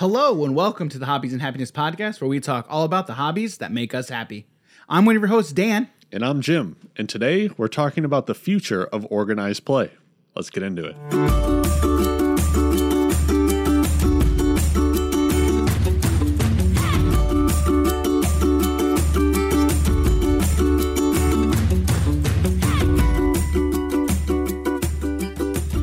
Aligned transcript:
Hello 0.00 0.46
and 0.46 0.54
welcome 0.54 0.88
to 0.88 0.98
the 0.98 1.04
Hobbies 1.04 1.34
and 1.34 1.42
Happiness 1.42 1.70
podcast, 1.70 2.22
where 2.22 2.28
we 2.30 2.40
talk 2.40 2.64
all 2.70 2.84
about 2.84 3.06
the 3.06 3.12
hobbies 3.12 3.58
that 3.58 3.70
make 3.70 3.94
us 3.94 4.08
happy. 4.08 4.46
I'm 4.88 5.04
one 5.04 5.14
of 5.14 5.20
your 5.20 5.28
hosts, 5.28 5.52
Dan. 5.52 5.90
And 6.10 6.24
I'm 6.24 6.40
Jim. 6.40 6.76
And 6.96 7.06
today 7.06 7.50
we're 7.58 7.68
talking 7.68 8.06
about 8.06 8.24
the 8.24 8.34
future 8.34 8.86
of 8.86 9.06
organized 9.10 9.66
play. 9.66 9.90
Let's 10.34 10.48
get 10.48 10.62
into 10.62 10.86
it. 10.86 10.96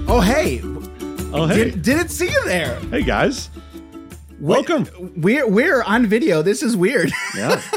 Oh, 0.10 0.22
hey, 0.22 0.62
Oh, 1.34 1.46
hey. 1.46 1.66
did, 1.66 1.82
didn't 1.84 2.10
see 2.10 2.32
you 2.32 2.46
there. 2.46 2.80
hey, 2.90 3.04
guys. 3.04 3.52
Welcome. 4.48 4.88
We're 5.18 5.46
we're 5.48 5.84
on 5.84 6.06
video. 6.08 6.42
This 6.42 6.64
is 6.64 6.76
weird. 6.78 7.12
Yeah. 7.36 7.62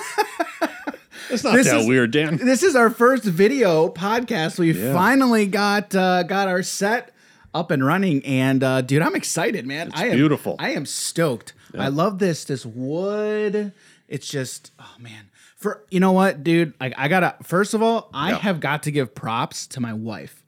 It's 1.33 1.45
not 1.45 1.55
This 1.55 1.69
that 1.69 1.83
is- 1.83 1.87
weird, 1.87 2.11
Dan. 2.11 2.39
this 2.39 2.65
is 2.65 2.75
our 2.75 2.91
first 2.91 3.23
video 3.23 3.89
podcast. 3.89 4.59
We 4.59 4.73
Yeah. 4.73 4.93
finally 4.93 5.47
got 5.47 5.95
uh, 5.95 6.25
got 6.25 6.49
our 6.49 6.65
set 6.65 7.13
up 7.55 7.71
and 7.71 7.85
running, 7.87 8.25
and 8.27 8.65
uh, 8.65 8.81
dude, 8.81 9.01
I'm 9.03 9.15
excited, 9.15 9.65
man. 9.65 9.93
I 9.95 10.07
am 10.09 10.17
beautiful. 10.17 10.57
I 10.59 10.71
am 10.71 10.87
stoked. 10.87 11.53
I 11.79 11.87
love 11.87 12.19
this 12.19 12.43
this 12.45 12.67
wood. 12.67 13.73
It's 14.09 14.29
just 14.29 14.73
oh 14.81 14.95
man. 14.99 15.31
For 15.57 15.85
you 15.89 16.01
know 16.01 16.11
what, 16.11 16.43
dude? 16.43 16.75
Like 16.81 16.95
I 16.97 17.07
gotta 17.07 17.37
first 17.45 17.75
of 17.75 17.83
all, 17.83 18.11
I 18.13 18.31
Yeah. 18.31 18.39
have 18.39 18.59
got 18.59 18.83
to 18.85 18.91
give 18.91 19.15
props 19.15 19.69
to 19.69 19.81
my 19.81 19.93
wife. 19.93 20.43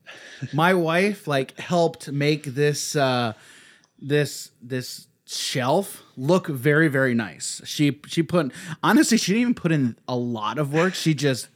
my 0.52 0.74
wife 0.74 1.28
like 1.28 1.56
helped 1.60 2.10
make 2.10 2.42
this 2.42 2.96
uh 2.96 3.34
this 4.00 4.50
this 4.60 5.06
shelf 5.34 6.02
look 6.16 6.46
very 6.46 6.88
very 6.88 7.14
nice. 7.14 7.60
She 7.64 8.00
she 8.06 8.22
put 8.22 8.52
honestly 8.82 9.16
she 9.18 9.33
didn't 9.33 9.42
even 9.42 9.55
put 9.55 9.72
in 9.72 9.97
a 10.06 10.16
lot 10.16 10.58
of 10.58 10.72
work. 10.72 10.94
She 10.94 11.14
just 11.14 11.48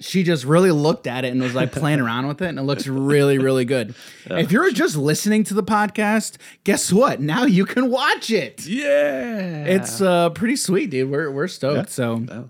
she 0.00 0.22
just 0.22 0.44
really 0.44 0.70
looked 0.70 1.06
at 1.08 1.24
it 1.24 1.32
and 1.32 1.42
was 1.42 1.54
like 1.56 1.72
playing 1.72 1.98
around 2.00 2.28
with 2.28 2.40
it 2.40 2.46
and 2.48 2.58
it 2.58 2.62
looks 2.62 2.86
really 2.86 3.36
really 3.38 3.64
good. 3.64 3.94
If 4.26 4.52
you're 4.52 4.70
just 4.70 4.96
listening 4.96 5.44
to 5.44 5.54
the 5.54 5.62
podcast, 5.62 6.36
guess 6.64 6.92
what? 6.92 7.20
Now 7.20 7.44
you 7.44 7.64
can 7.66 7.90
watch 7.90 8.30
it. 8.30 8.64
Yeah. 8.66 9.64
It's 9.64 10.00
uh 10.00 10.30
pretty 10.30 10.56
sweet, 10.56 10.90
dude. 10.90 11.10
We're 11.10 11.30
we're 11.30 11.48
stoked. 11.48 11.76
Yeah. 11.76 11.84
So 11.86 12.24
Yeah. 12.28 12.42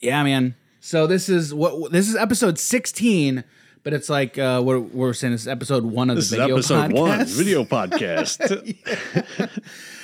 yeah, 0.00 0.22
man. 0.22 0.54
So 0.80 1.06
this 1.06 1.28
is 1.28 1.52
what 1.52 1.90
this 1.92 2.08
is 2.08 2.14
episode 2.16 2.58
16, 2.58 3.42
but 3.88 3.94
it's 3.94 4.10
like 4.10 4.36
uh 4.36 4.60
what 4.60 4.78
what 4.82 4.92
we're 4.92 5.12
saying 5.14 5.32
this 5.32 5.40
is 5.42 5.48
episode 5.48 5.82
1 5.82 6.10
of 6.10 6.16
This 6.16 6.28
the 6.28 6.36
is 6.36 6.40
video 6.42 6.56
episode 6.56 6.92
one, 6.92 7.24
video 7.24 7.64
podcast. 7.76 8.36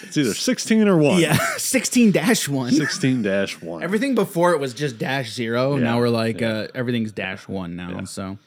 it's 0.04 0.16
either 0.16 0.32
16 0.32 0.88
or 0.88 0.96
1. 0.96 1.20
Yeah, 1.20 1.34
sixteen 1.58 2.10
dash 2.10 2.48
one. 2.48 2.72
16 2.72 3.20
dash 3.20 3.60
1. 3.60 3.82
Everything 3.82 4.14
before 4.14 4.52
it 4.54 4.58
was 4.58 4.72
just 4.72 4.96
dash 4.98 5.34
0. 5.34 5.76
Yeah, 5.76 5.82
Now 5.84 5.98
we're 5.98 6.08
like 6.08 6.40
yeah. 6.40 6.48
uh 6.48 6.66
everything's 6.74 7.12
dash 7.12 7.46
1 7.46 7.76
now. 7.76 8.04
So 8.04 8.38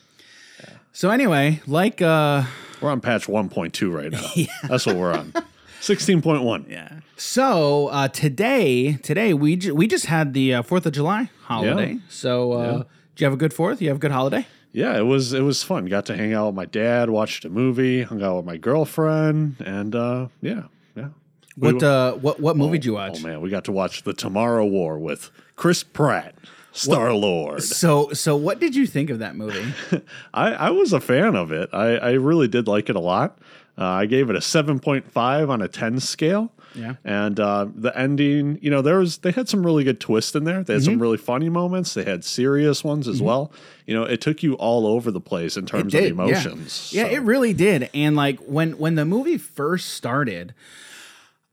So 0.91 1.11
anyway, 1.11 1.61
like 1.67 2.01
uh 2.01 2.45
We're 2.81 2.89
on 2.89 2.99
patch 3.01 3.27
1.2 3.27 3.93
right 3.93 4.11
now. 4.11 4.53
That's 4.67 4.87
what 4.87 4.95
we're 4.95 5.13
on. 5.13 5.33
16.1. 5.81 6.67
yeah. 6.67 7.01
So 7.15 7.89
uh 7.89 8.07
today 8.07 8.93
today 9.03 9.35
we 9.35 9.55
ju- 9.57 9.75
we 9.75 9.85
just 9.85 10.07
had 10.07 10.33
the 10.33 10.55
uh, 10.55 10.63
4th 10.63 10.87
of 10.87 10.93
July 10.93 11.29
holiday. 11.43 11.91
Yeah. 11.93 11.99
So 12.09 12.53
uh 12.53 12.57
Yeah. 12.57 12.77
did 13.13 13.21
you 13.21 13.25
have 13.25 13.33
a 13.33 13.37
good 13.37 13.51
4th? 13.53 13.81
You 13.81 13.89
have 13.89 13.97
a 13.97 13.99
good 13.99 14.11
holiday? 14.11 14.47
Yeah, 14.77 14.95
it 14.95 15.01
was 15.07 15.33
it 15.33 15.41
was 15.41 15.63
fun. 15.63 15.87
Got 15.87 16.05
to 16.05 16.15
hang 16.15 16.33
out 16.35 16.45
with 16.45 16.55
my 16.55 16.65
dad, 16.65 17.09
watched 17.09 17.45
a 17.45 17.49
movie, 17.49 18.03
hung 18.03 18.21
out 18.21 18.35
with 18.35 18.45
my 18.45 18.57
girlfriend, 18.57 19.55
and 19.65 19.95
uh, 19.95 20.27
yeah, 20.39 20.65
yeah. 20.95 21.07
What 21.55 21.81
wa- 21.81 21.87
uh 21.87 22.11
what 22.13 22.39
what 22.39 22.55
movie 22.55 22.77
did 22.77 22.85
you 22.85 22.93
watch? 22.93 23.17
Oh 23.17 23.27
man, 23.27 23.41
we 23.41 23.49
got 23.49 23.65
to 23.65 23.71
watch 23.71 24.03
the 24.03 24.13
Tomorrow 24.13 24.67
War 24.67 24.99
with 24.99 25.31
Chris 25.55 25.81
Pratt, 25.81 26.35
Star 26.73 27.11
Lord. 27.11 27.63
So 27.63 28.11
so 28.13 28.35
what 28.35 28.59
did 28.59 28.75
you 28.75 28.85
think 28.85 29.09
of 29.09 29.17
that 29.17 29.35
movie? 29.35 29.73
I, 30.35 30.53
I 30.53 30.69
was 30.69 30.93
a 30.93 30.99
fan 30.99 31.35
of 31.35 31.51
it. 31.51 31.69
I, 31.73 31.97
I 31.97 32.11
really 32.11 32.47
did 32.47 32.67
like 32.67 32.87
it 32.87 32.95
a 32.95 32.99
lot. 32.99 33.39
Uh, 33.79 33.83
I 33.85 34.05
gave 34.05 34.29
it 34.29 34.35
a 34.35 34.41
seven 34.41 34.77
point 34.79 35.11
five 35.11 35.49
on 35.49 35.59
a 35.63 35.67
ten 35.67 35.99
scale. 35.99 36.51
Yeah. 36.77 36.93
And 37.03 37.39
uh, 37.39 37.67
the 37.75 37.97
ending, 37.97 38.59
you 38.61 38.69
know, 38.69 38.81
there 38.81 38.99
was 38.99 39.17
they 39.19 39.31
had 39.31 39.49
some 39.49 39.65
really 39.65 39.83
good 39.83 39.99
twists 39.99 40.35
in 40.35 40.43
there. 40.43 40.63
They 40.63 40.73
had 40.73 40.81
Mm-hmm. 40.83 40.91
some 40.93 41.01
really 41.01 41.17
funny 41.17 41.49
moments. 41.49 41.93
They 41.95 42.03
had 42.03 42.23
serious 42.23 42.83
ones 42.83 43.07
as 43.07 43.21
well. 43.21 43.51
You 43.85 43.95
know, 43.95 44.03
it 44.03 44.21
took 44.21 44.43
you 44.43 44.53
all 44.55 44.85
over 44.85 45.09
the 45.11 45.19
place 45.21 45.57
in 45.57 45.65
terms 45.65 45.93
of 45.95 46.03
emotions. 46.03 46.91
Yeah, 46.93 47.07
yeah 47.07 47.17
it 47.17 47.21
really 47.23 47.53
did. 47.53 47.89
And 47.93 48.15
like 48.15 48.39
when 48.41 48.77
when 48.77 48.95
the 48.95 49.05
movie 49.05 49.37
first 49.37 49.89
started, 49.89 50.53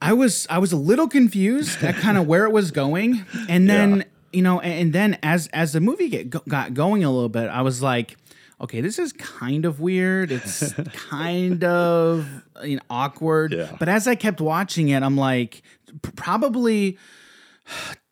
I 0.00 0.12
was 0.12 0.46
I 0.50 0.58
was 0.58 0.72
a 0.72 0.76
little 0.76 1.08
confused 1.08 1.82
at 1.82 1.94
kind 1.96 2.18
of 2.18 2.26
where 2.32 2.44
it 2.44 2.50
was 2.52 2.70
going, 2.70 3.24
and 3.48 3.68
then 3.68 3.96
Yeah. 3.98 4.02
you 4.32 4.42
know, 4.42 4.60
and, 4.60 4.72
and 4.80 4.92
then 4.92 5.18
as 5.22 5.46
as 5.52 5.72
the 5.72 5.80
movie 5.80 6.08
get, 6.08 6.30
got 6.48 6.74
going 6.74 7.02
a 7.04 7.10
little 7.10 7.28
bit, 7.28 7.48
I 7.48 7.62
was 7.62 7.82
like. 7.82 8.16
Okay, 8.60 8.80
this 8.80 8.98
is 8.98 9.12
kind 9.12 9.64
of 9.64 9.80
weird. 9.80 10.30
It's 10.30 10.72
kind 10.92 11.64
of 11.64 12.26
you 12.62 12.76
know, 12.76 12.82
awkward. 12.88 13.52
Yeah. 13.52 13.76
But 13.78 13.88
as 13.88 14.06
I 14.06 14.14
kept 14.14 14.40
watching 14.40 14.88
it, 14.88 15.02
I'm 15.02 15.16
like, 15.16 15.62
probably 16.16 16.98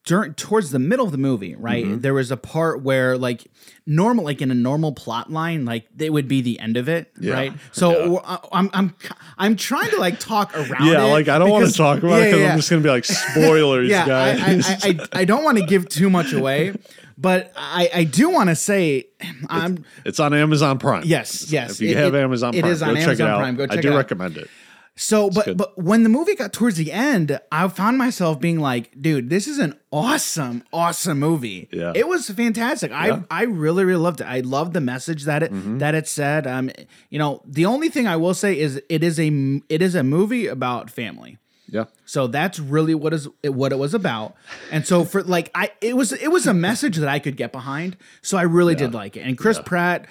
during 0.05 0.35
towards 0.35 0.71
the 0.73 0.79
middle 0.81 1.07
of 1.07 1.13
the 1.13 1.19
movie, 1.19 1.55
right? 1.55 1.85
Mm-hmm. 1.85 2.01
There 2.01 2.13
was 2.15 2.31
a 2.33 2.37
part 2.37 2.83
where 2.83 3.17
like 3.17 3.47
normal, 3.87 4.25
like 4.25 4.43
in 4.43 4.51
a 4.51 4.55
normal 4.55 4.93
plot 4.93 5.31
line, 5.31 5.65
like 5.65 5.87
they 5.95 6.11
would 6.11 6.27
be 6.27 6.41
the 6.41 6.59
end 6.59 6.77
of 6.77 6.89
it, 6.89 7.13
Yeah. 7.21 7.35
right? 7.35 7.53
So 7.71 8.13
Yeah. 8.15 8.19
I- 8.25 8.39
I'm 8.53 8.71
I'm 8.73 8.95
I'm 9.39 9.57
trying 9.57 9.91
to 9.91 9.99
like 9.99 10.19
talk 10.19 10.57
around. 10.57 10.69
Yeah, 10.87 11.05
it 11.05 11.11
like 11.11 11.29
I 11.29 11.39
don't 11.39 11.51
want 11.51 11.69
to 11.71 11.73
talk 11.73 11.99
about 12.03 12.21
it 12.21 12.27
because 12.27 12.41
yeah, 12.41 12.51
I'm 12.53 12.59
just 12.59 12.69
gonna 12.71 12.83
be 12.83 12.89
like 12.89 13.05
spoilers, 13.05 13.89
yeah, 13.91 14.03
I, 14.05 14.07
guys. 14.07 14.69
I, 14.69 14.89
I, 14.89 14.91
I, 14.91 15.21
I 15.21 15.25
don't 15.25 15.45
want 15.45 15.59
to 15.59 15.67
give 15.67 15.89
too 15.89 16.11
much 16.11 16.33
away, 16.33 16.75
but 17.17 17.53
I, 17.57 17.89
I 17.95 18.05
do 18.05 18.29
want 18.31 18.49
to 18.49 18.57
say 18.57 19.07
I'm 19.49 19.85
it's 20.05 20.19
on 20.19 20.35
Amazon 20.35 20.79
Prime. 20.81 21.05
Yes, 21.07 21.51
yes, 21.53 21.73
If 21.73 21.81
you 21.83 21.91
it- 21.91 21.97
have 21.99 22.15
it- 22.15 22.19
Amazon 22.23 22.55
it 22.55 22.61
Prime, 22.63 22.73
is 22.73 22.83
on 22.83 22.95
go 22.97 23.01
check 23.05 23.15
it 23.15 23.21
out. 23.21 23.39
Prime. 23.39 23.55
Go 23.57 23.65
I 23.71 23.77
do 23.77 23.89
it 23.89 23.93
out. 23.93 23.97
recommend 23.99 24.37
it. 24.37 24.51
So, 24.95 25.31
but 25.31 25.45
good. 25.47 25.57
but 25.57 25.77
when 25.83 26.03
the 26.03 26.11
movie 26.11 26.35
got 26.35 26.53
towards 26.53 26.77
the 26.77 26.93
end, 26.93 27.41
I 27.51 27.67
found 27.69 27.97
myself 27.97 28.41
being 28.41 28.61
like, 28.61 28.91
"Dude, 29.01 29.31
this 29.31 29.49
is 29.49 29.59
an 29.59 29.79
awesome, 29.91 30.63
awesome 30.73 31.19
movie. 31.19 31.69
Yeah. 31.73 31.93
it 31.95 32.07
was 32.09 32.29
fantastic. 32.29 32.91
Yeah. 32.91 33.07
Mm-hmm. 33.07 33.25
I 33.31 33.41
I 33.41 33.43
really 33.45 33.85
really 33.85 34.03
loved 34.03 34.21
it. 34.21 34.25
I 34.25 34.41
loved 34.41 34.75
the 34.75 34.83
message 34.83 35.25
that 35.25 35.43
it 35.43 35.51
that 35.79 35.95
it 35.95 36.07
said. 36.09 36.47
Um, 36.47 36.71
you 37.09 37.19
know, 37.19 37.43
the 37.47 37.65
only 37.65 37.89
thing 37.89 38.07
I 38.07 38.17
will 38.17 38.35
say 38.35 38.59
is 38.59 38.83
it 38.91 39.03
is 39.03 39.19
a 39.19 39.29
it 39.71 39.81
is 39.81 39.95
a 39.95 40.03
movie 40.03 40.47
about 40.47 40.91
family. 40.91 41.39
Yeah. 41.69 41.85
So 42.05 42.27
that's 42.27 42.59
really 42.59 42.95
what 42.95 43.15
is 43.15 43.29
what 43.45 43.73
it 43.73 43.79
was 43.79 43.95
about. 43.95 44.35
And 44.71 44.87
so 44.87 45.07
for 45.07 45.23
like 45.23 45.51
I 45.55 45.71
it 45.81 45.97
was 45.97 46.13
it 46.13 46.29
was 46.29 46.47
a 46.47 46.53
message 46.53 46.99
that 46.99 47.09
I 47.09 47.19
could 47.19 47.39
get 47.39 47.51
behind. 47.51 47.97
So 48.21 48.37
I 48.37 48.43
really 48.43 48.75
did 48.75 48.93
like 48.93 49.17
it. 49.17 49.21
And 49.21 49.39
Chris 49.39 49.59
Pratt, 49.59 50.07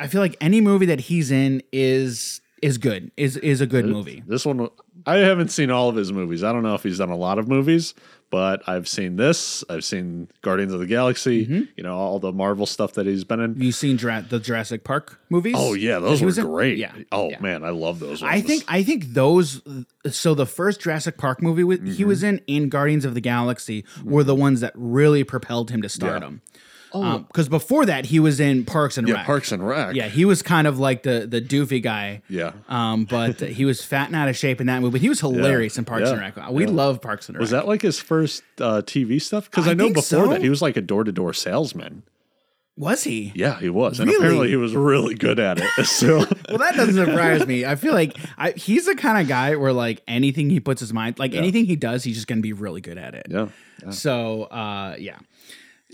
I 0.00 0.06
feel 0.06 0.22
like 0.22 0.36
any 0.40 0.62
movie 0.62 0.86
that 0.86 1.00
he's 1.00 1.30
in 1.30 1.62
is 1.72 2.40
is 2.64 2.78
good. 2.78 3.10
Is 3.16 3.36
is 3.36 3.60
a 3.60 3.66
good 3.66 3.84
movie. 3.86 4.22
This 4.26 4.46
one, 4.46 4.68
I 5.06 5.16
haven't 5.18 5.48
seen 5.48 5.70
all 5.70 5.88
of 5.90 5.96
his 5.96 6.12
movies. 6.12 6.42
I 6.42 6.52
don't 6.52 6.62
know 6.62 6.74
if 6.74 6.82
he's 6.82 6.98
done 6.98 7.10
a 7.10 7.16
lot 7.16 7.38
of 7.38 7.46
movies, 7.46 7.92
but 8.30 8.66
I've 8.66 8.88
seen 8.88 9.16
this. 9.16 9.62
I've 9.68 9.84
seen 9.84 10.28
Guardians 10.40 10.72
of 10.72 10.80
the 10.80 10.86
Galaxy. 10.86 11.44
Mm-hmm. 11.44 11.62
You 11.76 11.82
know 11.84 11.94
all 11.96 12.18
the 12.18 12.32
Marvel 12.32 12.64
stuff 12.64 12.94
that 12.94 13.04
he's 13.06 13.22
been 13.24 13.40
in. 13.40 13.60
You 13.60 13.70
seen 13.70 13.98
Jura- 13.98 14.24
the 14.28 14.38
Jurassic 14.40 14.82
Park 14.82 15.20
movies? 15.28 15.54
Oh 15.58 15.74
yeah, 15.74 15.98
those 15.98 16.22
were 16.22 16.26
was 16.26 16.38
in- 16.38 16.46
great. 16.46 16.78
yeah, 16.78 16.92
Oh 17.12 17.28
yeah. 17.28 17.40
man, 17.40 17.64
I 17.64 17.70
love 17.70 18.00
those. 18.00 18.22
Ones. 18.22 18.34
I 18.34 18.40
think 18.40 18.64
I 18.66 18.82
think 18.82 19.08
those. 19.08 19.60
So 20.10 20.34
the 20.34 20.46
first 20.46 20.80
Jurassic 20.80 21.18
Park 21.18 21.42
movie 21.42 21.64
with, 21.64 21.86
he 21.96 22.04
was 22.04 22.22
in 22.22 22.40
in 22.46 22.68
Guardians 22.70 23.04
of 23.04 23.14
the 23.14 23.20
Galaxy 23.20 23.84
were 24.04 24.24
the 24.24 24.34
ones 24.34 24.60
that 24.60 24.72
really 24.74 25.22
propelled 25.22 25.70
him 25.70 25.82
to 25.82 25.88
stardom. 25.88 26.40
Because 27.28 27.48
before 27.48 27.86
that, 27.86 28.06
he 28.06 28.20
was 28.20 28.40
in 28.40 28.64
Parks 28.64 28.96
and 28.98 29.08
yeah, 29.08 29.14
Rec. 29.14 29.26
Parks 29.26 29.52
and 29.52 29.66
Rec. 29.66 29.94
Yeah, 29.94 30.08
he 30.08 30.24
was 30.24 30.42
kind 30.42 30.66
of 30.66 30.78
like 30.78 31.02
the 31.02 31.26
the 31.28 31.40
doofy 31.40 31.82
guy. 31.82 32.22
Yeah. 32.28 32.52
Um, 32.68 33.04
but 33.04 33.40
he 33.40 33.64
was 33.64 33.84
fat 33.84 34.06
and 34.08 34.16
out 34.16 34.28
of 34.28 34.36
shape 34.36 34.60
in 34.60 34.66
that 34.68 34.80
movie. 34.80 34.92
But 34.92 35.00
he 35.00 35.08
was 35.08 35.20
hilarious 35.20 35.76
in 35.78 35.84
Parks 35.84 36.06
Yeah. 36.08 36.12
and 36.12 36.20
Rec. 36.20 36.50
We 36.50 36.64
Yeah. 36.64 36.70
love 36.70 37.00
Parks 37.00 37.28
and 37.28 37.36
Rec. 37.36 37.40
Was 37.40 37.50
that 37.50 37.66
like 37.66 37.82
his 37.82 37.98
first 38.00 38.42
uh, 38.60 38.82
TV 38.82 39.20
stuff? 39.20 39.50
Because 39.50 39.66
I 39.66 39.72
I, 39.72 39.74
know 39.74 39.88
before 39.88 40.02
so. 40.02 40.28
that 40.28 40.40
he 40.42 40.48
was 40.48 40.62
like 40.62 40.76
a 40.76 40.80
door 40.80 41.04
to 41.04 41.12
door 41.12 41.32
salesman. 41.34 42.02
Was 42.76 43.04
he? 43.04 43.30
Yeah, 43.36 43.60
he 43.60 43.68
was, 43.68 44.00
and 44.00 44.08
Really? 44.08 44.18
apparently 44.18 44.48
he 44.48 44.56
was 44.56 44.74
really 44.74 45.14
good 45.14 45.38
at 45.38 45.58
it. 45.60 45.68
So 45.86 46.18
Well, 46.48 46.58
that 46.58 46.74
doesn't 46.74 46.94
surprise 46.94 47.46
me. 47.46 47.64
I 47.64 47.76
feel 47.76 47.92
like 47.92 48.16
I, 48.36 48.50
he's 48.50 48.86
the 48.86 48.96
kind 48.96 49.20
of 49.20 49.28
guy 49.28 49.54
where 49.54 49.72
like 49.72 50.02
anything 50.08 50.50
he 50.50 50.58
puts 50.58 50.80
his 50.80 50.92
mind, 50.92 51.20
like 51.20 51.34
anything 51.34 51.66
he 51.66 51.76
does, 51.76 52.02
he's 52.02 52.16
just 52.16 52.26
gonna 52.26 52.40
be 52.40 52.52
really 52.52 52.80
good 52.80 52.98
at 52.98 53.14
it. 53.14 53.26
yeah, 53.30 53.46
yeah. 53.80 53.90
So, 53.90 54.44
uh, 54.44 54.96
yeah, 54.98 55.18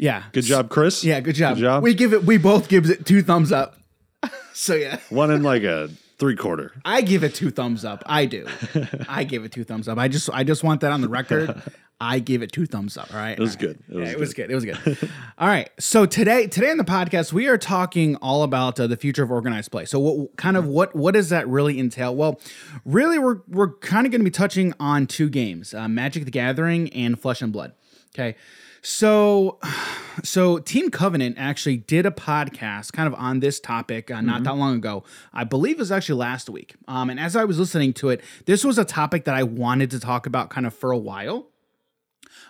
yeah. 0.01 0.25
good 0.33 0.45
job, 0.45 0.69
Chris. 0.71 1.05
Yeah, 1.05 1.21
good 1.21 1.35
job. 1.35 1.57
Good 1.57 1.63
job. 1.63 1.83
We 1.83 1.95
give 1.95 2.13
it. 2.13 2.25
We 2.25 2.39
both 2.39 2.69
gives 2.69 2.91
it 2.91 3.07
two 3.07 3.23
thumbs 3.23 3.53
up. 3.53 3.77
so 4.53 4.75
yeah, 4.75 4.99
One 5.11 5.31
in 5.31 5.43
like 5.43 5.63
a 5.63 5.89
three 6.19 6.37
quarter. 6.37 6.73
I 6.85 7.01
give 7.03 7.25
it 7.25 7.35
two 7.35 7.51
thumbs 7.51 7.85
up. 7.85 8.03
I 8.07 8.27
do. 8.27 8.47
I 9.09 9.25
give 9.25 9.45
it 9.45 9.53
two 9.53 9.65
thumbs 9.65 9.89
up. 9.89 9.99
I 9.99 10.09
just 10.09 10.29
I 10.31 10.45
just 10.45 10.65
want 10.65 10.81
that 10.83 10.93
on 10.93 11.01
the 11.01 11.09
record. 11.09 11.63
I 12.03 12.19
give 12.19 12.41
it 12.41 12.51
two 12.51 12.65
thumbs 12.65 12.97
up. 12.97 13.13
All 13.13 13.21
right, 13.21 13.39
It 13.39 13.41
was 13.41 13.57
good. 13.57 13.79
It 13.91 13.95
was 13.95 14.09
yeah, 14.09 14.13
it 14.15 14.19
was 14.19 14.33
good. 14.33 14.51
It 14.51 14.55
was 14.55 14.65
good. 14.65 15.11
all 15.39 15.47
right. 15.49 15.69
So 15.79 16.07
today, 16.07 16.47
today 16.47 16.71
in 16.71 16.79
the 16.79 16.85
podcast, 16.85 17.31
we 17.31 17.47
are 17.47 17.59
talking 17.59 18.17
all 18.17 18.43
about 18.43 18.81
uh, 18.81 18.87
the 18.87 18.97
future 18.97 19.23
of 19.23 19.31
organized 19.31 19.71
play. 19.71 19.85
So, 19.85 19.99
what 19.99 20.37
kind 20.37 20.57
of 20.57 20.67
what 20.67 20.97
what 20.97 21.13
does 21.13 21.29
that 21.29 21.47
really 21.47 21.79
entail? 21.79 22.17
Well, 22.17 22.41
really, 22.87 23.19
we're 23.19 23.41
we're 23.49 23.75
kind 23.79 24.07
of 24.07 24.13
going 24.13 24.23
to 24.23 24.25
be 24.25 24.31
touching 24.31 24.73
on 24.81 25.07
two 25.07 25.29
games: 25.29 25.75
uh, 25.75 25.89
Magic: 25.89 26.25
The 26.25 26.31
Gathering 26.31 26.91
and 26.95 27.21
Flesh 27.21 27.43
and 27.43 27.53
Blood. 27.53 27.75
Okay. 28.15 28.35
So, 28.83 29.59
so 30.23 30.59
Team 30.59 30.91
Covenant 30.91 31.37
actually 31.39 31.79
did 31.79 32.07
a 32.07 32.11
podcast 32.11 32.93
kind 32.93 33.07
of 33.07 33.15
on 33.15 33.41
this 33.41 33.61
topic 33.61 34.11
uh, 34.11 34.21
not 34.21 34.45
that 34.45 34.57
long 34.57 34.77
ago. 34.77 35.05
I 35.33 35.45
believe 35.45 35.77
it 35.77 35.81
was 35.81 35.93
actually 35.93 36.19
last 36.19 36.49
week. 36.51 36.75
Um, 36.89 37.11
and 37.11 37.21
as 37.21 37.37
I 37.37 37.45
was 37.45 37.59
listening 37.59 37.93
to 37.95 38.11
it, 38.11 38.23
this 38.47 38.65
was 38.65 38.79
a 38.79 38.85
topic 38.85 39.25
that 39.25 39.35
I 39.35 39.43
wanted 39.43 39.91
to 39.93 40.01
talk 40.01 40.27
about 40.27 40.51
kind 40.51 40.67
of 40.67 40.75
for 40.75 40.91
a 40.91 40.99
while. 40.99 41.47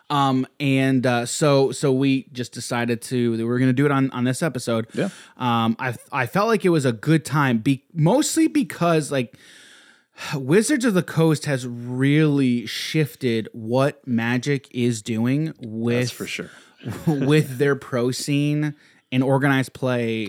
Um, 0.09 0.45
and 0.59 1.07
uh, 1.07 1.25
so 1.25 1.71
so 1.71 1.93
we 1.93 2.25
just 2.33 2.53
decided 2.53 3.01
to 3.03 3.37
that 3.37 3.47
we 3.47 3.51
are 3.51 3.59
going 3.59 3.69
to 3.69 3.73
do 3.73 3.87
it 3.87 3.93
on 3.93 4.11
on 4.11 4.25
this 4.25 4.43
episode. 4.43 4.89
Yeah. 4.93 5.11
Um, 5.37 5.77
I 5.79 5.95
I 6.11 6.27
felt 6.27 6.49
like 6.49 6.65
it 6.65 6.71
was 6.71 6.85
a 6.85 6.93
good 6.93 7.25
time, 7.25 7.59
be 7.59 7.85
mostly 7.95 8.49
because 8.49 9.13
like 9.13 9.37
Wizards 10.35 10.85
of 10.85 10.95
the 10.95 11.03
Coast 11.03 11.47
has 11.47 11.67
really 11.67 12.67
shifted 12.67 13.49
what 13.53 14.07
Magic 14.07 14.69
is 14.71 15.03
doing 15.03 15.53
with 15.61 15.97
That's 15.99 16.11
for 16.11 16.27
sure. 16.27 16.51
with 17.07 17.59
their 17.59 17.77
pro 17.77 18.11
scene 18.11 18.75
and 19.13 19.23
organized 19.23 19.73
play 19.73 20.29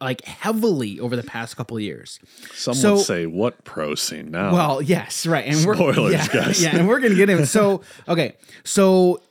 like 0.00 0.24
heavily 0.24 1.00
over 1.00 1.16
the 1.16 1.22
past 1.22 1.56
couple 1.56 1.78
years. 1.80 2.18
Some 2.54 2.74
So- 2.74 2.96
would 2.96 3.04
say, 3.04 3.26
"What 3.26 3.64
pro 3.64 3.94
scene 3.94 4.30
now?" 4.30 4.52
Well, 4.52 4.82
yes, 4.82 5.26
right. 5.26 5.44
And 5.46 5.64
we're 5.64 5.74
Spoilers, 5.74 6.12
yeah, 6.12 6.26
guys. 6.28 6.62
Yeah, 6.62 6.76
and 6.76 6.88
we're 6.88 7.00
gonna 7.00 7.14
get 7.14 7.30
in. 7.30 7.46
So 7.46 7.80
okay, 8.08 8.34
so 8.64 9.22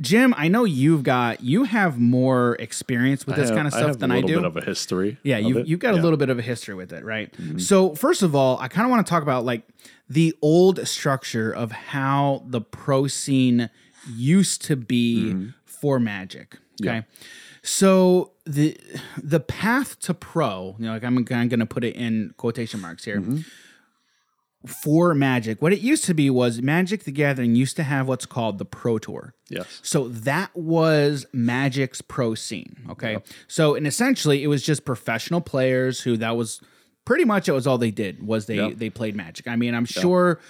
Jim, 0.00 0.32
I 0.36 0.48
know 0.48 0.64
you've 0.64 1.02
got 1.02 1.42
you 1.42 1.64
have 1.64 1.98
more 1.98 2.56
experience 2.58 3.26
with 3.26 3.36
this 3.36 3.48
have- 3.50 3.56
kind 3.56 3.66
of 3.66 3.72
stuff 3.74 3.82
than 3.82 3.82
I 3.82 3.82
stuff 3.82 3.88
have 3.88 3.98
than 4.00 4.10
a 4.10 4.14
I 4.14 4.16
little 4.16 4.28
do. 4.28 4.36
bit 4.36 4.44
of 4.44 4.56
a 4.56 4.64
history. 4.66 5.18
Yeah, 5.22 5.38
you 5.38 5.62
you've 5.64 5.78
got 5.80 5.88
a 5.88 5.92
Yeah. 5.92 5.96
Mm-hmm. 5.96 6.04
little 6.04 6.16
bit 6.16 6.30
of 6.30 6.38
a 6.38 6.42
history 6.42 6.74
with 6.74 6.92
it, 6.92 7.04
right? 7.04 7.32
So 7.58 7.94
first 7.94 8.22
of 8.22 8.34
all, 8.34 8.58
I 8.60 8.68
kind 8.68 8.86
of 8.86 8.90
want 8.90 9.06
to 9.06 9.10
talk 9.10 9.22
about 9.22 9.44
like 9.44 9.62
the 10.08 10.34
old 10.40 10.86
structure 10.88 11.52
of 11.54 11.70
how 11.72 12.42
the 12.46 12.60
pro 12.62 13.06
scene 13.08 13.68
used 14.10 14.62
to 14.64 14.76
be 14.76 15.50
for 15.66 16.00
Magic. 16.00 16.56
Okay, 16.80 16.88
Mm-hmm. 16.90 16.96
Yeah. 16.96 17.02
so 17.62 18.32
the 18.46 18.76
the 19.22 19.40
path 19.40 19.98
to 20.00 20.14
pro, 20.14 20.76
you 20.78 20.86
know, 20.86 20.92
like 20.92 21.04
I'm, 21.04 21.18
I'm 21.18 21.24
going 21.24 21.50
to 21.60 21.66
put 21.66 21.84
it 21.84 21.94
in 21.94 22.32
quotation 22.38 22.80
marks 22.80 23.04
here. 23.04 23.20
Mm-hmm. 23.20 23.40
For 24.66 25.14
Magic, 25.14 25.62
what 25.62 25.72
it 25.72 25.78
used 25.80 26.04
to 26.06 26.14
be 26.14 26.30
was 26.30 26.60
Magic 26.60 27.04
the 27.04 27.12
Gathering 27.12 27.54
used 27.54 27.76
to 27.76 27.84
have 27.84 28.08
what's 28.08 28.26
called 28.26 28.58
the 28.58 28.64
Pro 28.64 28.98
Tour. 28.98 29.34
Yes. 29.48 29.80
So 29.84 30.08
that 30.08 30.50
was 30.56 31.26
Magic's 31.32 32.00
pro 32.00 32.34
scene. 32.34 32.76
Okay. 32.90 33.18
So 33.46 33.76
and 33.76 33.86
essentially 33.86 34.42
it 34.42 34.48
was 34.48 34.62
just 34.64 34.84
professional 34.84 35.40
players 35.40 36.00
who 36.00 36.16
that 36.16 36.36
was 36.36 36.60
pretty 37.04 37.24
much 37.24 37.48
it 37.48 37.52
was 37.52 37.66
all 37.68 37.78
they 37.78 37.92
did 37.92 38.26
was 38.26 38.46
they 38.46 38.56
Yep. 38.56 38.72
they 38.78 38.90
played 38.90 39.14
Magic. 39.14 39.46
I 39.46 39.54
mean, 39.54 39.74
I'm 39.74 39.84
sure 39.86 40.40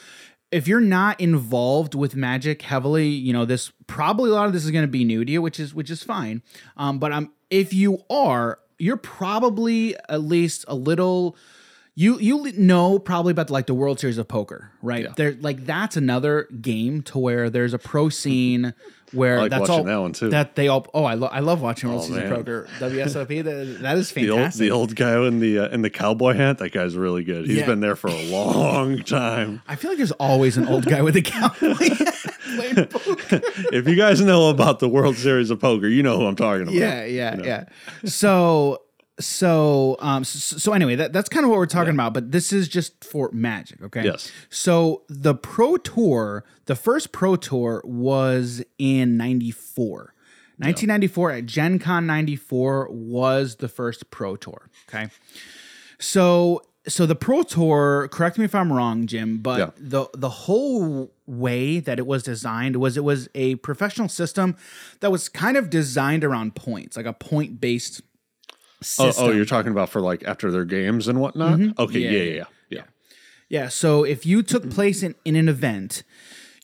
if 0.50 0.66
you're 0.66 0.80
not 0.80 1.20
involved 1.20 1.94
with 1.94 2.16
Magic 2.16 2.62
heavily, 2.62 3.08
you 3.08 3.34
know, 3.34 3.44
this 3.44 3.70
probably 3.86 4.30
a 4.30 4.32
lot 4.32 4.46
of 4.46 4.54
this 4.54 4.64
is 4.64 4.70
going 4.70 4.84
to 4.84 4.88
be 4.90 5.04
new 5.04 5.22
to 5.22 5.30
you, 5.30 5.42
which 5.42 5.60
is 5.60 5.74
which 5.74 5.90
is 5.90 6.02
fine. 6.02 6.42
Um, 6.78 6.98
but 6.98 7.12
um, 7.12 7.30
if 7.50 7.74
you 7.74 7.98
are, 8.08 8.58
you're 8.78 8.96
probably 8.96 9.94
at 10.08 10.22
least 10.22 10.64
a 10.66 10.74
little 10.74 11.36
you 12.00 12.16
you 12.20 12.52
know 12.56 13.00
probably 13.00 13.32
about 13.32 13.50
like 13.50 13.66
the 13.66 13.74
World 13.74 13.98
Series 13.98 14.18
of 14.18 14.28
Poker, 14.28 14.70
right? 14.82 15.02
Yeah. 15.04 15.12
There 15.16 15.32
like 15.40 15.66
that's 15.66 15.96
another 15.96 16.46
game 16.60 17.02
to 17.02 17.18
where 17.18 17.50
there's 17.50 17.74
a 17.74 17.78
pro 17.78 18.08
scene 18.08 18.72
where 19.12 19.38
I 19.38 19.40
like 19.42 19.50
that's 19.50 19.60
watching 19.62 19.74
all 19.78 19.84
that 19.84 20.00
one, 20.00 20.12
too. 20.12 20.28
That 20.30 20.54
they 20.54 20.68
all 20.68 20.86
oh 20.94 21.02
I 21.02 21.14
love 21.14 21.30
I 21.32 21.40
love 21.40 21.60
watching 21.60 21.88
World 21.88 22.02
Oh, 22.04 22.06
Series 22.14 22.30
of. 22.30 22.36
Poker 22.36 22.68
WSOP 22.78 23.42
that, 23.44 23.78
that 23.82 23.98
is 23.98 24.12
The 24.12 24.30
old, 24.30 24.38
fantastic. 24.38 24.60
the 24.60 24.70
old 24.70 24.94
guy 24.94 25.26
in 25.26 25.40
the 25.40 25.58
uh, 25.58 25.68
in 25.70 25.82
the 25.82 25.90
cowboy 25.90 26.34
hat. 26.34 26.58
That 26.58 26.70
guy's 26.70 26.94
really 26.96 27.24
good. 27.24 27.46
He's 27.48 27.58
Yeah. 27.58 27.66
been 27.66 27.80
there 27.80 27.96
for 27.96 28.08
a 28.08 28.22
long 28.30 28.98
time. 29.02 29.60
I 29.66 29.74
feel 29.74 29.90
like 29.90 29.98
there's 29.98 30.12
always 30.12 30.56
an 30.56 30.68
old 30.68 30.84
guy 30.86 31.02
with 31.02 31.16
a 31.16 31.22
cowboy 31.22 31.74
hat 31.94 32.14
if 33.72 33.88
you 33.88 33.96
guys 33.96 34.20
know 34.20 34.50
about 34.50 34.78
the 34.78 34.88
World 34.88 35.16
Series 35.16 35.50
of 35.50 35.58
Poker, 35.60 35.88
you 35.88 36.02
know 36.02 36.18
who 36.18 36.26
I'm 36.26 36.36
talking 36.36 36.62
about. 36.62 36.74
Yeah, 36.74 37.04
yeah, 37.04 37.36
yeah. 37.42 37.64
So 38.04 38.82
so 39.20 39.96
um 40.00 40.22
so, 40.24 40.56
so 40.58 40.72
anyway 40.72 40.94
that, 40.94 41.12
that's 41.12 41.28
kind 41.28 41.44
of 41.44 41.50
what 41.50 41.58
we're 41.58 41.66
talking 41.66 41.92
about 41.94 42.14
but 42.14 42.30
this 42.32 42.52
is 42.52 42.68
just 42.68 43.02
for 43.04 43.30
magic 43.32 43.82
okay? 43.82 44.04
Yes. 44.04 44.30
so 44.50 45.02
the 45.08 45.34
pro 45.34 45.76
tour 45.76 46.44
the 46.66 46.76
first 46.76 47.12
pro 47.12 47.36
tour 47.36 47.82
was 47.84 48.62
in 48.78 49.16
94 49.16 50.14
1994 50.58 51.30
at 51.32 51.46
gen 51.46 51.78
con 51.78 52.06
94 52.06 52.88
was 52.90 53.56
the 53.56 53.68
first 53.68 54.10
pro 54.10 54.36
tour 54.36 54.68
okay? 54.88 55.08
So 55.98 56.62
so 56.86 57.04
the 57.06 57.14
pro 57.16 57.42
tour 57.42 58.08
correct 58.10 58.38
me 58.38 58.44
if 58.46 58.54
i'm 58.54 58.72
wrong 58.72 59.06
jim 59.06 59.38
but 59.38 59.58
Yeah. 59.58 59.70
the 59.76 60.06
the 60.14 60.30
whole 60.30 61.12
way 61.26 61.80
that 61.80 61.98
it 61.98 62.06
was 62.06 62.22
designed 62.22 62.76
was 62.76 62.96
it 62.96 63.04
was 63.04 63.28
a 63.34 63.56
professional 63.56 64.08
system 64.08 64.56
that 65.00 65.10
was 65.12 65.28
kind 65.28 65.56
of 65.56 65.68
designed 65.70 66.24
around 66.24 66.54
points 66.54 66.96
like 66.96 67.04
a 67.06 67.12
point 67.12 67.60
based 67.60 68.00
system 68.82 69.26
oh, 69.26 69.30
you're 69.32 69.44
talking 69.44 69.72
about 69.72 69.88
for 69.88 70.00
like 70.00 70.24
after 70.24 70.50
their 70.50 70.64
games 70.64 71.08
and 71.08 71.20
whatnot. 71.20 71.58
Mm-hmm. 71.58 71.80
Okay. 71.80 72.00
Yeah, 72.00 72.10
Yeah. 72.10 72.18
yeah, 72.18 72.24
Yeah. 72.24 72.34
Yeah. 72.34 72.44
yeah. 72.70 72.82
Yeah, 73.50 73.68
so 73.68 74.04
if 74.04 74.26
you 74.26 74.42
took 74.42 74.62
mm-hmm. 74.62 74.72
place 74.72 75.02
in, 75.02 75.14
in 75.24 75.34
an 75.34 75.48
event, 75.48 76.02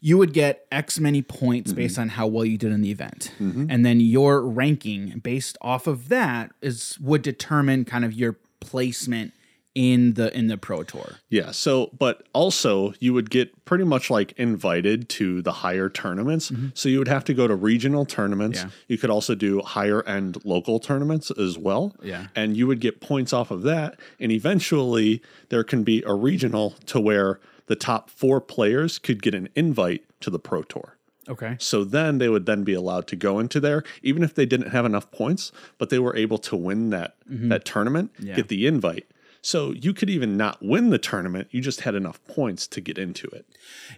you 0.01 0.19
would 0.19 0.35
get 0.35 0.67
X 0.71 1.01
many 1.01 1.23
points 1.23 1.71
mm-hmm. 1.71 1.77
based 1.77 1.99
on 1.99 2.11
how 2.11 2.27
well 2.27 2.45
you 2.45 2.59
did 2.59 2.73
in 2.73 2.83
the 2.83 2.91
event. 2.91 3.33
And 3.71 3.87
then 3.87 4.01
your 4.01 4.43
ranking 4.43 5.19
based 5.21 5.57
off 5.63 5.87
of 5.87 6.11
that 6.11 6.53
is 6.61 6.99
would 7.01 7.23
determine 7.23 7.87
kind 7.87 8.05
of 8.05 8.13
your 8.13 8.37
placement 8.61 9.33
in 9.75 10.15
the 10.15 10.37
in 10.37 10.47
the 10.47 10.57
pro 10.57 10.83
tour. 10.85 11.17
Yeah. 11.29 11.51
So, 11.51 11.91
but 11.99 12.27
also 12.33 12.95
you 13.01 13.13
would 13.13 13.29
get 13.31 13.65
pretty 13.65 13.85
much 13.85 14.09
like 14.09 14.33
invited 14.37 15.09
to 15.11 15.43
the 15.43 15.51
higher 15.53 15.89
tournaments. 15.89 16.53
So 16.75 16.89
you 16.89 16.99
would 16.99 17.09
have 17.09 17.25
to 17.25 17.35
go 17.35 17.49
to 17.49 17.57
regional 17.57 18.05
tournaments. 18.05 18.61
Mm-hmm. 18.61 18.69
Yeah. 18.69 18.75
You 18.89 18.99
could 18.99 19.11
also 19.11 19.35
do 19.35 19.61
higher 19.63 20.03
end 20.05 20.45
local 20.45 20.79
tournaments 20.79 21.31
as 21.33 21.59
well. 21.59 21.95
Yeah. 22.03 22.29
And 22.37 22.57
you 22.57 22.67
would 22.69 22.81
get 22.81 23.01
points 23.01 23.33
off 23.33 23.51
of 23.51 23.63
that. 23.63 23.99
And 24.21 24.31
eventually 24.31 25.21
there 25.49 25.65
can 25.65 25.83
be 25.83 26.03
a 26.07 26.15
regional 26.15 26.71
to 26.87 27.01
where 27.01 27.41
the 27.67 27.77
top 27.77 28.11
four 28.11 28.41
players 28.41 28.99
could 28.99 29.23
get 29.23 29.35
an 29.35 29.49
invite 29.57 30.05
to 30.21 30.31
the 30.31 30.39
Pro 30.39 30.63
Tour. 30.63 30.97
Okay. 31.29 31.57
So 31.59 31.85
then 31.85 32.19
they 32.19 32.29
would 32.29 32.45
then 32.45 32.65
be 32.65 32.75
allowed 32.75 33.07
to 33.09 33.17
go 33.17 33.39
into 33.39 33.59
there, 33.59 33.83
even 34.03 34.23
if 34.23 34.35
they 34.35 34.45
didn't 34.45 34.73
have 34.73 34.85
enough 34.85 35.11
points, 35.11 35.51
but 35.79 35.89
they 35.89 35.99
were 35.99 36.15
able 36.15 36.37
to 36.39 36.55
win 36.55 36.91
that 36.91 37.17
that 37.27 37.65
tournament, 37.65 38.13
Mm-hmm. 38.15 38.27
Yeah. 38.27 38.37
get 38.37 38.49
the 38.49 38.67
invite. 38.67 39.07
So 39.45 39.73
you 39.73 39.93
could 39.93 40.09
even 40.09 40.39
not 40.39 40.63
win 40.63 40.89
the 40.89 40.97
tournament; 40.97 41.49
you 41.51 41.61
just 41.61 41.83
had 41.83 41.95
enough 41.95 42.19
points 42.27 42.67
to 42.69 42.81
get 42.81 42.97
into 42.97 43.27
it. 43.29 43.45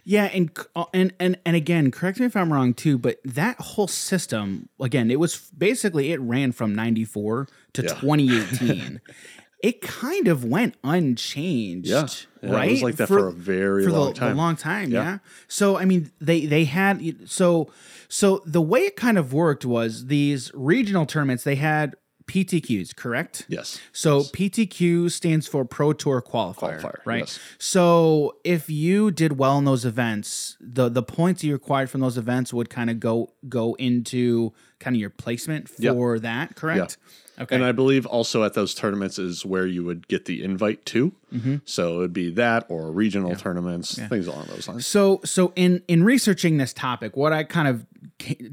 Yeah, 0.03 0.25
and 0.25 0.51
uh, 0.75 0.85
and 0.93 1.13
and 1.21 1.39
and 1.45 1.55
again, 1.55 1.89
correct 1.89 2.19
me 2.19 2.25
if 2.25 2.35
I'm 2.35 2.51
wrong 2.51 2.73
too, 2.73 2.97
but 2.97 3.19
that 3.23 3.57
whole 3.57 3.87
system 3.87 4.67
again, 4.81 5.09
it 5.09 5.21
was 5.21 5.37
basically 5.57 6.11
it 6.11 6.19
ran 6.19 6.51
from 6.51 6.75
94 6.75 7.47
to 7.73 7.81
Yeah. 7.81 7.93
2018. 7.93 8.99
it 9.63 9.81
kind 9.81 10.27
of 10.27 10.43
went 10.43 10.75
unchanged. 10.83 11.87
Yeah. 11.87 12.07
Yeah, 12.41 12.49
it 12.49 12.53
right. 12.53 12.71
was 12.71 12.83
like 12.83 12.95
that 12.97 13.07
for 13.07 13.27
a 13.27 13.31
very 13.31 13.85
for 13.85 13.91
long 13.91 14.09
the 14.09 14.19
time. 14.19 14.33
A 14.33 14.35
long 14.35 14.55
time. 14.57 14.91
Yeah. 14.91 15.03
Yeah. 15.03 15.17
So 15.47 15.77
I 15.77 15.85
mean, 15.85 16.11
they 16.19 16.45
they 16.45 16.65
had 16.65 17.29
so 17.29 17.71
so 18.09 18.41
the 18.45 18.61
way 18.61 18.81
it 18.81 18.97
kind 18.97 19.17
of 19.17 19.31
worked 19.31 19.65
was 19.65 20.07
these 20.07 20.51
regional 20.53 21.05
tournaments. 21.05 21.45
They 21.45 21.55
had 21.55 21.95
PTQs, 22.27 22.95
correct? 22.95 23.45
Yes. 23.47 23.79
So 23.91 24.21
PTQ 24.21 25.09
stands 25.11 25.47
for 25.47 25.65
Pro 25.65 25.93
Tour 25.93 26.21
Qualifier, 26.21 26.81
Qualifier, 26.81 26.97
right? 27.05 27.19
yes. 27.19 27.39
So 27.57 28.37
if 28.43 28.69
you 28.69 29.11
did 29.11 29.37
well 29.37 29.57
in 29.57 29.65
those 29.65 29.85
events, 29.85 30.57
the 30.59 30.89
the 30.89 31.03
points 31.03 31.43
you 31.43 31.55
acquired 31.55 31.89
from 31.89 32.01
those 32.01 32.17
events 32.17 32.53
would 32.53 32.69
kind 32.69 32.89
of 32.89 32.99
go 32.99 33.33
go 33.47 33.75
into 33.75 34.53
kind 34.79 34.95
of 34.95 34.99
your 34.99 35.09
placement 35.09 35.69
Yeah. 35.79 35.91
for 35.93 36.19
that, 36.19 36.55
correct? 36.55 36.97
Okay. 37.39 37.55
And 37.55 37.63
I 37.63 37.71
believe 37.71 38.07
also 38.07 38.43
at 38.43 38.55
those 38.55 38.73
tournaments 38.73 39.19
is 39.19 39.45
where 39.45 39.67
you 39.67 39.83
would 39.83 40.07
get 40.07 40.25
the 40.25 40.43
invite 40.43 40.83
to. 40.87 41.13
Mm-hmm. 41.31 41.57
So 41.65 41.95
it 41.95 41.97
would 41.99 42.13
be 42.13 42.31
that 42.31 42.65
or 42.67 42.89
regional 42.91 43.35
tournaments, 43.35 43.95
things 44.07 44.25
along 44.25 44.45
those 44.47 44.67
lines. 44.67 44.87
so 44.87 45.19
so 45.23 45.51
in 45.55 45.83
in 45.87 46.03
researching 46.03 46.57
this 46.57 46.73
topic, 46.73 47.15
what 47.15 47.33
I 47.33 47.43
kind 47.43 47.67
of 47.67 47.85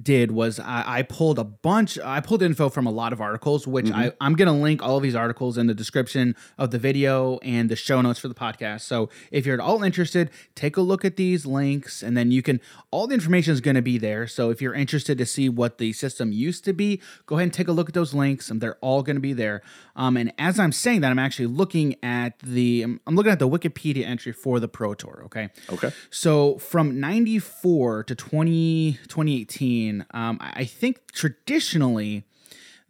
did 0.02 0.32
was 0.32 0.58
I, 0.60 0.98
I 0.98 1.02
pulled 1.02 1.38
a 1.38 1.44
bunch. 1.44 1.98
I 2.00 2.20
pulled 2.20 2.42
info 2.42 2.68
from 2.68 2.86
a 2.86 2.90
lot 2.90 3.12
of 3.14 3.20
articles, 3.22 3.66
which 3.66 3.86
Mm-hmm. 3.86 3.98
I, 3.98 4.12
I'm 4.20 4.34
going 4.34 4.48
to 4.48 4.52
link 4.52 4.82
all 4.82 4.96
of 4.98 5.02
these 5.02 5.14
articles 5.14 5.56
in 5.56 5.66
the 5.66 5.74
description 5.74 6.34
of 6.58 6.70
the 6.72 6.78
video 6.78 7.38
and 7.42 7.70
the 7.70 7.76
show 7.76 8.00
notes 8.02 8.18
for 8.18 8.28
the 8.28 8.34
podcast. 8.34 8.82
So 8.82 9.08
if 9.30 9.46
you're 9.46 9.54
at 9.54 9.60
all 9.60 9.82
interested, 9.82 10.30
take 10.54 10.76
a 10.76 10.80
look 10.82 11.04
at 11.04 11.16
these 11.16 11.46
links, 11.46 12.02
and 12.02 12.16
then 12.16 12.30
you 12.32 12.42
can. 12.42 12.60
All 12.90 13.06
the 13.06 13.14
information 13.14 13.52
is 13.54 13.60
going 13.62 13.76
to 13.76 13.82
be 13.82 13.96
there. 13.98 14.26
So 14.26 14.50
if 14.50 14.60
you're 14.60 14.74
interested 14.74 15.16
to 15.18 15.26
see 15.26 15.48
what 15.48 15.78
the 15.78 15.92
system 15.94 16.13
used 16.22 16.64
to 16.64 16.72
be, 16.72 17.00
go 17.26 17.36
ahead 17.36 17.44
and 17.44 17.52
take 17.52 17.68
a 17.68 17.72
look 17.72 17.88
at 17.88 17.94
those 17.94 18.14
links, 18.14 18.50
and 18.50 18.60
they're 18.60 18.76
all 18.80 19.02
going 19.02 19.16
to 19.16 19.20
be 19.20 19.32
there. 19.32 19.62
Um, 19.96 20.16
and 20.16 20.32
as 20.38 20.58
I'm 20.58 20.72
saying 20.72 21.00
that, 21.02 21.10
I'm 21.10 21.18
actually 21.18 21.46
looking 21.46 21.96
at 22.02 22.38
the. 22.40 22.82
I'm, 22.82 23.00
I'm 23.06 23.14
looking 23.16 23.32
at 23.32 23.38
the 23.38 23.48
Wikipedia 23.48 24.04
entry 24.04 24.32
for 24.32 24.60
the 24.60 24.68
Pro 24.68 24.94
Tour. 24.94 25.22
Okay. 25.26 25.50
Okay. 25.72 25.90
So 26.10 26.58
from 26.58 27.00
94 27.00 28.04
to 28.04 28.14
20, 28.14 28.98
2018, 29.08 30.06
um, 30.12 30.38
I 30.40 30.64
think 30.64 31.12
traditionally 31.12 32.24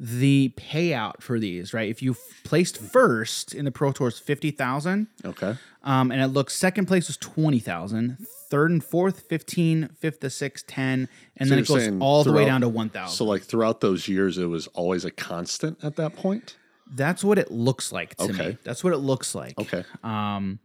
the 0.01 0.53
payout 0.57 1.21
for 1.23 1.39
these, 1.39 1.73
right? 1.73 1.89
If 1.89 2.03
you 2.03 2.13
f- 2.13 2.19
placed 2.43 2.79
first 2.79 3.55
in 3.55 3.65
the 3.65 3.71
Pro 3.71 3.93
Tour 3.93 4.09
is 4.09 4.19
50,000, 4.19 5.07
Okay. 5.25 5.55
um, 5.85 6.11
and 6.11 6.21
it 6.21 6.27
looks 6.29 6.53
second 6.55 6.87
place 6.87 7.07
was 7.07 7.17
20,000, 7.19 8.19
third 8.55 8.71
and 8.71 8.85
fourth 8.85 9.19
15, 9.23 9.89
fifth 9.99 10.21
to 10.21 10.31
6, 10.31 10.65
10, 10.69 11.09
and 11.39 11.51
then 11.51 11.59
it 11.59 11.67
goes 11.67 11.91
all 11.99 12.23
the 12.23 12.33
way 12.33 12.45
down 12.45 12.61
to 12.61 12.69
1,000. 12.69 13.13
So 13.13 13.25
like 13.25 13.43
throughout 13.43 13.81
those 13.81 14.07
years, 14.07 14.39
it 14.39 14.45
was 14.47 14.69
always 14.69 15.05
a 15.05 15.11
constant 15.11 15.83
at 15.83 15.97
that 15.97 16.15
point. 16.15 16.57
That's 16.95 17.25
what 17.25 17.37
it 17.37 17.51
looks 17.51 17.91
like 17.91 18.15
to 18.15 18.29
me. 18.29 18.35
Okay. 18.35 18.59
That's 18.63 18.85
what 18.85 18.93
it 18.93 18.99
looks 18.99 19.35
like. 19.35 19.59
Okay. 19.59 19.83
Um, 20.05 20.61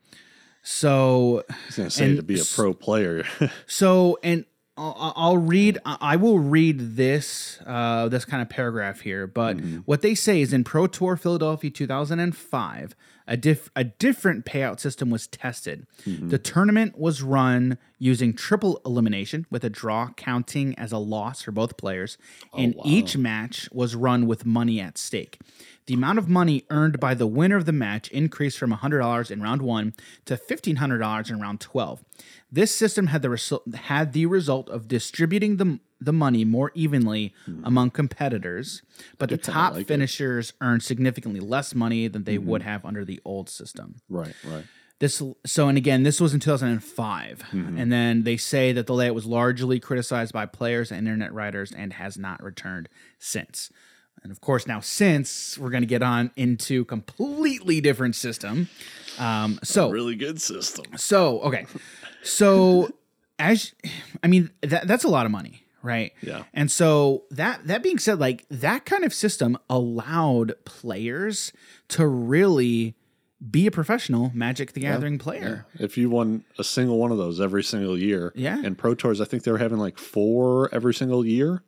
so 0.62 1.44
I 1.50 1.56
was 1.66 1.78
gonna 1.78 1.90
say 1.90 2.16
to 2.16 2.22
be 2.22 2.40
a 2.40 2.44
pro 2.44 2.76
player. 2.76 3.24
So, 3.66 4.20
and 4.22 4.46
I'll, 4.78 5.14
I'll 5.16 5.38
read. 5.38 5.80
I 5.84 5.98
I 6.00 6.16
will 6.18 6.38
read 6.38 6.96
this 6.96 7.60
uh, 7.66 8.08
this 8.10 8.24
kind 8.24 8.44
of 8.44 8.50
paragraph 8.50 9.00
here. 9.00 9.26
But 9.26 9.60
what 9.86 10.02
they 10.04 10.14
say 10.14 10.42
is 10.42 10.54
in 10.54 10.64
Pro 10.64 10.86
Tour 10.86 11.18
Philadelphia 11.18 11.72
2005, 11.72 12.96
a 13.30 13.38
diff, 13.38 13.70
a 13.76 13.84
different 13.84 14.44
payout 14.44 14.80
system 14.80 15.12
was 15.12 15.28
tested. 15.28 15.86
Mm-hmm. 16.06 16.30
The 16.30 16.40
tournament 16.40 16.98
was 16.98 17.22
run 17.22 17.78
using 18.00 18.34
triple 18.34 18.82
elimination, 18.86 19.46
with 19.52 19.64
a 19.64 19.70
draw 19.70 20.10
counting 20.18 20.78
as 20.80 20.92
a 20.92 20.98
loss 20.98 21.44
for 21.44 21.52
both 21.52 21.78
players, 21.78 22.18
oh, 22.52 22.58
and 22.58 22.76
each 22.84 23.16
match 23.16 23.70
was 23.72 23.96
run 23.96 24.26
with 24.26 24.46
money 24.46 24.82
at 24.82 24.98
stake. 24.98 25.40
The 25.90 25.96
amount 25.96 26.20
of 26.20 26.30
money 26.30 26.66
earned 26.70 27.00
by 27.00 27.16
the 27.16 27.26
winner 27.26 27.58
of 27.58 27.66
the 27.66 27.72
match 27.72 28.10
increased 28.10 28.60
from 28.60 28.72
$100 28.72 29.32
in 29.32 29.42
round 29.42 29.64
1 29.64 29.96
to 30.26 30.38
$1500 30.38 31.30
in 31.32 31.42
round 31.42 31.60
12. 31.60 32.06
This 32.52 32.76
system 32.76 33.08
had 33.08 33.24
the 33.24 33.32
result 33.32 33.64
had 33.74 34.14
the 34.14 34.28
result 34.28 34.70
of 34.70 34.88
distributing 34.88 35.58
the 35.58 35.80
the 36.00 36.14
money 36.14 36.46
more 36.46 36.72
evenly 36.76 37.34
among 37.64 37.90
competitors, 37.90 38.84
but 39.18 39.30
the 39.30 39.38
top 39.38 39.74
like 39.74 39.82
it. 39.82 39.88
finishers 39.88 40.54
earned 40.62 40.84
significantly 40.84 41.40
less 41.40 41.74
money 41.74 42.08
than 42.08 42.24
they 42.24 42.38
would 42.38 42.62
have 42.62 42.86
under 42.86 43.04
the 43.04 43.20
old 43.26 43.50
system. 43.50 43.96
right. 44.10 44.36
Right. 44.46 44.66
This 45.00 45.24
so 45.44 45.70
and 45.70 45.78
again, 45.78 46.04
this 46.04 46.22
was 46.22 46.36
in 46.36 46.40
2005, 46.40 47.44
and 47.52 47.92
then 47.92 48.26
they 48.26 48.38
say 48.38 48.74
that 48.74 48.86
the 48.86 48.94
layout 48.94 49.16
was 49.16 49.26
largely 49.26 49.80
criticized 49.80 50.34
by 50.34 50.46
players 50.46 50.92
and 50.92 51.00
internet 51.00 51.34
writers 51.34 51.72
and 51.72 51.94
has 51.94 52.16
not 52.16 52.44
returned 52.44 52.90
since. 53.18 53.72
And 54.24 54.32
of 54.32 54.42
course, 54.42 54.68
now 54.68 54.80
since 54.80 55.58
we're 55.58 55.70
going 55.70 55.84
to 55.84 55.88
get 55.88 56.02
on 56.04 56.32
into 56.36 56.86
completely 56.86 57.82
different 57.82 58.16
system. 58.16 58.68
Um, 59.18 59.60
so 59.64 59.90
Really 59.90 60.16
good 60.16 60.42
system. 60.42 60.86
so 60.98 61.40
okay, 61.42 61.66
so 62.24 62.90
as 63.38 63.74
I 64.24 64.28
mean 64.28 64.52
that 64.62 64.88
that's 64.88 65.04
a 65.04 65.10
lot 65.10 65.26
of 65.26 65.32
money, 65.32 65.64
right? 65.84 66.14
Yeah. 66.22 66.44
And 66.54 66.70
so 66.72 67.24
that 67.32 67.66
that 67.68 67.84
being 67.84 68.00
said, 68.00 68.20
like 68.20 68.46
that 68.50 68.86
kind 68.86 69.04
of 69.04 69.14
system 69.14 69.58
allowed 69.70 70.54
players 70.66 71.52
to 71.90 72.08
really 72.08 72.96
be 73.52 73.66
a 73.68 73.72
professional 73.72 74.32
Magic 74.34 74.74
the 74.74 74.82
Gathering 74.82 75.18
player. 75.18 75.66
If 75.80 75.98
you 75.98 76.10
won 76.10 76.44
a 76.58 76.64
single 76.64 76.98
one 76.98 77.12
of 77.12 77.18
those 77.18 77.40
every 77.40 77.64
single 77.64 77.98
year, 77.98 78.34
Yeah. 78.36 78.62
And 78.64 78.78
Pro 78.78 78.96
Tours, 78.96 79.22
I 79.22 79.26
think 79.26 79.44
they 79.44 79.52
were 79.52 79.58
having 79.58 79.78
like 79.78 79.98
four 79.98 80.74
every 80.76 80.94
single 80.94 81.26
year, 81.26 81.64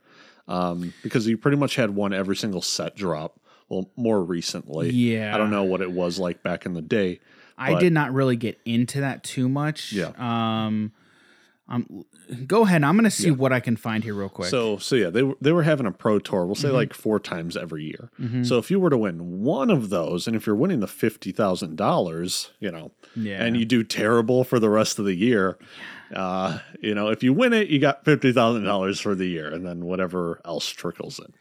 um, 0.52 0.94
because 1.04 1.28
you 1.28 1.38
pretty 1.38 1.58
much 1.58 1.76
had 1.76 1.92
one 1.92 2.14
every 2.14 2.36
single 2.36 2.62
set 2.62 2.96
drop. 2.96 3.40
Well, 3.70 3.90
more 3.96 4.22
recently, 4.24 4.90
Yeah. 4.92 5.34
I 5.34 5.38
don't 5.38 5.50
know 5.50 5.64
what 5.64 5.82
it 5.82 5.92
was 5.92 6.20
like 6.20 6.44
back 6.44 6.66
in 6.66 6.74
the 6.74 6.82
day. 6.82 7.20
I 7.58 7.80
did 7.80 7.94
not 7.94 8.12
really 8.12 8.36
get 8.36 8.60
into 8.66 9.02
that 9.02 9.24
too 9.24 9.48
much. 9.48 9.94
Yeah. 9.94 10.12
Um, 10.18 10.92
um, 11.70 12.04
go 12.48 12.64
ahead. 12.64 12.84
I'm 12.84 12.96
going 12.96 13.06
to 13.06 13.12
see 13.12 13.32
what 13.32 13.54
I 13.54 13.60
can 13.62 13.78
find 13.78 14.04
here 14.04 14.14
real 14.16 14.28
quick. 14.30 14.50
So 14.50 14.78
so 14.78 14.96
yeah, 14.96 15.10
they 15.10 15.24
were 15.24 15.36
they 15.40 15.52
were 15.54 15.64
having 15.64 15.86
a 15.86 15.92
pro 15.92 16.20
tour. 16.20 16.46
We'll 16.46 16.56
say 16.56 16.68
Mm-hmm. 16.68 16.76
like 16.76 16.94
four 16.94 17.18
times 17.20 17.56
every 17.56 17.86
year. 17.86 18.10
So 18.44 18.58
if 18.58 18.70
you 18.72 18.80
were 18.80 18.90
to 18.90 18.98
win 18.98 19.42
one 19.42 19.70
of 19.70 19.90
those, 19.90 20.28
and 20.28 20.36
if 20.36 20.46
you're 20.46 20.56
winning 20.56 20.80
the 20.82 20.88
fifty 20.88 21.32
thousand 21.32 21.78
dollars, 21.78 22.52
you 22.60 22.72
know, 22.72 22.92
Yeah. 23.16 23.42
and 23.44 23.56
you 23.56 23.64
do 23.64 23.84
terrible 23.84 24.44
for 24.44 24.60
the 24.60 24.70
rest 24.70 25.00
of 25.00 25.06
the 25.06 25.16
year, 25.16 25.58
uh, 26.14 26.60
you 26.82 26.94
know, 26.96 27.08
if 27.10 27.24
you 27.24 27.34
win 27.34 27.54
it, 27.54 27.68
you 27.70 27.80
got 27.80 28.06
fifty 28.06 28.32
thousand 28.32 28.64
dollars 28.64 29.00
for 29.00 29.16
the 29.16 29.26
year, 29.28 29.50
and 29.54 29.66
then 29.66 29.86
whatever 29.86 30.42
else 30.46 30.68
trickles 30.70 31.20
in. 31.20 31.34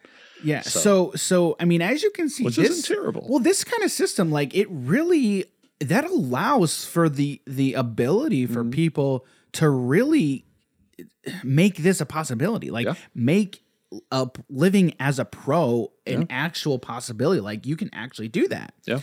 Yeah. 0.42 0.62
So, 0.62 1.12
so 1.16 1.56
I 1.60 1.64
mean, 1.66 1.82
as 1.82 2.02
you 2.02 2.10
can 2.10 2.28
see, 2.28 2.44
Which 2.44 2.56
this 2.56 2.70
isn't 2.70 2.94
terrible. 2.94 3.26
Well, 3.28 3.40
this 3.40 3.62
kind 3.64 3.82
of 3.82 3.90
system, 3.90 4.30
like 4.30 4.54
it 4.54 4.68
really 4.70 5.44
that 5.80 6.04
allows 6.04 6.84
for 6.84 7.08
the 7.08 7.40
the 7.46 7.74
ability 7.74 8.46
for 8.46 8.60
Mm-hmm. 8.60 8.70
people 8.70 9.26
to 9.52 9.68
really 9.68 10.44
make 11.44 11.78
this 11.78 12.00
a 12.00 12.06
possibility. 12.06 12.70
Like 12.70 12.86
Yeah. 12.86 12.94
make 13.14 13.62
a 14.12 14.26
p- 14.28 14.42
living 14.48 14.94
as 15.00 15.18
a 15.18 15.24
pro 15.24 15.90
an 16.06 16.26
actual 16.30 16.78
possibility. 16.78 17.40
Like 17.40 17.66
you 17.66 17.76
can 17.76 17.90
actually 17.92 18.28
do 18.28 18.46
that. 18.48 18.72
Yeah. 18.86 19.00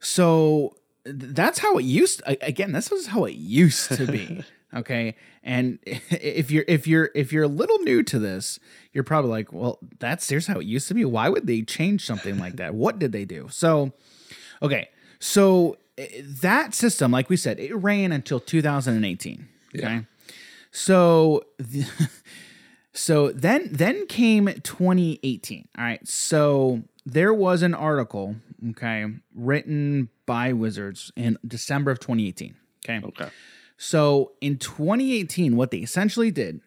So 0.00 0.76
that's 1.04 1.58
how 1.58 1.78
it 1.78 1.84
used. 1.84 2.22
Again, 2.26 2.72
this 2.72 2.90
was 2.90 3.06
how 3.08 3.24
it 3.24 3.34
used 3.34 3.92
to 3.92 4.06
be. 4.06 4.42
okay, 4.74 5.16
and 5.42 5.78
if 5.86 6.50
you're 6.50 6.64
if 6.68 6.86
you're 6.86 7.10
if 7.14 7.32
you're 7.32 7.44
a 7.44 7.48
little 7.48 7.78
new 7.80 8.02
to 8.04 8.18
this, 8.18 8.58
you're 8.92 9.04
probably 9.04 9.30
like, 9.30 9.52
well, 9.52 9.78
that's 9.98 10.28
here's 10.28 10.46
how 10.46 10.58
it 10.58 10.66
used 10.66 10.88
to 10.88 10.94
be. 10.94 11.04
Why 11.04 11.28
would 11.28 11.46
they 11.46 11.62
change 11.62 12.04
something 12.04 12.38
like 12.38 12.56
that? 12.56 12.74
What 12.74 12.98
did 12.98 13.12
they 13.12 13.24
do? 13.24 13.48
So, 13.50 13.92
okay, 14.62 14.88
so 15.18 15.76
eh, 15.98 16.22
that 16.42 16.74
system, 16.74 17.10
like 17.10 17.28
we 17.28 17.36
said, 17.36 17.58
it 17.58 17.74
ran 17.74 18.12
until 18.12 18.40
2018. 18.40 19.48
Okay, 19.76 20.06
so. 20.70 21.44
The, 21.58 21.86
So 22.94 23.32
then 23.32 23.68
then 23.72 24.06
came 24.06 24.46
2018. 24.46 25.68
All 25.76 25.84
right. 25.84 26.06
So 26.06 26.82
there 27.04 27.34
was 27.34 27.62
an 27.62 27.74
article, 27.74 28.36
okay, 28.70 29.06
written 29.34 30.08
by 30.26 30.52
Wizards 30.52 31.12
in 31.16 31.36
December 31.46 31.90
of 31.90 31.98
2018. 31.98 32.54
Okay. 32.84 33.04
Okay. 33.04 33.28
So 33.84 34.32
in 34.40 34.56
2018, 34.56 35.56
what 35.56 35.70
they 35.70 35.76
essentially 35.76 36.30
did 36.30 36.62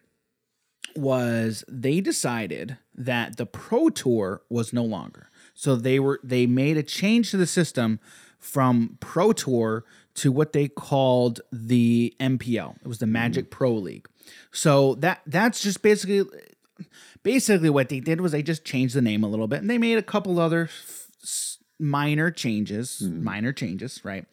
was 0.96 1.64
they 1.68 2.00
decided 2.00 2.78
that 2.94 3.38
the 3.38 3.48
Pro 3.48 3.90
Tour 3.90 4.44
was 4.52 4.72
no 4.72 4.84
longer. 4.84 5.32
So 5.56 5.76
they 5.76 6.00
were 6.00 6.20
they 6.24 6.46
made 6.46 6.78
a 6.78 6.84
change 6.84 7.32
to 7.32 7.38
the 7.38 7.48
system 7.48 8.00
from 8.38 8.98
Pro 9.00 9.34
Tour 9.34 9.84
to 10.14 10.32
what 10.32 10.54
they 10.54 10.68
called 10.68 11.42
the 11.52 12.16
MPL. 12.20 12.76
It 12.82 12.88
was 12.88 13.00
the 13.00 13.08
Magic 13.08 13.48
mm. 13.48 13.50
Pro 13.50 13.74
League. 13.74 14.08
So 14.52 14.94
that 15.00 15.22
that's 15.26 15.64
just 15.64 15.82
basically 15.82 16.24
basically 17.24 17.72
what 17.72 17.90
they 17.90 18.00
did 18.00 18.22
was 18.22 18.32
they 18.32 18.44
just 18.44 18.64
changed 18.64 18.94
the 18.94 19.02
name 19.02 19.24
a 19.24 19.28
little 19.28 19.48
bit 19.48 19.60
and 19.60 19.72
they 19.72 19.80
made 19.80 19.98
a 19.98 20.04
couple 20.04 20.40
other 20.40 20.66
f- 20.66 21.58
minor 21.80 22.30
changes, 22.30 23.02
mm. 23.04 23.24
minor 23.24 23.54
changes, 23.54 24.06
right? 24.06 24.26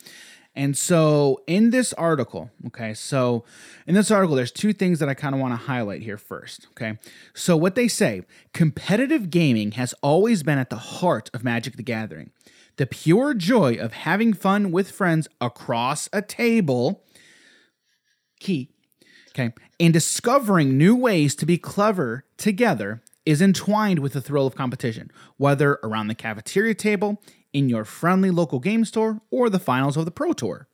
And 0.56 0.76
so 0.76 1.42
in 1.46 1.70
this 1.70 1.92
article, 1.94 2.50
okay, 2.68 2.94
so 2.94 3.44
in 3.86 3.94
this 3.94 4.10
article, 4.10 4.36
there's 4.36 4.52
two 4.52 4.72
things 4.72 5.00
that 5.00 5.08
I 5.08 5.14
kind 5.14 5.34
of 5.34 5.40
want 5.40 5.52
to 5.52 5.66
highlight 5.66 6.02
here 6.02 6.16
first, 6.16 6.68
okay? 6.72 6.96
So 7.34 7.56
what 7.56 7.74
they 7.74 7.88
say, 7.88 8.22
competitive 8.52 9.30
gaming 9.30 9.72
has 9.72 9.94
always 10.00 10.44
been 10.44 10.58
at 10.58 10.70
the 10.70 10.76
heart 10.76 11.28
of 11.34 11.42
Magic 11.42 11.76
the 11.76 11.82
Gathering. 11.82 12.30
The 12.76 12.86
pure 12.86 13.34
joy 13.34 13.74
of 13.74 13.92
having 13.92 14.32
fun 14.32 14.70
with 14.70 14.90
friends 14.90 15.28
across 15.40 16.08
a 16.12 16.22
table, 16.22 17.04
key, 18.38 18.70
okay, 19.30 19.52
and 19.80 19.92
discovering 19.92 20.78
new 20.78 20.94
ways 20.94 21.34
to 21.36 21.46
be 21.46 21.58
clever 21.58 22.24
together 22.36 23.02
is 23.26 23.40
entwined 23.40 24.00
with 24.00 24.12
the 24.12 24.20
thrill 24.20 24.46
of 24.46 24.54
competition, 24.54 25.10
whether 25.36 25.78
around 25.82 26.08
the 26.08 26.14
cafeteria 26.14 26.74
table, 26.74 27.20
in 27.54 27.70
your 27.70 27.86
friendly 27.86 28.30
local 28.30 28.58
game 28.58 28.84
store, 28.84 29.22
or 29.30 29.48
the 29.48 29.58
finals 29.58 29.96
of 29.96 30.04
the 30.04 30.10
Pro 30.10 30.34
Tour. 30.34 30.68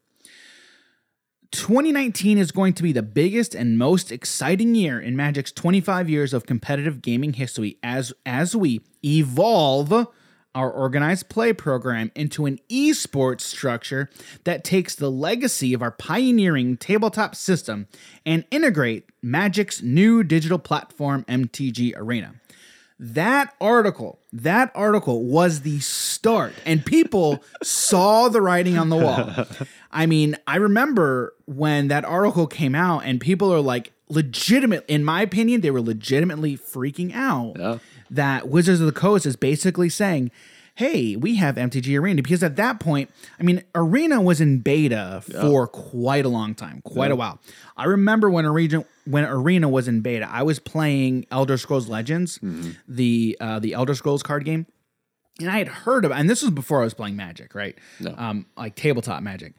2019 1.53 2.39
is 2.39 2.53
going 2.53 2.73
to 2.73 2.83
be 2.83 2.93
the 2.93 3.03
biggest 3.03 3.55
and 3.55 3.77
most 3.77 4.13
exciting 4.13 4.75
year 4.75 5.01
in 5.01 5.17
Magic's 5.17 5.51
25 5.53 6.09
years 6.09 6.33
of 6.33 6.47
competitive 6.47 7.03
gaming 7.03 7.33
history 7.33 7.77
as 7.83 8.13
as 8.25 8.55
we 8.55 8.81
evolve 9.05 10.07
our 10.55 10.71
organized 10.71 11.29
play 11.29 11.53
program 11.53 12.11
into 12.15 12.47
an 12.47 12.59
esports 12.69 13.43
structure 13.43 14.11
that 14.45 14.65
takes 14.65 14.95
the 14.95 15.11
legacy 15.11 15.73
of 15.75 15.83
our 15.83 15.91
pioneering 15.91 16.77
tabletop 16.77 17.35
system 17.35 17.87
and 18.27 18.45
integrate 18.51 19.07
Magic's 19.23 19.83
new 19.83 20.23
digital 20.23 20.59
platform 20.59 21.25
MTG 21.29 21.93
Arena. 21.97 22.35
That 22.99 23.55
article, 23.61 24.19
that 24.33 24.71
article 24.75 25.25
was 25.25 25.63
the 25.63 25.81
start, 26.21 26.53
and 26.67 26.85
people 26.85 27.43
saw 27.62 28.29
the 28.29 28.43
writing 28.43 28.77
on 28.77 28.91
the 28.91 28.97
wall. 28.97 29.47
I 29.91 30.05
mean, 30.05 30.37
I 30.47 30.57
remember 30.57 31.33
when 31.47 31.89
that 31.89 32.05
article 32.05 32.47
came 32.47 32.75
out, 32.75 33.05
and 33.05 33.19
people 33.21 33.50
are 33.53 33.61
like, 33.61 33.93
legitimate, 34.11 34.85
in 34.87 35.03
my 35.03 35.23
opinion, 35.23 35.62
they 35.62 35.71
were 35.71 35.81
legitimately 35.81 36.59
freaking 36.59 37.15
out 37.15 37.55
Yeah. 37.59 37.79
that 38.11 38.49
Wizards 38.49 38.81
of 38.81 38.87
the 38.87 38.93
Coast 38.93 39.25
is 39.25 39.35
basically 39.37 39.89
saying, 39.89 40.31
hey, 40.75 41.17
we 41.17 41.37
have 41.37 41.55
MTG 41.57 41.99
Arena. 41.99 42.21
Because 42.23 42.43
at 42.43 42.57
that 42.57 42.81
point, 42.81 43.11
I 43.39 43.43
mean, 43.43 43.62
Arena 43.75 44.21
was 44.21 44.41
in 44.43 44.59
beta 44.59 45.23
for 45.41 45.67
quite 45.69 46.25
a 46.27 46.29
long 46.29 46.55
time, 46.55 46.83
quite 46.85 47.11
a 47.11 47.17
while. 47.17 47.41
I 47.79 47.85
remember 47.85 48.29
when 48.31 48.45
Arena 48.45 48.85
when 49.07 49.25
Arena 49.25 49.69
was 49.69 49.89
in 49.89 50.00
beta, 50.03 50.29
I 50.31 50.43
was 50.43 50.59
playing 50.59 51.25
Elder 51.31 51.57
Scrolls 51.57 51.89
Legends, 51.89 52.39
the 52.89 53.37
uh, 53.41 53.59
the 53.59 53.73
Elder 53.75 53.95
Scrolls 53.95 54.23
card 54.23 54.45
game. 54.45 54.67
And 55.40 55.50
I 55.50 55.59
had 55.59 55.68
heard 55.68 56.04
about, 56.04 56.18
and 56.18 56.28
this 56.28 56.42
was 56.42 56.50
before 56.50 56.80
I 56.80 56.85
was 56.85 56.94
playing 56.94 57.16
Magic, 57.16 57.54
right? 57.54 57.76
No. 57.99 58.14
Um, 58.16 58.47
like 58.56 58.75
tabletop 58.75 59.23
Magic. 59.23 59.54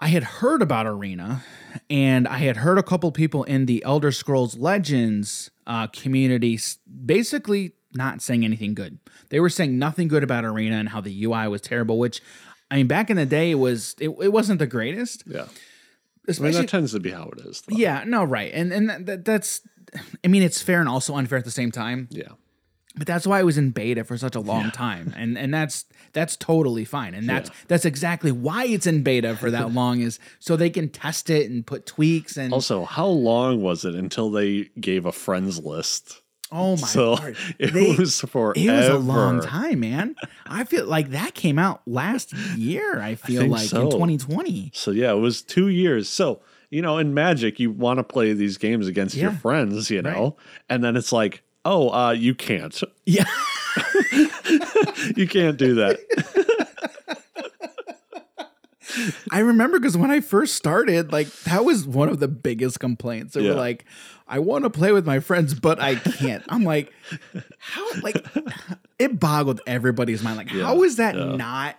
I 0.00 0.08
had 0.08 0.22
heard 0.22 0.62
about 0.62 0.86
Arena, 0.86 1.44
and 1.90 2.28
I 2.28 2.38
had 2.38 2.58
heard 2.58 2.78
a 2.78 2.84
couple 2.84 3.10
people 3.10 3.42
in 3.44 3.66
the 3.66 3.82
Elder 3.84 4.12
Scrolls 4.12 4.56
Legends 4.56 5.50
uh, 5.66 5.88
community 5.88 6.58
basically 7.04 7.72
not 7.94 8.22
saying 8.22 8.44
anything 8.44 8.74
good. 8.74 8.98
They 9.30 9.40
were 9.40 9.48
saying 9.48 9.78
nothing 9.78 10.06
good 10.06 10.22
about 10.22 10.44
Arena 10.44 10.76
and 10.76 10.90
how 10.90 11.00
the 11.00 11.24
UI 11.24 11.48
was 11.48 11.60
terrible. 11.60 11.98
Which, 11.98 12.22
I 12.70 12.76
mean, 12.76 12.86
back 12.86 13.10
in 13.10 13.16
the 13.16 13.26
day, 13.26 13.50
it 13.50 13.56
was 13.56 13.96
it, 13.98 14.10
it 14.20 14.32
wasn't 14.32 14.60
the 14.60 14.66
greatest. 14.66 15.24
Yeah. 15.26 15.46
I 16.28 16.42
mean, 16.42 16.52
that 16.52 16.68
tends 16.68 16.92
to 16.92 17.00
be 17.00 17.10
how 17.10 17.30
it 17.36 17.40
is. 17.46 17.62
Though. 17.62 17.76
yeah, 17.76 18.04
no, 18.06 18.22
right, 18.22 18.52
and 18.52 18.70
and 18.72 18.90
that, 19.08 19.24
that's, 19.24 19.62
I 20.22 20.28
mean, 20.28 20.42
it's 20.42 20.60
fair 20.60 20.78
and 20.78 20.88
also 20.88 21.16
unfair 21.16 21.38
at 21.38 21.44
the 21.46 21.50
same 21.50 21.72
time. 21.72 22.08
Yeah. 22.10 22.32
But 22.98 23.06
that's 23.06 23.26
why 23.26 23.40
it 23.40 23.44
was 23.44 23.56
in 23.56 23.70
beta 23.70 24.04
for 24.04 24.18
such 24.18 24.34
a 24.34 24.40
long 24.40 24.70
time, 24.72 25.14
and 25.16 25.38
and 25.38 25.54
that's 25.54 25.84
that's 26.12 26.36
totally 26.36 26.84
fine, 26.84 27.14
and 27.14 27.28
that's 27.28 27.50
that's 27.68 27.84
exactly 27.84 28.32
why 28.32 28.64
it's 28.66 28.86
in 28.86 29.02
beta 29.02 29.36
for 29.36 29.50
that 29.50 29.72
long 29.80 30.00
is 30.00 30.18
so 30.40 30.56
they 30.56 30.70
can 30.70 30.88
test 30.88 31.30
it 31.30 31.50
and 31.50 31.66
put 31.66 31.86
tweaks 31.86 32.36
and 32.36 32.52
Also, 32.52 32.84
how 32.84 33.06
long 33.06 33.62
was 33.62 33.84
it 33.84 33.94
until 33.94 34.30
they 34.30 34.70
gave 34.80 35.06
a 35.06 35.12
friends 35.12 35.58
list? 35.64 36.22
oh 36.50 36.72
my 36.78 36.86
so 36.88 37.16
god, 37.16 37.36
it 37.58 37.72
They- 37.74 37.94
was 37.94 38.20
for 38.22 38.52
it 38.56 38.70
was 38.70 38.88
a 38.88 38.96
long 38.98 39.40
time, 39.42 39.80
man. 39.80 40.16
I 40.46 40.64
feel 40.64 40.86
like 40.86 41.10
that 41.10 41.34
came 41.34 41.58
out 41.58 41.82
last 41.86 42.32
year. 42.56 43.00
I 43.00 43.14
feel 43.16 43.42
think 43.42 43.52
like 43.52 43.68
so. 43.68 43.82
in 43.82 43.90
2020. 43.90 44.70
So 44.74 44.90
yeah, 44.90 45.12
it 45.12 45.18
was 45.20 45.42
two 45.42 45.68
years. 45.68 46.08
So 46.08 46.40
you 46.70 46.82
know, 46.82 46.98
in 46.98 47.14
Magic, 47.14 47.60
you 47.60 47.70
want 47.70 47.98
to 47.98 48.04
play 48.04 48.32
these 48.34 48.58
games 48.58 48.88
against 48.88 49.14
your 49.14 49.30
friends, 49.32 49.90
you 49.90 50.02
know, 50.02 50.36
and 50.68 50.82
then 50.84 50.96
it's 50.96 51.12
like, 51.12 51.42
oh, 51.68 51.90
uh, 51.90 52.10
you 52.12 52.34
can't, 52.34 52.80
Yeah, 53.04 53.24
you 55.16 55.28
can't 55.28 55.56
do 55.58 55.74
that. 55.76 55.98
I 59.30 59.40
remember 59.40 59.78
because 59.78 59.96
when 59.96 60.10
I 60.10 60.20
first 60.20 60.54
started, 60.54 61.12
like 61.12 61.28
that 61.44 61.64
was 61.64 61.86
one 61.86 62.08
of 62.08 62.20
the 62.20 62.28
biggest 62.28 62.80
complaints. 62.80 63.34
They 63.34 63.42
Yeah. 63.42 63.50
were 63.50 63.56
like, 63.56 63.84
"I 64.26 64.38
want 64.38 64.64
to 64.64 64.70
play 64.70 64.92
with 64.92 65.06
my 65.06 65.20
friends, 65.20 65.54
but 65.54 65.80
I 65.80 65.96
can't." 65.96 66.42
I'm 66.48 66.64
like, 66.64 66.90
"How?" 67.58 67.86
Like, 68.02 68.24
it 68.98 69.20
boggled 69.20 69.60
everybody's 69.66 70.22
mind. 70.22 70.38
Like, 70.38 70.48
how 70.48 70.82
is 70.82 70.96
that 70.96 71.14
yeah. 71.16 71.36
not? 71.36 71.76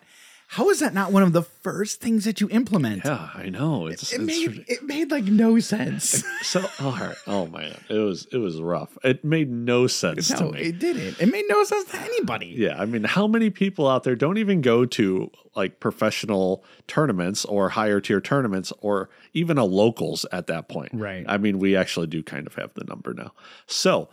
How 0.54 0.72
is 0.72 0.80
that 0.80 0.96
not 0.96 1.12
one 1.12 1.22
of 1.22 1.32
the 1.32 1.44
first 1.44 2.02
things 2.02 2.26
that 2.26 2.42
you 2.42 2.50
implement? 2.50 3.06
yeah, 3.06 3.30
I 3.36 3.50
know. 3.50 3.86
It's, 3.86 4.12
It 4.12 4.16
it's 4.16 4.26
made 4.26 4.66
it 4.68 4.84
made 4.84 5.12
like 5.12 5.26
no 5.26 5.60
sense. 5.60 6.24
so. 6.42 6.66
All 6.80 6.94
right. 6.94 7.16
Oh 7.28 7.46
man, 7.46 7.80
it 7.88 8.00
was 8.00 8.26
it 8.32 8.38
was 8.38 8.60
rough. 8.60 8.98
It 9.04 9.24
made 9.24 9.52
no 9.52 9.86
sense 9.86 10.28
to 10.30 10.46
no, 10.46 10.52
me. 10.52 10.62
it 10.62 10.80
didn't. 10.80 11.22
It 11.22 11.28
made 11.28 11.46
no 11.48 11.64
sense 11.66 11.92
to 11.92 12.02
anybody. 12.02 12.48
Yeah, 12.48 12.82
I 12.82 12.86
mean, 12.86 13.04
how 13.04 13.28
many 13.28 13.52
people 13.52 13.88
out 13.88 14.02
there 14.02 14.16
don't 14.16 14.40
even 14.40 14.62
go 14.62 14.88
to 14.88 15.30
like 15.56 15.80
professional 15.80 16.64
tournaments 16.88 17.46
or 17.46 17.70
higher 17.70 18.02
tier 18.02 18.20
tournaments 18.20 18.74
or 18.82 19.12
even 19.34 19.60
a 19.60 19.66
locals 19.66 20.26
at 20.32 20.48
that 20.48 20.68
point? 20.68 20.94
Right. 20.94 21.26
I 21.30 21.38
mean, 21.38 21.60
we 21.60 21.76
actually 21.76 22.08
do 22.08 22.24
kind 22.24 22.48
of 22.48 22.56
have 22.56 22.74
the 22.74 22.86
number 22.86 23.14
now. 23.14 23.34
So, 23.68 24.10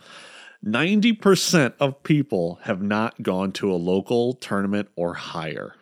90% 0.63 1.73
of 1.79 2.03
people 2.03 2.59
have 2.63 2.83
not 2.83 3.23
gone 3.23 3.51
to 3.53 3.71
a 3.71 3.75
local 3.75 4.33
tournament 4.33 4.89
or 4.95 5.15
higher 5.15 5.73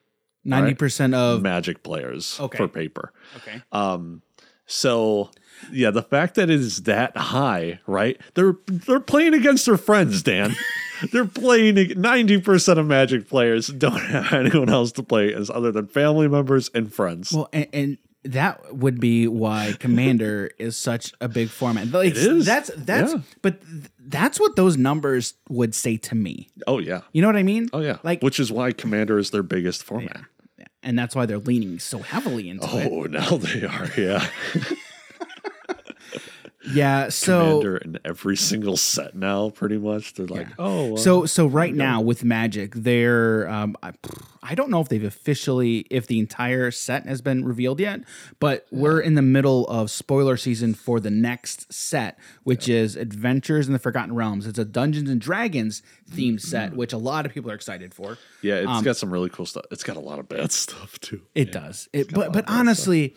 Ninety 0.46 0.74
percent 0.76 1.14
of 1.16 1.42
magic 1.42 1.84
players 1.84 2.40
Okay. 2.40 2.58
for 2.58 2.68
paper. 2.68 3.12
okay. 3.38 3.62
Um, 3.72 4.22
so 4.68 5.30
yeah, 5.72 5.92
the 5.92 6.04
fact 6.04 6.36
that 6.36 6.50
it 6.50 6.60
is 6.60 6.84
that 6.84 7.16
high, 7.18 7.80
right? 7.88 8.20
They're 8.36 8.56
they're 8.68 9.00
playing 9.00 9.34
against 9.34 9.66
their 9.66 9.78
friends, 9.78 10.22
Dan. 10.24 10.56
they're 11.12 11.26
playing 11.26 11.94
ninety 12.00 12.40
percent 12.40 12.80
of 12.80 12.86
Magic 12.88 13.28
players 13.30 13.68
don't 13.68 14.00
have 14.00 14.34
anyone 14.34 14.70
else 14.70 14.92
to 14.94 15.04
play 15.04 15.34
as 15.34 15.50
other 15.50 15.72
than 15.72 15.88
family 15.88 16.28
members 16.28 16.70
and 16.74 16.94
friends. 16.94 17.32
Well, 17.32 17.50
and, 17.54 17.68
and 17.74 17.98
that 18.24 18.74
would 18.76 19.00
be 19.00 19.28
why 19.28 19.76
Commander 19.80 20.50
is 20.58 20.76
such 20.76 21.14
a 21.22 21.28
big 21.30 21.50
format. 21.50 21.92
Like, 21.92 22.12
It 22.12 22.18
is. 22.18 22.46
That's 22.46 22.72
that's 22.76 23.14
Yeah. 23.14 23.20
but 23.44 23.62
th- 23.62 23.84
that's 24.08 24.40
what 24.40 24.56
those 24.56 24.78
numbers 24.78 25.36
would 25.50 25.76
say 25.76 25.98
to 25.98 26.16
me. 26.16 26.50
oh 26.66 26.80
yeah, 26.80 27.02
You 27.14 27.22
know 27.22 27.28
what 27.28 27.36
I 27.36 27.44
mean? 27.44 27.70
oh 27.72 27.82
yeah. 27.82 27.98
Like, 28.04 28.22
which 28.24 28.40
is 28.40 28.52
why 28.52 28.72
Commander 28.72 29.20
is 29.20 29.30
their 29.30 29.44
biggest 29.44 29.84
format. 29.84 30.22
And 30.86 30.98
that's 30.98 31.16
why 31.16 31.26
they're 31.26 31.40
leaning 31.40 31.80
so 31.80 32.00
heavily 32.00 32.48
into 32.50 32.66
it. 32.78 32.90
Oh, 32.90 33.04
now 33.04 33.38
they 33.38 33.66
are. 33.66 33.90
Yeah, 33.98 34.26
Yeah. 36.68 37.10
So 37.10 37.40
Commander 37.40 37.78
in 37.78 38.00
every 38.06 38.36
single 38.36 38.78
set 38.78 39.16
now, 39.16 39.50
pretty 39.50 39.78
much. 39.78 40.14
They're 40.14 40.26
like, 40.26 40.48
oh, 40.58 40.94
uh, 40.94 40.98
So 40.98 41.26
so 41.26 41.48
right 41.48 41.74
now 41.74 42.02
with 42.02 42.24
Magic, 42.24 42.74
they're 42.76 43.48
um, 43.50 43.76
I, 43.84 43.94
I 44.44 44.56
don't 44.56 44.70
know 44.70 44.82
if 44.82 44.90
they've 44.90 45.04
officially 45.04 45.86
if 45.90 46.08
the 46.08 46.20
entire 46.20 46.72
set 46.72 47.06
has 47.06 47.22
been 47.22 47.46
revealed 47.46 47.80
yet, 47.80 48.02
but 48.40 48.66
we're 48.72 49.00
in 49.00 49.16
the 49.16 49.22
middle 49.22 49.68
of 49.68 49.90
spoiler 49.92 50.38
season 50.38 50.74
for 50.74 51.00
the 51.00 51.12
next 51.12 51.72
set, 51.72 52.18
which 52.44 52.68
is 52.70 52.96
Adventures 52.96 53.68
in 53.68 53.74
the 53.74 53.80
Forgotten 53.80 54.16
Realms. 54.16 54.48
It's 54.48 54.60
a 54.60 54.66
Dungeons 54.66 55.10
and 55.10 55.22
Dragons 55.22 55.82
themed 56.12 56.42
set, 56.42 56.76
which 56.76 56.94
a 56.94 56.98
lot 56.98 57.26
of 57.26 57.34
people 57.34 57.52
are 57.52 57.56
excited 57.56 57.94
for. 57.94 58.18
yeah, 58.42 58.60
um, 58.60 58.76
it's 58.78 58.86
got 58.86 58.98
some 58.98 59.12
really 59.12 59.30
cool 59.30 59.46
stuff. 59.46 59.66
It's 59.72 59.84
got 59.84 59.98
a 59.98 60.02
lot 60.02 60.20
of 60.20 60.28
bad 60.30 60.52
stuff 60.52 61.00
too. 61.00 61.22
It 61.34 61.52
does. 61.52 61.90
It, 61.94 62.14
but 62.14 62.34
but 62.34 62.46
honestly, 62.48 63.16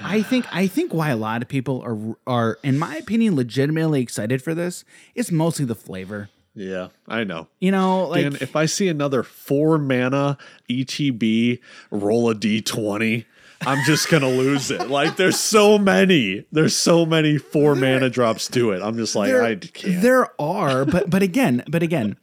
I 0.00 0.22
think 0.22 0.46
I 0.52 0.66
think 0.66 0.92
why 0.92 1.10
a 1.10 1.16
lot 1.16 1.42
of 1.42 1.48
people 1.48 1.82
are 1.82 2.16
are 2.26 2.58
in 2.62 2.78
my 2.78 2.96
opinion 2.96 3.36
legitimately 3.36 4.00
excited 4.00 4.42
for 4.42 4.54
this 4.54 4.84
is 5.14 5.30
mostly 5.30 5.64
the 5.64 5.74
flavor. 5.74 6.30
Yeah, 6.54 6.88
I 7.08 7.24
know. 7.24 7.48
You 7.60 7.72
know, 7.72 8.06
like 8.06 8.22
Dan, 8.22 8.36
if 8.40 8.54
I 8.54 8.66
see 8.66 8.88
another 8.88 9.22
four 9.22 9.76
mana 9.78 10.38
ETB 10.70 11.60
roll 11.90 12.30
a 12.30 12.34
d20, 12.34 13.24
I'm 13.62 13.84
just 13.84 14.08
gonna 14.08 14.28
lose 14.28 14.70
it. 14.70 14.88
Like 14.88 15.16
there's 15.16 15.38
so 15.38 15.78
many, 15.78 16.44
there's 16.52 16.76
so 16.76 17.04
many 17.06 17.38
four 17.38 17.74
mana 17.74 18.08
drops 18.08 18.48
to 18.48 18.70
it. 18.70 18.82
I'm 18.82 18.96
just 18.96 19.16
like 19.16 19.28
there, 19.28 19.42
I 19.42 19.56
can't. 19.56 20.02
there 20.02 20.40
are, 20.40 20.84
but 20.84 21.10
but 21.10 21.22
again, 21.22 21.64
but 21.68 21.82
again, 21.82 22.16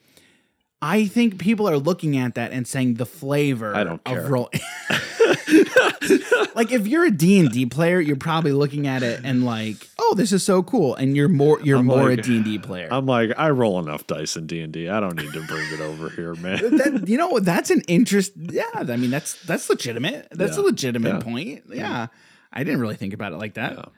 I 0.82 1.06
think 1.06 1.38
people 1.38 1.68
are 1.68 1.78
looking 1.78 2.18
at 2.18 2.36
that 2.36 2.52
and 2.52 2.68
saying 2.68 2.96
the 2.96 3.06
flavor. 3.06 3.76
I 3.76 3.84
don't 3.84 4.04
care. 4.04 4.24
Of 4.24 4.30
roll. 4.30 4.50
like 6.56 6.72
if 6.72 6.88
you're 6.88 7.06
a 7.06 7.12
D 7.12 7.40
and 7.40 7.52
D 7.52 7.66
player, 7.66 8.00
you're 8.00 8.16
probably 8.16 8.52
looking 8.52 8.88
at 8.88 9.04
it 9.04 9.22
and 9.24 9.46
like, 9.46 9.88
oh, 10.00 10.14
this 10.16 10.32
is 10.32 10.44
so 10.44 10.64
cool, 10.64 10.96
and 10.96 11.16
you're 11.16 11.28
more 11.30 11.60
you're 11.62 11.82
more 11.84 12.10
like- 12.10 12.20
a 12.20 12.22
D 12.22 12.36
and 12.38 12.46
D 12.46 12.58
player. 12.60 12.88
I'm 12.92 13.06
like 13.06 13.32
I 13.38 13.50
roll 13.50 13.80
enough 13.80 14.08
dice 14.08 14.36
in 14.36 14.48
D&D. 14.48 14.90
I 14.90 15.00
don't 15.00 15.16
need 15.16 15.34
to 15.34 15.46
bring 15.48 15.72
it 15.74 15.80
over 15.82 16.10
here, 16.10 16.34
man. 16.36 16.58
that 16.78 17.06
you 17.08 17.18
know? 17.18 17.40
That's 17.40 17.70
an 17.70 17.82
interest. 17.88 18.34
Yeah, 18.38 18.64
I 18.76 18.84
mean 18.98 19.10
that's 19.12 19.42
that's 19.46 19.70
legitimate. 19.70 20.28
That's 20.32 20.58
a 20.58 20.62
legitimate 20.62 21.16
Yeah. 21.16 21.20
point. 21.20 21.64
Yeah. 21.72 22.08
I 22.54 22.64
didn't 22.64 22.82
really 22.82 22.96
think 22.96 23.14
about 23.14 23.32
it 23.34 23.38
like 23.38 23.54
that. 23.54 23.90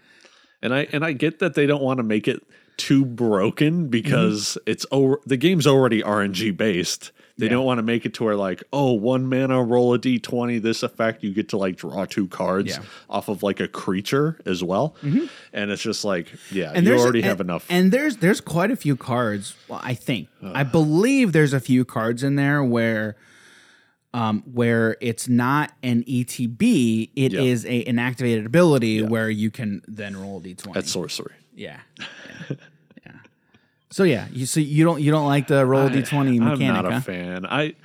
And 0.62 0.74
I 0.74 0.88
and 0.92 1.04
I 1.04 1.12
get 1.14 1.40
that 1.40 1.56
they 1.56 1.66
don't 1.66 1.82
want 1.84 1.98
to 1.98 2.04
make 2.04 2.28
it 2.28 2.42
too 2.78 3.06
broken 3.06 3.88
because 3.88 4.58
Mm-hmm. 4.60 4.72
it's 4.72 4.86
over 4.92 5.20
the 5.26 5.38
game's 5.38 5.68
already 5.68 6.02
RNG 6.02 6.56
based. 6.56 7.12
They 7.36 7.48
don't 7.48 7.66
want 7.66 7.80
to 7.80 7.82
make 7.84 8.06
it 8.06 8.14
to 8.16 8.26
where 8.26 8.36
like, 8.36 8.64
oh, 8.72 8.94
one 8.94 9.28
mana 9.28 9.64
roll 9.64 9.94
a 9.96 10.00
d20, 10.00 10.62
this 10.62 10.84
effect, 10.84 11.24
you 11.24 11.34
get 11.34 11.50
to 11.50 11.58
like 11.58 11.78
draw 11.78 12.06
two 12.06 12.28
cards 12.28 12.70
Yeah. 12.70 12.78
Mm-hmm. 12.78 13.12
off 13.12 13.28
of 13.28 13.42
like 13.42 13.60
a 13.60 13.68
creature 13.68 14.40
as 14.46 14.64
well. 14.64 14.96
And 15.52 15.72
it's 15.72 15.82
just 15.82 16.06
like, 16.06 16.28
yeah, 16.52 16.72
and 16.76 16.86
you 16.86 16.96
already 16.96 17.20
and- 17.20 17.28
have 17.28 17.42
enough. 17.42 17.66
And 17.70 17.92
there's 17.92 18.18
there's 18.18 18.40
quite 18.40 18.70
a 18.70 18.76
few 18.76 18.96
cards. 18.96 19.56
Well, 19.68 19.82
I 19.84 19.96
think 19.96 20.28
I 20.44 20.64
believe 20.64 21.32
there's 21.32 21.54
a 21.54 21.60
few 21.60 21.84
cards 21.86 22.22
in 22.22 22.36
there 22.36 22.64
where, 22.64 23.16
um, 24.14 24.44
where 24.54 24.96
it's 25.02 25.28
not 25.28 25.72
an 25.82 26.04
ETB, 26.04 27.10
it 27.16 27.34
is 27.34 27.64
Yeah. 27.66 27.72
a 27.72 27.84
an 27.86 27.98
activated 27.98 28.46
ability 28.46 29.02
where 29.02 29.30
you 29.32 29.50
can 29.50 29.82
then 29.88 30.16
roll 30.16 30.38
a 30.38 30.42
d20. 30.42 30.74
That's 30.76 30.92
sorcery. 30.92 31.34
yeah, 31.56 31.80
yeah, 32.00 32.06
yeah. 32.52 32.56
So 33.94 34.04
yeah, 34.06 34.28
you 34.32 34.48
so 34.48 34.60
you 34.60 34.84
don't 34.84 35.02
you 35.04 35.12
don't 35.12 35.28
like 35.28 35.46
the 35.46 35.64
roll 35.68 35.88
d 35.88 36.02
twenty 36.02 36.40
I'm 36.40 36.46
mechanic, 36.46 36.84
not 36.84 36.86
a 36.88 36.94
huh? 36.94 37.02
fan. 37.02 37.46
I 37.46 37.76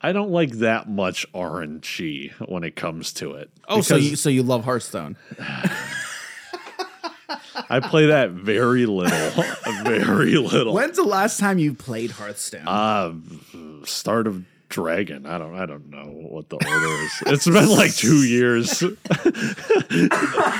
I 0.00 0.10
don't 0.10 0.32
like 0.32 0.50
that 0.54 0.88
much 0.88 1.32
RNG 1.32 2.32
when 2.48 2.64
it 2.64 2.74
comes 2.74 3.12
to 3.14 3.34
it. 3.34 3.50
Oh, 3.68 3.80
so 3.80 3.94
you 3.94 4.16
so 4.16 4.30
you 4.30 4.42
love 4.42 4.64
Hearthstone? 4.64 5.16
I 7.70 7.78
play 7.78 8.06
that 8.06 8.30
very 8.30 8.86
little, 8.86 9.44
very 9.84 10.34
little. 10.34 10.74
When's 10.74 10.96
the 10.96 11.04
last 11.04 11.38
time 11.38 11.60
you 11.60 11.72
played 11.72 12.10
Hearthstone? 12.10 12.66
Uh, 12.66 13.12
Start 13.84 14.26
of 14.26 14.44
Dragon. 14.68 15.24
I 15.26 15.38
don't. 15.38 15.54
I 15.54 15.66
don't 15.66 15.88
know 15.90 16.04
what 16.04 16.48
the 16.48 16.56
order 16.56 17.02
is. 17.04 17.22
It's 17.26 17.44
been 17.44 17.68
like 17.68 17.94
two 17.94 18.24
years. 18.26 18.82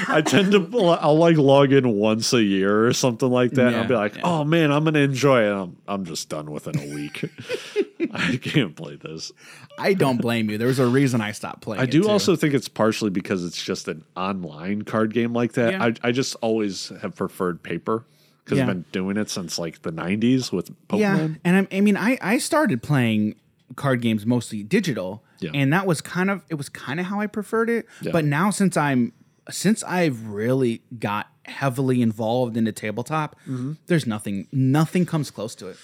I 0.09 0.23
tend 0.25 0.53
to. 0.53 0.79
I'll 1.01 1.17
like 1.19 1.37
log 1.37 1.73
in 1.73 1.89
once 1.91 2.33
a 2.33 2.43
year 2.43 2.87
or 2.87 2.93
something 2.93 3.29
like 3.31 3.53
that. 3.53 3.69
and 3.69 3.77
I'll 3.77 3.89
be 3.89 3.95
like, 3.95 4.17
yeah. 4.17 4.23
"Oh 4.25 4.45
man, 4.45 4.71
I'm 4.73 4.85
gonna 4.85 5.01
enjoy 5.01 5.43
it." 5.43 5.53
I'm, 5.53 5.77
I'm 5.89 6.05
just 6.05 6.29
done 6.29 6.51
within 6.51 6.79
a 6.79 6.95
week. 6.95 7.25
I 8.13 8.37
can't 8.37 8.77
play 8.77 8.97
this. 8.97 9.33
I 9.79 9.95
don't 9.95 10.21
blame 10.21 10.51
you. 10.51 10.59
There 10.59 10.69
was 10.69 10.79
a 10.79 10.87
reason 10.87 11.21
I 11.21 11.33
stopped 11.33 11.63
playing. 11.63 11.83
I 11.83 11.87
do 11.87 12.09
also 12.09 12.37
think 12.37 12.55
it's 12.55 12.69
partially 12.69 13.11
because 13.11 13.45
it's 13.45 13.61
just 13.63 13.89
an 13.89 14.05
online 14.17 14.83
card 14.83 15.13
game 15.13 15.33
like 15.33 15.53
that. 15.55 15.73
Yeah. 15.73 15.85
I, 15.85 15.95
I 16.09 16.13
just 16.13 16.37
always 16.41 16.91
have 17.03 17.17
preferred 17.17 17.63
paper 17.63 18.05
because 18.45 18.59
Yeah. 18.59 18.65
I've 18.65 18.69
been 18.69 18.85
doing 18.93 19.17
it 19.17 19.31
since 19.31 19.59
like 19.59 19.83
the 19.83 19.91
90s 19.91 20.53
with 20.53 20.71
Pokemon. 20.89 20.99
Yeah, 21.01 21.29
and 21.45 21.57
I'm, 21.57 21.69
I 21.73 21.81
mean, 21.81 21.97
I 21.97 22.19
I 22.21 22.39
started 22.39 22.83
playing 22.83 23.35
card 23.77 24.01
games 24.01 24.25
mostly 24.27 24.63
digital, 24.63 25.23
Yeah. 25.41 25.51
and 25.55 25.73
that 25.73 25.87
was 25.87 26.01
kind 26.01 26.31
of 26.31 26.43
it 26.49 26.55
was 26.55 26.69
kind 26.69 27.01
of 27.01 27.07
how 27.07 27.21
I 27.21 27.27
preferred 27.27 27.69
it. 27.71 27.87
Yeah. 28.03 28.13
But 28.13 28.25
now 28.25 28.51
since 28.51 28.77
I'm 28.77 29.13
since 29.51 29.83
I've 29.85 30.29
really 30.29 30.83
got 30.99 31.29
heavily 31.45 32.01
involved 32.03 32.57
in 32.57 32.65
the 32.65 32.73
tabletop, 32.73 33.37
Mm-hmm. 33.49 33.73
there's 33.87 34.07
nothing 34.07 34.49
nothing 34.53 35.05
comes 35.07 35.31
close 35.31 35.55
to 35.57 35.69
it. 35.69 35.77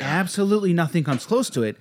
Absolutely 0.00 0.72
nothing 0.72 1.04
comes 1.04 1.26
close 1.26 1.50
to 1.50 1.62
it. 1.62 1.76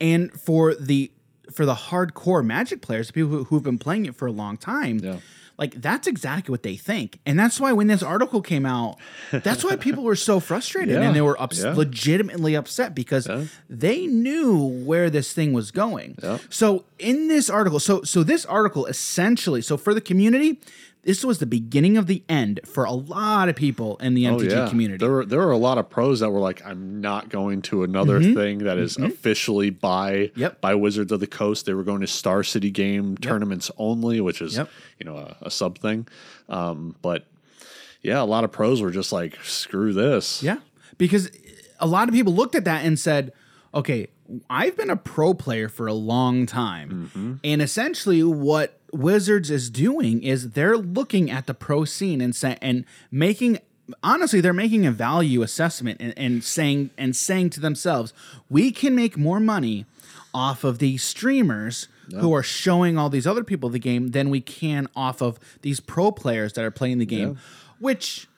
And 0.00 0.32
for 0.32 0.74
the 0.74 1.10
for 1.52 1.66
the 1.66 1.74
hardcore 1.74 2.44
Magic 2.44 2.80
players, 2.80 3.08
the 3.08 3.12
people 3.12 3.30
who, 3.30 3.44
who've 3.44 3.62
been 3.62 3.78
playing 3.78 4.06
it 4.06 4.14
for 4.16 4.26
a 4.26 4.32
long 4.32 4.56
time, 4.56 4.98
Yeah. 4.98 5.18
Like 5.58 5.80
that's 5.80 6.06
exactly 6.06 6.50
what 6.52 6.62
they 6.62 6.76
think. 6.76 7.20
And 7.24 7.38
that's 7.38 7.60
why 7.60 7.72
when 7.72 7.86
this 7.86 8.02
article 8.02 8.42
came 8.42 8.66
out, 8.66 8.96
that's 9.30 9.62
why 9.64 9.76
people 9.86 10.02
were 10.02 10.16
so 10.16 10.40
frustrated 10.40 10.94
Yeah. 10.94 11.02
and 11.02 11.14
they 11.16 11.20
were 11.20 11.40
ups- 11.40 11.62
Yeah. 11.62 11.74
legitimately 11.74 12.54
upset 12.54 12.94
because 12.94 13.26
Yeah. 13.28 13.44
they 13.70 14.06
knew 14.06 14.56
where 14.84 15.10
this 15.10 15.32
thing 15.32 15.52
was 15.52 15.70
going. 15.70 16.16
So 16.50 16.84
in 16.98 17.28
this 17.28 17.48
article, 17.48 17.78
so 17.80 18.02
so 18.02 18.22
this 18.24 18.44
article 18.46 18.86
essentially, 18.86 19.62
so 19.62 19.76
for 19.76 19.94
the 19.94 20.00
community, 20.00 20.58
this 21.04 21.24
was 21.24 21.38
the 21.38 21.46
beginning 21.46 21.96
of 21.96 22.06
the 22.06 22.22
end 22.28 22.60
for 22.64 22.84
a 22.84 22.92
lot 22.92 23.48
of 23.48 23.56
people 23.56 23.96
in 23.98 24.14
the 24.14 24.26
Oh, 24.26 24.36
MTG 24.38 24.50
yeah. 24.50 24.68
community. 24.68 24.98
There 24.98 25.10
were 25.10 25.24
there 25.24 25.38
were 25.40 25.52
a 25.52 25.56
lot 25.58 25.78
of 25.78 25.88
pros 25.90 26.20
that 26.20 26.30
were 26.30 26.40
like, 26.40 26.64
I'm 26.64 27.00
not 27.00 27.28
going 27.28 27.62
to 27.62 27.82
another 27.84 28.20
thing 28.22 28.58
that 28.58 28.78
is 28.78 28.96
officially 28.96 29.70
by 29.70 30.12
Mm-hmm. 30.14 30.40
Yep. 30.40 30.60
by 30.60 30.74
Wizards 30.74 31.12
of 31.12 31.20
the 31.20 31.26
Coast. 31.26 31.66
They 31.66 31.74
were 31.74 31.84
going 31.84 32.00
to 32.00 32.06
Star 32.06 32.42
City 32.42 32.70
game 32.70 33.16
tournaments 33.18 33.70
only, 33.78 34.20
which 34.20 34.40
is 34.40 34.56
Yep. 34.56 34.70
you 34.98 35.06
know 35.06 35.16
a, 35.16 35.36
a 35.42 35.50
sub 35.50 35.78
thing. 35.78 36.06
Um, 36.48 36.96
but 37.02 37.26
yeah, 38.02 38.20
a 38.20 38.24
lot 38.24 38.44
of 38.44 38.52
pros 38.52 38.82
were 38.82 38.90
just 38.90 39.12
like, 39.12 39.36
screw 39.44 39.92
this. 39.92 40.42
Yeah. 40.42 40.58
Because 40.98 41.30
a 41.80 41.86
lot 41.86 42.08
of 42.08 42.14
people 42.14 42.34
looked 42.34 42.54
at 42.54 42.64
that 42.66 42.84
and 42.84 42.98
said, 42.98 43.32
okay, 43.74 44.08
I've 44.48 44.76
been 44.76 44.90
a 44.90 44.96
pro 44.96 45.34
player 45.34 45.68
for 45.68 45.86
a 45.86 45.92
long 45.92 46.46
time. 46.46 47.10
Mm-hmm. 47.14 47.34
And 47.44 47.62
essentially 47.62 48.22
what 48.22 48.78
Wizards 48.92 49.50
is 49.50 49.70
doing 49.70 50.22
is 50.22 50.50
they're 50.50 50.76
looking 50.76 51.30
at 51.30 51.46
the 51.46 51.54
pro 51.54 51.84
scene 51.84 52.20
and 52.20 52.34
say, 52.34 52.56
and 52.62 52.84
making 53.10 53.58
honestly 54.02 54.40
they're 54.40 54.52
making 54.52 54.86
a 54.86 54.90
value 54.90 55.42
assessment 55.42 56.00
and, 56.00 56.14
and 56.16 56.44
saying 56.44 56.90
and 56.96 57.14
saying 57.14 57.50
to 57.50 57.60
themselves, 57.60 58.12
we 58.48 58.70
can 58.70 58.94
make 58.94 59.16
more 59.16 59.40
money 59.40 59.84
off 60.32 60.64
of 60.64 60.78
these 60.78 61.02
streamers 61.02 61.88
who 62.20 62.34
are 62.34 62.42
showing 62.42 62.98
all 62.98 63.08
these 63.08 63.26
other 63.26 63.44
people 63.44 63.70
the 63.70 63.78
game 63.78 64.08
than 64.08 64.28
we 64.28 64.40
can 64.40 64.88
off 64.94 65.22
of 65.22 65.38
these 65.62 65.80
pro 65.80 66.10
players 66.10 66.52
that 66.52 66.64
are 66.64 66.70
playing 66.70 66.98
the 66.98 67.06
game. 67.06 67.38
Which 67.78 68.28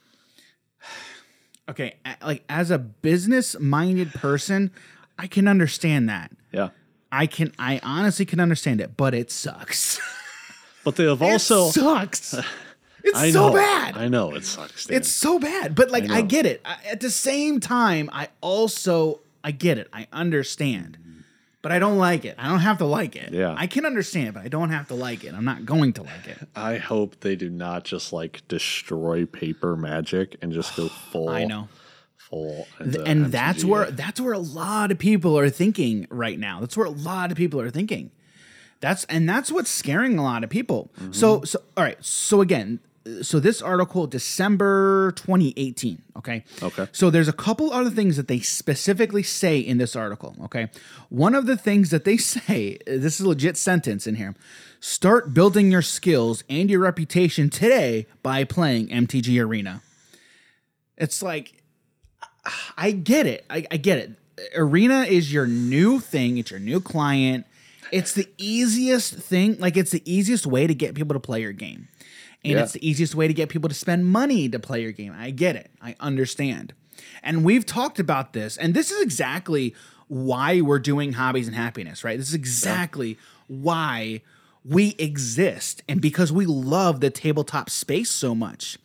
okay, 1.68 1.96
like 2.22 2.44
as 2.48 2.70
a 2.70 2.78
business 2.78 3.58
minded 3.58 4.12
person, 4.12 4.70
I 5.18 5.26
can 5.26 5.48
understand 5.48 6.08
that. 6.08 6.30
Yeah. 6.52 6.70
I 7.10 7.26
can, 7.26 7.52
I 7.58 7.80
honestly 7.82 8.26
can 8.26 8.40
understand 8.40 8.80
it, 8.80 8.96
but 8.96 9.14
it 9.14 9.30
sucks. 9.30 10.00
But 10.84 10.94
they 10.94 11.04
have 11.08 11.20
also 11.20 11.66
it 11.66 11.72
sucks. 11.72 12.34
It's 13.02 13.18
I 13.18 13.30
so 13.30 13.48
know, 13.48 13.54
bad. 13.54 13.96
I 13.96 14.08
know 14.08 14.34
it 14.34 14.44
sucks. 14.44 14.86
Dan. 14.86 14.96
It's 14.96 15.08
so 15.08 15.38
bad. 15.38 15.76
But 15.76 15.92
like, 15.92 16.10
I 16.10 16.18
I, 16.18 16.22
get 16.22 16.44
it. 16.44 16.60
I, 16.64 16.76
at 16.90 17.00
the 17.00 17.10
same 17.10 17.60
time, 17.60 18.10
I 18.12 18.28
also, 18.40 19.20
I 19.44 19.52
get 19.52 19.78
it. 19.78 19.88
I 19.92 20.08
understand. 20.12 20.98
But 21.62 21.70
I 21.70 21.78
don't 21.78 21.98
like 21.98 22.24
it. 22.24 22.34
I 22.36 22.48
don't 22.48 22.60
have 22.60 22.78
to 22.78 22.84
like 22.84 23.14
it. 23.14 23.32
Yeah. 23.32 23.54
I 23.56 23.68
can 23.68 23.86
understand, 23.86 24.34
but 24.34 24.44
I 24.44 24.48
don't 24.48 24.70
have 24.70 24.88
to 24.88 24.94
like 24.94 25.22
it. 25.22 25.34
I'm 25.34 25.44
not 25.44 25.64
going 25.64 25.92
to 25.94 26.02
like 26.02 26.26
it. 26.26 26.38
I 26.56 26.78
hope 26.78 27.20
they 27.20 27.36
do 27.36 27.48
not 27.48 27.84
just 27.84 28.12
like 28.12 28.42
destroy 28.48 29.24
paper 29.24 29.76
magic 29.76 30.36
and 30.42 30.52
just 30.52 30.76
go 30.76 30.88
full. 31.10 31.28
I 31.28 31.44
know. 31.44 31.68
Full. 32.30 32.66
into 32.80 33.02
and 33.04 33.26
that's 33.26 33.64
where 33.64 33.90
that's 33.90 34.20
where 34.20 34.32
a 34.32 34.38
lot 34.38 34.90
of 34.90 34.98
people 34.98 35.38
are 35.38 35.48
thinking 35.50 36.06
right 36.10 36.38
now. 36.38 36.60
That's 36.60 36.76
where 36.76 36.86
a 36.86 36.90
lot 36.90 37.30
of 37.30 37.36
people 37.36 37.60
are 37.60 37.70
thinking. 37.70 38.10
That's 38.80 39.04
and 39.04 39.28
that's 39.28 39.50
what's 39.52 39.70
scaring 39.70 40.18
a 40.18 40.22
lot 40.22 40.42
of 40.44 40.50
people. 40.50 40.90
So 41.12 41.42
so 41.44 41.60
all 41.76 41.84
right. 41.84 42.04
So 42.04 42.40
again, 42.40 42.80
so 43.22 43.40
this 43.40 43.62
article 43.62 44.06
December 44.06 45.12
2018, 45.12 46.02
okay? 46.16 46.44
Okay. 46.62 46.88
So 46.92 47.10
there's 47.10 47.28
a 47.28 47.32
couple 47.32 47.72
other 47.72 47.90
things 47.90 48.16
that 48.16 48.28
they 48.28 48.40
specifically 48.40 49.22
say 49.22 49.58
in 49.58 49.78
this 49.78 49.94
article, 49.94 50.34
okay? 50.44 50.68
One 51.08 51.34
of 51.34 51.46
the 51.46 51.56
things 51.56 51.90
that 51.90 52.04
they 52.04 52.16
say, 52.16 52.78
this 52.86 53.20
is 53.20 53.20
a 53.20 53.28
legit 53.28 53.56
sentence 53.56 54.06
in 54.06 54.16
here. 54.16 54.34
Start 54.80 55.32
building 55.34 55.70
your 55.70 55.82
skills 55.82 56.44
and 56.48 56.70
your 56.70 56.80
reputation 56.80 57.50
today 57.50 58.06
by 58.22 58.44
playing 58.44 58.88
MTG 58.88 59.42
Arena. 59.42 59.82
It's 60.96 61.22
like 61.22 61.62
I 62.76 62.90
get 62.92 63.26
it. 63.26 63.44
I, 63.50 63.66
I 63.70 63.76
get 63.76 63.98
it. 63.98 64.10
Arena 64.54 65.02
is 65.02 65.32
your 65.32 65.46
new 65.46 65.98
thing. 66.00 66.38
It's 66.38 66.50
your 66.50 66.60
new 66.60 66.80
client. 66.80 67.46
It's 67.92 68.12
the 68.14 68.28
easiest 68.38 69.14
thing. 69.14 69.56
Like 69.58 69.76
it's 69.76 69.90
the 69.92 70.02
easiest 70.04 70.46
way 70.46 70.66
to 70.66 70.74
get 70.74 70.94
people 70.94 71.14
to 71.14 71.20
play 71.20 71.40
your 71.40 71.52
game, 71.52 71.88
and 72.44 72.52
Yeah. 72.54 72.62
it's 72.62 72.72
the 72.72 72.86
easiest 72.86 73.14
way 73.14 73.28
to 73.28 73.34
get 73.34 73.48
people 73.48 73.68
to 73.68 73.74
spend 73.74 74.06
money 74.06 74.48
to 74.48 74.58
play 74.58 74.82
your 74.82 74.92
game. 74.92 75.14
I 75.16 75.30
get 75.30 75.56
it. 75.56 75.70
I 75.80 75.94
understand. 76.00 76.74
And 77.22 77.44
we've 77.44 77.64
talked 77.64 77.98
about 77.98 78.32
this, 78.32 78.56
and 78.56 78.74
this 78.74 78.90
is 78.90 79.00
exactly 79.02 79.74
why 80.08 80.60
we're 80.60 80.78
doing 80.78 81.12
hobbies 81.14 81.46
and 81.46 81.56
happiness. 81.56 82.02
Right. 82.04 82.18
This 82.18 82.28
is 82.28 82.34
exactly 82.34 83.18
why 83.48 84.22
we 84.64 84.96
exist, 84.98 85.82
and 85.88 86.00
because 86.00 86.32
we 86.32 86.44
love 86.44 87.00
the 87.00 87.10
tabletop 87.10 87.70
space 87.70 88.10
so 88.10 88.34
much, 88.34 88.78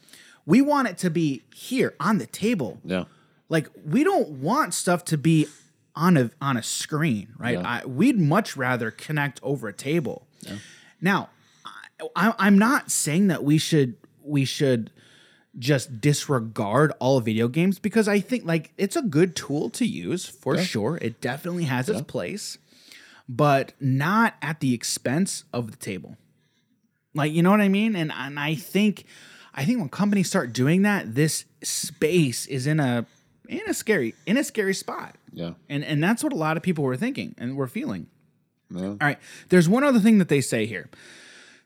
we 0.46 0.62
want 0.62 0.88
it 0.88 0.98
to 1.00 1.10
be 1.10 1.42
here 1.56 1.96
on 2.00 2.20
the 2.20 2.28
table. 2.28 2.80
Yeah. 2.86 3.06
Like 3.52 3.70
we 3.86 4.06
don't 4.06 4.30
want 4.30 4.74
stuff 4.74 5.04
to 5.06 5.18
be 5.18 5.46
on 5.94 6.16
a 6.16 6.32
on 6.40 6.56
a 6.56 6.64
screen, 6.64 7.34
right? 7.38 7.60
Yeah. 7.60 7.82
I, 7.84 7.86
we'd 7.86 8.18
much 8.18 8.56
rather 8.56 8.92
connect 8.92 9.42
over 9.44 9.68
a 9.68 9.74
table. 9.74 10.26
Now, 11.02 11.30
I, 12.16 12.34
I'm 12.40 12.58
not 12.58 12.92
saying 12.92 13.28
that 13.28 13.44
we 13.44 13.58
should 13.58 13.98
we 14.24 14.46
should 14.46 14.90
just 15.60 16.00
disregard 16.00 16.94
all 17.00 17.20
video 17.20 17.50
games 17.50 17.78
because 17.78 18.08
I 18.08 18.22
think 18.22 18.46
like 18.46 18.72
it's 18.78 18.96
a 18.96 19.02
good 19.02 19.36
tool 19.36 19.70
to 19.72 19.86
use 19.86 20.26
for 20.26 20.58
sure. 20.58 20.98
It 21.02 21.20
definitely 21.20 21.66
has 21.66 21.90
its 21.90 22.04
place, 22.04 22.58
but 23.28 23.74
not 23.82 24.36
at 24.42 24.62
the 24.62 24.74
expense 24.74 25.44
of 25.52 25.72
the 25.72 25.78
table. 25.78 26.16
Like 27.14 27.34
you 27.34 27.44
know 27.44 27.52
what 27.52 27.60
I 27.60 27.68
mean? 27.68 27.98
And 27.98 28.14
and 28.14 28.40
I 28.40 28.56
think 28.56 29.04
I 29.54 29.66
think 29.66 29.80
when 29.80 29.90
companies 29.90 30.30
start 30.30 30.54
doing 30.54 30.84
that, 30.84 31.16
this 31.16 31.44
space 31.62 32.46
is 32.46 32.66
in 32.66 32.80
a 32.80 33.06
in 33.50 33.62
a 33.68 33.74
scary 33.74 34.16
in 34.26 34.38
a 34.38 34.44
scary 34.44 34.74
spot. 34.74 35.16
Yeah. 35.34 35.52
And 35.70 35.84
and 35.84 36.04
that's 36.04 36.24
what 36.24 36.34
a 36.34 36.38
lot 36.38 36.58
of 36.58 36.64
people 36.64 36.84
were 36.84 36.98
thinking 36.98 37.36
and 37.38 37.56
were 37.56 37.68
feeling. 37.68 38.08
Yeah. 38.70 38.86
All 38.88 38.98
right. 39.02 39.20
There's 39.50 39.68
one 39.68 39.84
other 39.84 40.00
thing 40.00 40.18
that 40.20 40.30
they 40.30 40.42
say 40.42 40.66
here. 40.66 40.90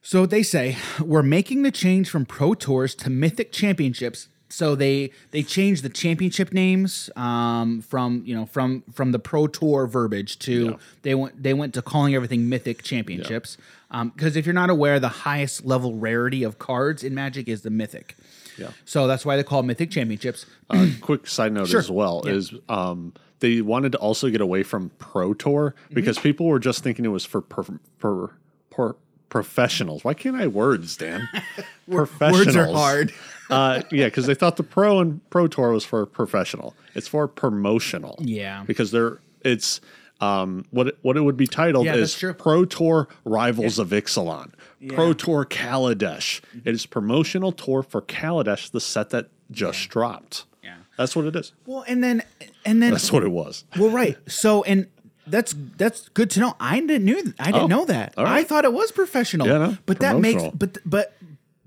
So 0.02 0.26
they 0.26 0.44
say 0.44 0.78
we're 1.00 1.24
making 1.24 1.64
the 1.64 1.72
change 1.72 2.10
from 2.10 2.26
pro 2.26 2.54
tours 2.54 2.94
to 2.96 3.10
mythic 3.10 3.52
championships. 3.52 4.28
So 4.48 4.76
they 4.76 5.12
they 5.32 5.42
changed 5.42 5.84
the 5.84 5.90
championship 5.90 6.54
names 6.54 7.10
um, 7.16 7.82
from 7.82 8.22
you 8.26 8.36
know 8.36 8.46
from 8.46 8.84
from 8.94 9.12
the 9.12 9.20
pro 9.20 9.48
tour 9.48 9.88
verbiage 9.88 10.38
to 10.40 10.66
Yeah. 10.66 10.76
they 11.02 11.16
went 11.16 11.42
they 11.42 11.54
went 11.54 11.74
to 11.74 11.82
calling 11.82 12.14
everything 12.16 12.48
mythic 12.48 12.84
championships. 12.84 13.58
Because 13.92 14.36
if 14.36 14.46
you're 14.46 14.54
not 14.54 14.70
aware, 14.70 15.00
the 15.00 15.08
highest 15.08 15.66
level 15.66 15.96
rarity 15.96 16.44
of 16.44 16.60
cards 16.60 17.04
in 17.04 17.16
Magic 17.16 17.48
is 17.48 17.62
the 17.62 17.70
mythic. 17.70 18.16
Yeah. 18.58 18.70
So 18.86 19.08
that's 19.08 19.26
why 19.26 19.36
they 19.38 19.44
call 19.44 19.60
it 19.62 19.64
mythic 19.64 19.92
championships. 19.92 20.46
Uh, 20.70 20.88
quick 21.02 21.28
side 21.28 21.52
note 21.54 21.68
Sure. 21.70 21.80
as 21.80 21.92
well 21.92 22.22
Yeah. 22.26 22.32
is 22.34 22.54
um, 22.70 23.14
they 23.40 23.62
wanted 23.62 23.92
to 23.94 23.98
also 24.00 24.30
get 24.30 24.42
away 24.42 24.64
from 24.64 24.90
Pro 24.98 25.34
Tour 25.34 25.76
Mm-hmm. 25.86 25.94
because 25.96 26.18
people 26.20 26.46
were 26.48 26.60
just 26.60 26.84
thinking 26.84 27.06
it 27.06 27.10
was 27.10 27.26
for 27.26 27.42
per, 27.42 27.64
per, 28.00 28.30
per 28.72 28.96
professionals. 29.30 30.04
Why 30.04 30.14
can't 30.14 30.36
I 30.38 30.48
words, 30.48 30.96
Dan? 30.96 31.28
professionals. 31.92 32.46
Words 32.46 32.56
are 32.56 32.72
hard. 32.72 33.14
uh, 33.50 33.82
yeah, 33.92 34.06
because 34.06 34.26
they 34.28 34.36
thought 34.36 34.56
the 34.56 34.64
pro 34.64 35.00
and 35.00 35.28
pro 35.30 35.48
tour 35.48 35.72
was 35.72 35.84
for 35.84 36.06
professional. 36.06 36.76
It's 36.94 37.08
for 37.08 37.28
promotional. 37.28 38.18
Yeah. 38.22 38.64
because 38.66 38.92
they're 38.92 39.20
it's 39.42 39.82
um 40.22 40.66
what 40.72 40.88
it, 40.88 40.98
what 41.02 41.18
it 41.18 41.22
would 41.22 41.38
be 41.38 41.48
titled 41.48 41.86
Yeah, 41.86 41.96
is. 41.96 42.16
Pro 42.38 42.66
Tour 42.66 43.08
Rivals 43.26 43.78
of 43.80 43.90
Ixalan, 43.90 44.52
Pro 44.90 45.14
Tour 45.14 45.46
Kaladesh. 45.46 46.42
It 46.64 46.74
is 46.74 46.86
promotional 46.86 47.52
tour 47.52 47.84
for 47.84 48.02
Kaladesh, 48.02 48.72
the 48.72 48.80
set 48.80 49.10
that 49.10 49.30
just 49.52 49.90
dropped. 49.90 50.46
Yeah. 50.64 50.76
That's 50.98 51.16
what 51.16 51.26
it 51.26 51.36
is. 51.36 51.52
Well, 51.66 51.84
and 51.88 52.04
then 52.04 52.24
and 52.66 52.82
then 52.82 52.92
That's 52.92 53.12
what 53.12 53.24
it 53.24 53.32
was. 53.32 53.66
well, 53.78 53.90
right. 53.90 54.18
So 54.28 54.64
and 54.64 54.88
that's 55.28 55.54
that's 55.78 56.08
good 56.10 56.30
to 56.32 56.40
know. 56.40 56.56
I 56.60 56.80
didn't 56.80 57.04
knew 57.04 57.34
I 57.40 57.46
didn't 57.52 57.64
Oh, 57.64 57.68
know 57.68 57.86
that. 57.86 58.14
right. 58.18 58.28
I 58.28 58.44
thought 58.44 58.64
it 58.64 58.74
was 58.74 58.92
professional. 58.92 59.48
Yeah, 59.48 59.58
no, 59.58 59.78
but 59.86 60.00
that 60.00 60.20
makes 60.20 60.44
but 60.54 60.78
but 60.86 61.14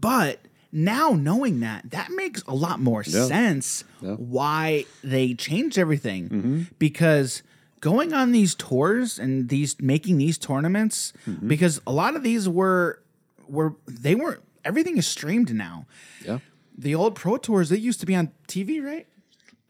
but 0.01 0.41
now 0.73 1.11
knowing 1.11 1.61
that 1.61 1.91
that 1.91 2.11
makes 2.13 2.43
a 2.47 2.55
lot 2.55 2.79
more 2.81 3.03
sense 3.05 3.85
why 4.01 4.85
they 5.05 5.35
changed 5.35 5.77
everything 5.79 6.29
Mm-hmm. 6.29 6.63
because 6.79 7.43
going 7.81 8.13
on 8.13 8.33
these 8.33 8.55
tours 8.55 9.19
and 9.19 9.49
these 9.49 9.81
making 9.81 10.19
these 10.19 10.39
tournaments 10.39 11.13
Mm-hmm. 11.29 11.49
because 11.49 11.81
a 11.87 11.93
lot 11.93 12.17
of 12.17 12.23
these 12.23 12.49
were 12.49 13.03
were 13.47 13.75
they 13.87 14.15
weren't 14.15 14.43
everything 14.65 14.97
is 14.99 15.07
streamed 15.07 15.55
now. 15.55 15.87
Yeah. 16.25 16.39
The 16.77 16.95
old 16.95 17.15
pro 17.15 17.37
tours 17.39 17.69
they 17.71 17.77
used 17.79 18.01
to 18.01 18.07
be 18.07 18.15
on 18.15 18.31
TV, 18.47 18.83
right? 18.85 19.07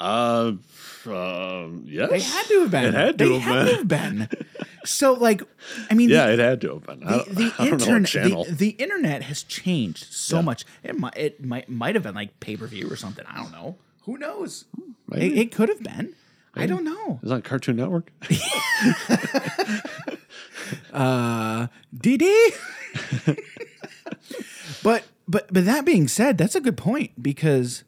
Uh, 0.01 0.53
um, 1.07 1.83
yes. 1.87 2.11
They 2.11 2.21
had 2.21 2.47
to 2.47 2.61
have 2.61 2.71
been. 2.71 2.85
It 2.85 2.95
had 2.95 3.19
to 3.19 3.25
they 3.29 3.39
have 3.39 3.67
had 3.67 3.89
been. 3.89 4.13
to 4.13 4.19
have 4.21 4.29
been. 4.39 4.47
So, 4.85 5.13
like, 5.15 5.43
I 5.91 5.95
mean, 5.95 6.09
Yeah, 6.09 6.27
the, 6.29 6.33
it 6.35 6.39
had 6.39 6.61
to 6.63 6.69
have 6.75 6.87
been. 6.87 7.01
The, 7.01 7.25
the 7.29 7.53
I 7.59 7.69
don't 7.69 7.81
know 7.81 7.87
what 7.87 7.97
internet, 7.97 8.09
channel. 8.09 8.45
the, 8.45 8.53
the 8.53 8.69
internet 8.71 9.23
has 9.23 9.43
changed 9.43 10.05
so 10.13 10.37
Yeah. 10.37 10.43
much. 10.43 10.65
It 10.85 10.99
might, 10.99 11.17
it 11.17 11.45
might, 11.45 11.69
might 11.69 11.95
have 11.97 12.05
been 12.05 12.15
like 12.15 12.39
pay 12.41 12.57
per 12.57 12.67
view 12.69 12.89
or 12.91 12.95
something. 12.97 13.25
I 13.29 13.39
don't 13.39 13.51
know. 13.53 13.77
Who 14.03 14.19
knows? 14.19 14.67
It, 15.13 15.33
it 15.37 15.53
could 15.53 15.69
have 15.69 15.83
been. 15.83 16.15
I 16.59 16.67
don't 16.67 16.85
know. 16.85 17.21
Is 17.23 17.31
on 17.33 17.43
Cartoon 17.43 17.77
Network? 17.77 18.13
Uh, 20.93 21.69
DD. 21.97 22.29
but 24.83 25.05
but 25.27 25.53
but 25.53 25.65
that 25.65 25.85
being 25.85 26.09
said, 26.09 26.39
that's 26.39 26.55
a 26.55 26.61
good 26.61 26.77
point 26.77 27.23
because 27.23 27.85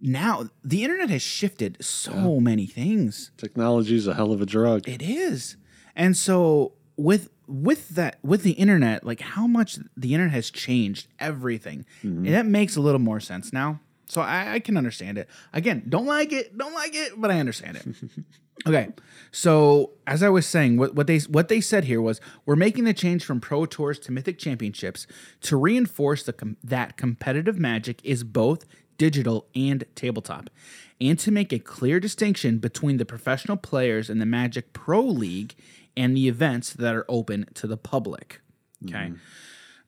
now 0.00 0.48
the 0.64 0.82
internet 0.82 1.10
has 1.10 1.22
shifted 1.22 1.82
so 1.82 2.40
many 2.40 2.66
things. 2.66 3.30
Technology 3.36 3.96
is 3.96 4.06
a 4.06 4.14
hell 4.14 4.32
of 4.32 4.42
a 4.42 4.46
drug. 4.46 4.88
It 4.88 5.02
is. 5.02 5.56
And 5.94 6.16
so 6.16 6.72
with 6.96 7.30
with 7.46 7.90
that 7.90 8.18
with 8.22 8.42
the 8.42 8.52
internet, 8.52 9.04
like 9.04 9.20
how 9.20 9.46
much 9.46 9.78
the 9.96 10.14
internet 10.14 10.34
has 10.34 10.50
changed 10.50 11.08
everything. 11.18 11.84
And 12.02 12.26
that 12.26 12.46
makes 12.46 12.76
a 12.76 12.80
little 12.80 13.00
more 13.00 13.20
sense 13.20 13.52
now. 13.52 13.80
So 14.12 14.20
I, 14.20 14.52
I 14.52 14.60
can 14.60 14.76
understand 14.76 15.16
it. 15.16 15.26
Again, 15.54 15.84
don't 15.88 16.04
like 16.04 16.34
it, 16.34 16.58
don't 16.58 16.74
like 16.74 16.94
it, 16.94 17.14
but 17.16 17.30
I 17.30 17.40
understand 17.40 17.78
it. 17.78 17.86
okay. 18.68 18.88
So 19.30 19.92
as 20.06 20.22
I 20.22 20.28
was 20.28 20.44
saying, 20.44 20.76
what, 20.76 20.94
what 20.94 21.06
they 21.06 21.20
what 21.20 21.48
they 21.48 21.62
said 21.62 21.84
here 21.84 22.02
was 22.02 22.20
we're 22.44 22.54
making 22.54 22.84
the 22.84 22.92
change 22.92 23.24
from 23.24 23.40
pro 23.40 23.64
tours 23.64 23.98
to 24.00 24.12
mythic 24.12 24.38
championships 24.38 25.06
to 25.40 25.56
reinforce 25.56 26.24
the 26.24 26.34
com- 26.34 26.58
that 26.62 26.98
competitive 26.98 27.58
magic 27.58 28.04
is 28.04 28.22
both 28.22 28.66
digital 28.98 29.46
and 29.54 29.86
tabletop, 29.94 30.50
and 31.00 31.18
to 31.18 31.30
make 31.30 31.50
a 31.50 31.58
clear 31.58 31.98
distinction 31.98 32.58
between 32.58 32.98
the 32.98 33.06
professional 33.06 33.56
players 33.56 34.10
in 34.10 34.18
the 34.18 34.26
Magic 34.26 34.74
Pro 34.74 35.00
League 35.00 35.54
and 35.96 36.14
the 36.14 36.28
events 36.28 36.74
that 36.74 36.94
are 36.94 37.06
open 37.08 37.46
to 37.54 37.66
the 37.66 37.78
public. 37.78 38.42
Okay. 38.84 39.14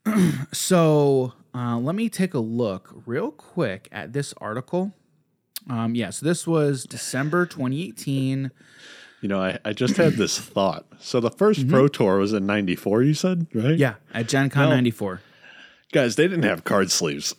Mm-hmm. 0.06 0.42
so 0.52 1.34
uh, 1.55 1.79
let 1.79 1.95
me 1.95 2.09
take 2.09 2.35
a 2.35 2.38
look 2.38 2.95
real 3.07 3.31
quick 3.31 3.88
at 3.93 4.12
this 4.12 4.35
article. 4.38 4.93
Um, 5.71 5.95
yes, 5.95 6.21
this 6.21 6.47
was 6.47 6.85
December 6.85 7.47
2018. 7.47 8.51
You 9.23 9.29
know, 9.29 9.40
I, 9.40 9.59
I 9.64 9.73
just 9.73 9.97
had 9.97 10.14
this 10.14 10.38
thought. 10.40 10.85
So 11.01 11.21
the 11.21 11.31
1st 11.31 11.71
Pro 11.71 11.88
Tour 11.88 12.19
was 12.19 12.33
in 12.33 12.45
94, 12.47 13.03
you 13.03 13.14
said, 13.14 13.47
right? 13.55 13.64
Mm-hmm. 13.64 13.81
Yeah, 13.81 13.95
at 14.12 14.29
Gen 14.29 14.51
Con 14.51 14.69
No. 14.69 14.75
94. 14.75 15.21
Guys, 15.93 16.17
they 16.17 16.25
didn't 16.29 16.43
have 16.43 16.64
card 16.64 16.90
sleeves. 16.90 17.35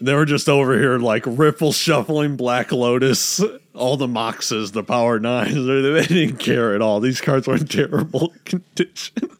They 0.00 0.12
were 0.14 0.26
just 0.26 0.48
over 0.48 0.78
here 0.78 0.98
like 0.98 1.24
riffle 1.26 1.72
shuffling 1.72 2.36
Black 2.36 2.70
Lotus, 2.70 3.42
all 3.74 3.96
the 3.96 4.06
Moxes, 4.06 4.72
the 4.72 4.84
Power 4.84 5.18
Nines. 5.18 5.54
They 5.66 6.06
didn't 6.06 6.36
care 6.36 6.74
at 6.74 6.82
all. 6.82 7.00
These 7.00 7.22
cards 7.22 7.46
were 7.46 7.56
in 7.56 7.66
terrible 7.66 8.34
condition. 8.44 9.30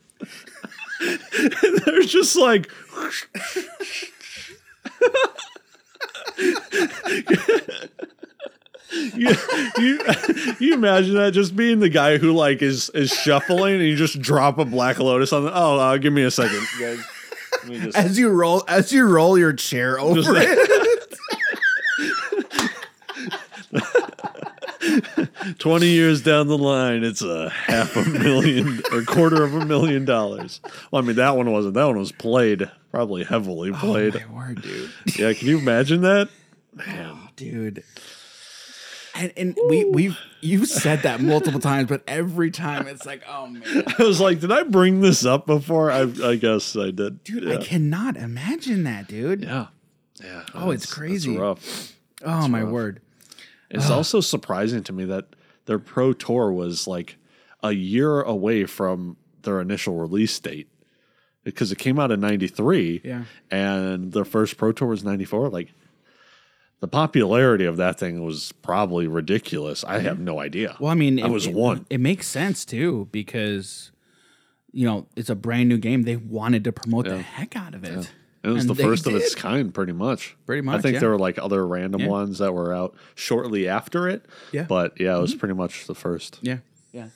They're 1.85 2.03
just 2.03 2.37
like, 2.37 2.71
you, 8.93 9.35
you, 9.79 9.99
you 10.61 10.75
imagine 10.75 11.15
that 11.15 11.33
just 11.33 11.57
being 11.57 11.81
the 11.81 11.89
guy 11.89 12.19
who 12.19 12.33
like 12.33 12.63
is 12.63 12.89
is 12.91 13.11
shuffling 13.11 13.75
and 13.75 13.83
you 13.85 13.97
just 13.97 14.21
drop 14.21 14.59
a 14.59 14.65
Black 14.65 14.99
Lotus 14.99 15.33
on 15.33 15.45
the. 15.45 15.53
Oh, 15.55 15.79
uh, 15.79 15.97
give 15.99 16.13
me 16.13 16.23
a 16.23 16.31
second, 16.31 16.65
guys. 16.79 16.99
Let 17.63 17.69
me 17.69 17.79
just- 17.81 17.97
As 17.99 18.19
you 18.19 18.29
roll, 18.29 18.63
as 18.69 18.93
you 18.93 19.05
roll 19.07 19.37
your 19.37 19.53
chair 19.53 19.99
over 19.99 20.15
Just 20.21 20.31
like- 20.31 20.47
it. 20.49 20.71
20 25.59 25.87
years 25.89 26.23
down 26.23 26.49
the 26.49 26.59
line, 26.59 27.05
it's 27.05 27.23
a 27.23 27.51
half 27.51 27.97
a 27.97 28.05
million 28.05 28.83
or 28.93 29.03
quarter 29.03 29.43
of 29.45 29.55
a 29.55 29.65
million 29.65 30.05
dollars. 30.05 30.61
Well, 30.91 31.03
I 31.03 31.07
mean, 31.07 31.17
that 31.17 31.37
one 31.37 31.51
wasn't. 31.53 31.75
That 31.75 31.85
one 31.85 31.99
was 31.99 32.12
played, 32.12 32.71
probably 32.91 33.25
heavily 33.25 33.71
oh 33.71 33.79
played. 33.79 34.17
Oh, 34.17 34.29
My 34.33 34.47
word, 34.47 34.62
dude. 34.62 34.91
yeah, 35.19 35.33
can 35.33 35.49
you 35.49 35.59
imagine 35.59 36.03
that? 36.03 36.29
Man. 36.75 37.11
Oh, 37.11 37.29
dude. 37.37 37.83
And 39.15 39.33
and 39.39 39.57
we 39.69 39.85
we've 39.87 40.19
you've 40.43 40.69
said 40.69 41.03
that 41.05 41.23
multiple 41.23 41.59
times, 41.61 41.89
but 41.89 42.03
every 42.07 42.51
time 42.51 42.87
it's 42.87 43.07
like, 43.07 43.23
oh 43.27 43.47
man, 43.47 43.62
I 43.99 44.03
was 44.03 44.21
like, 44.21 44.41
did 44.41 44.53
I 44.53 44.62
bring 44.62 45.01
this 45.01 45.25
up 45.25 45.47
before? 45.47 45.91
I, 45.91 46.03
I 46.23 46.37
guess 46.37 46.77
I 46.77 46.91
did. 46.91 47.25
dude, 47.25 47.45
yeah. 47.45 47.55
I 47.55 47.57
cannot 47.57 48.17
imagine 48.19 48.85
that, 48.85 49.09
dude. 49.09 49.43
yeah. 49.45 49.69
Yeah. 50.23 50.43
Oh, 50.55 50.71
it's 50.71 50.83
That's- 50.85 50.93
crazy. 50.95 51.31
That's 51.31 51.41
rough. 51.41 51.93
oh 52.27 52.47
my 52.49 52.62
word. 52.65 53.01
It's 53.77 53.91
also 53.91 54.21
surprising 54.21 54.83
to 54.85 54.93
me 54.93 55.05
that 55.07 55.27
their 55.67 55.79
pro 55.79 56.12
tour 56.12 56.53
was 56.53 56.87
like 56.87 57.17
a 57.62 57.73
year 57.73 58.21
away 58.23 58.65
from 58.65 59.17
their 59.43 59.61
initial 59.61 59.97
release 59.97 60.39
date 60.39 60.69
because 61.45 61.71
it 61.73 61.79
came 61.79 61.99
out 61.99 62.11
in 62.11 62.21
93 62.21 63.01
Yeah. 63.05 63.25
and 63.51 64.12
their 64.12 64.25
first 64.25 64.57
pro 64.57 64.73
tour 64.73 64.89
was 64.89 65.05
94 65.05 65.49
like 65.51 65.73
the 66.81 66.89
popularity 66.89 67.65
of 67.65 67.77
that 67.79 67.99
thing 67.99 68.23
was 68.25 68.53
probably 68.62 69.07
ridiculous 69.07 69.83
i 69.85 70.01
have 70.01 70.19
no 70.19 70.41
idea 70.41 70.77
Well, 70.81 70.91
I 70.91 70.95
mean, 70.95 71.21
I 71.23 71.27
it, 71.27 71.31
was 71.31 71.47
it- 71.47 71.55
one. 71.55 71.87
It 71.91 72.01
makes 72.01 72.27
sense 72.27 72.65
too 72.65 73.09
because 73.12 73.93
you 74.73 74.85
know 74.87 75.07
it's 75.17 75.31
a 75.31 75.35
brand 75.35 75.69
new 75.69 75.79
game. 75.79 76.03
They 76.03 76.17
wanted 76.17 76.65
to 76.65 76.73
promote 76.73 77.07
the 77.07 77.19
heck 77.23 77.57
out 77.57 77.75
of 77.75 77.83
it. 77.85 78.12
It 78.47 78.51
was 78.51 78.63
And 78.65 78.71
the 78.71 78.75
they 78.75 78.83
first 78.85 79.07
of 79.07 79.15
its 79.15 79.35
kind 79.35 79.75
pretty 79.75 79.93
much 79.93 80.37
Pretty 80.47 80.63
much. 80.63 80.79
i 80.79 80.81
think 80.81 80.95
yeah. 80.95 81.01
there 81.01 81.11
were 81.11 81.19
like 81.19 81.39
other 81.39 81.67
random 81.67 82.01
Yeah. 82.03 82.09
ones 82.09 82.39
that 82.39 82.53
were 82.55 82.73
out 82.73 82.95
shortly 83.15 83.69
after 83.69 84.09
it 84.09 84.25
Yeah. 84.53 84.63
Mm-hmm. 84.63 84.69
but 84.69 85.01
yeah 85.01 85.17
it 85.17 85.21
was 85.21 85.35
pretty 85.35 85.55
much 85.55 85.87
the 85.87 85.95
first 85.95 86.39
Yeah, 86.43 86.59
yeah. 86.93 87.09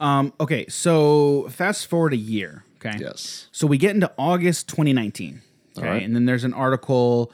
Um, 0.00 0.32
okay, 0.40 0.66
so 0.68 1.48
fast 1.50 1.86
forward 1.88 2.12
a 2.12 2.16
year. 2.16 2.64
Okay. 2.76 2.96
yes 3.00 3.48
So 3.52 3.66
we 3.66 3.78
get 3.78 3.94
into 3.94 4.10
August 4.16 4.68
2019. 4.68 5.42
Okay. 5.76 5.86
right. 5.88 6.02
And 6.02 6.14
then 6.14 6.24
there's 6.24 6.44
an 6.44 6.54
article 6.54 7.32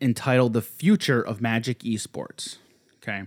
entitled 0.00 0.54
The 0.54 0.62
Future 0.62 1.20
of 1.20 1.40
Magic 1.42 1.80
Esports. 1.80 2.56
Okay. 3.02 3.24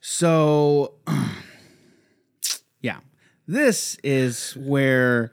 So, 0.00 0.94
yeah, 2.80 2.98
this 3.46 3.96
is 4.02 4.52
where, 4.52 5.32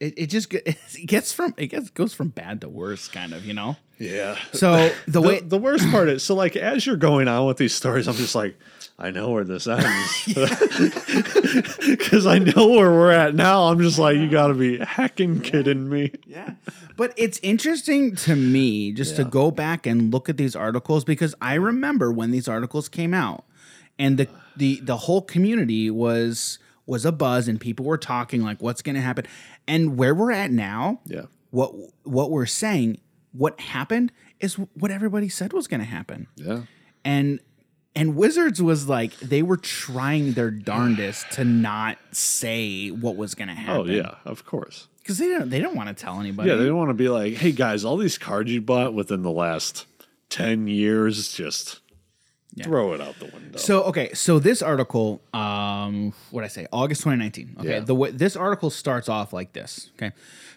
it, 0.00 0.14
it 0.16 0.26
just 0.26 0.52
it 0.54 0.76
gets 1.06 1.32
from, 1.32 1.54
it 1.56 1.68
gets, 1.68 1.90
goes 1.90 2.12
from 2.14 2.28
bad 2.28 2.60
to 2.62 2.68
worse, 2.68 3.08
kind 3.08 3.32
of, 3.32 3.44
you 3.44 3.54
know? 3.54 3.76
yeah 3.98 4.36
So 4.52 4.90
the 5.08 5.22
way, 5.22 5.40
the, 5.40 5.46
the 5.46 5.58
worst 5.58 5.90
part 5.90 6.08
is 6.08 6.22
so 6.22 6.34
like 6.34 6.54
as 6.56 6.86
you're 6.86 6.96
going 6.96 7.28
on 7.28 7.46
with 7.46 7.56
these 7.56 7.74
stories, 7.74 8.08
I'm 8.08 8.14
just 8.14 8.34
like, 8.34 8.56
I 8.98 9.10
know 9.10 9.30
where 9.30 9.44
this 9.44 9.66
ends 9.66 10.24
because 11.86 12.26
I 12.26 12.38
know 12.38 12.68
where 12.68 12.90
we're 12.90 13.10
at 13.10 13.34
now. 13.34 13.64
I'm 13.64 13.78
just 13.78 13.98
like, 13.98 14.16
you 14.16 14.28
got 14.30 14.46
to 14.46 14.54
be 14.54 14.78
hacking 14.78 15.40
kidding 15.40 15.90
me. 15.90 16.12
Yeah. 16.26 16.54
But 16.96 17.12
it's 17.18 17.38
interesting 17.42 18.16
to 18.16 18.34
me 18.34 18.92
just 18.92 19.16
to 19.16 19.24
go 19.24 19.50
back 19.50 19.86
and 19.86 20.10
look 20.10 20.30
at 20.30 20.38
these 20.38 20.56
articles 20.56 21.04
because 21.04 21.34
I 21.42 21.54
remember 21.54 22.10
when 22.10 22.30
these 22.30 22.48
articles 22.48 22.88
came 22.88 23.12
out 23.12 23.44
and 23.98 24.16
the 24.16 24.28
the 24.56 24.80
the 24.80 24.96
whole 24.96 25.20
community 25.20 25.90
was 25.90 26.58
was 26.86 27.04
a 27.04 27.12
buzz 27.12 27.48
and 27.48 27.60
people 27.60 27.84
were 27.84 27.98
talking 27.98 28.42
like 28.42 28.62
what's 28.62 28.82
going 28.82 28.94
to 28.94 29.00
happen? 29.00 29.26
And 29.66 29.96
where 29.96 30.14
we're 30.14 30.32
at 30.32 30.50
now 30.50 31.00
Yeah, 31.04 31.22
what 31.50 31.72
what 32.04 32.30
we're 32.30 32.46
saying 32.46 33.00
what 33.32 33.60
happened 33.60 34.12
is 34.40 34.54
what 34.54 34.90
everybody 34.90 35.28
said 35.28 35.52
was 35.52 35.66
going 35.66 35.80
to 35.80 35.86
happen. 35.86 36.28
Yeah, 36.36 36.62
and 37.04 37.40
and 37.94 38.14
wizards 38.14 38.62
was 38.62 38.88
like 38.88 39.16
they 39.18 39.42
were 39.42 39.56
trying 39.56 40.32
their 40.32 40.50
darndest 40.50 41.30
to 41.32 41.44
not 41.44 41.98
say 42.12 42.90
what 42.90 43.16
was 43.16 43.34
going 43.34 43.48
to 43.48 43.54
oh, 43.54 43.56
happen. 43.56 43.90
oh 43.90 43.94
yeah, 43.94 44.14
of 44.24 44.44
course. 44.44 44.88
because 44.98 45.18
they 45.18 45.28
don't 45.28 45.50
they 45.50 45.60
don't 45.60 45.74
want 45.74 45.88
to 45.88 45.94
tell 45.94 46.20
anybody. 46.20 46.50
Yeah, 46.50 46.56
they 46.56 46.66
don't 46.66 46.76
want 46.76 46.90
to 46.90 46.94
be 46.94 47.08
like, 47.08 47.34
hey 47.34 47.52
guys, 47.52 47.84
all 47.84 47.96
these 47.96 48.18
cards 48.18 48.50
you 48.50 48.60
bought 48.60 48.94
within 48.94 49.22
the 49.22 49.30
last 49.30 49.86
10 50.30 50.68
years, 50.68 51.32
just 51.32 51.80
throw 52.62 52.92
it 52.94 53.00
out 53.00 53.18
the 53.18 53.26
window. 53.26 53.58
So 53.58 53.82
okay, 53.84 54.12
so 54.14 54.38
this 54.38 54.62
article, 54.62 55.20
um, 55.34 56.12
what 56.30 56.44
I 56.44 56.48
say, 56.48 56.66
August 56.72 57.02
2019. 57.02 57.56
Okay, 57.60 57.68
Yeah. 57.70 57.80
the 57.80 57.94
way 57.94 58.10
this 58.10 58.36
article 58.36 58.70
starts 58.70 59.08
off 59.08 59.32
like 59.32 59.52
this. 59.52 59.90
Okay, 59.96 60.12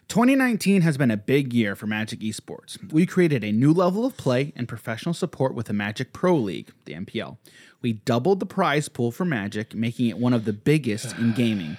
2019 0.07 0.81
has 0.81 0.97
been 0.97 1.11
a 1.11 1.17
big 1.17 1.53
year 1.53 1.75
for 1.75 1.87
Magic 1.87 2.19
Esports. 2.19 2.77
We 2.91 3.05
created 3.05 3.43
a 3.43 3.51
new 3.51 3.71
level 3.73 4.05
of 4.05 4.17
play 4.17 4.53
and 4.55 4.67
professional 4.67 5.13
support 5.13 5.53
with 5.53 5.67
the 5.67 5.73
Magic 5.73 6.13
Pro 6.13 6.35
League, 6.35 6.71
the 6.85 6.93
MPL. 6.93 7.37
We 7.81 7.93
doubled 7.93 8.39
the 8.39 8.45
prize 8.45 8.89
pool 8.89 9.11
for 9.11 9.23
Magic, 9.25 9.73
making 9.75 10.07
it 10.07 10.17
one 10.17 10.33
of 10.33 10.45
the 10.45 10.53
biggest 10.53 11.17
in 11.17 11.33
gaming. 11.33 11.77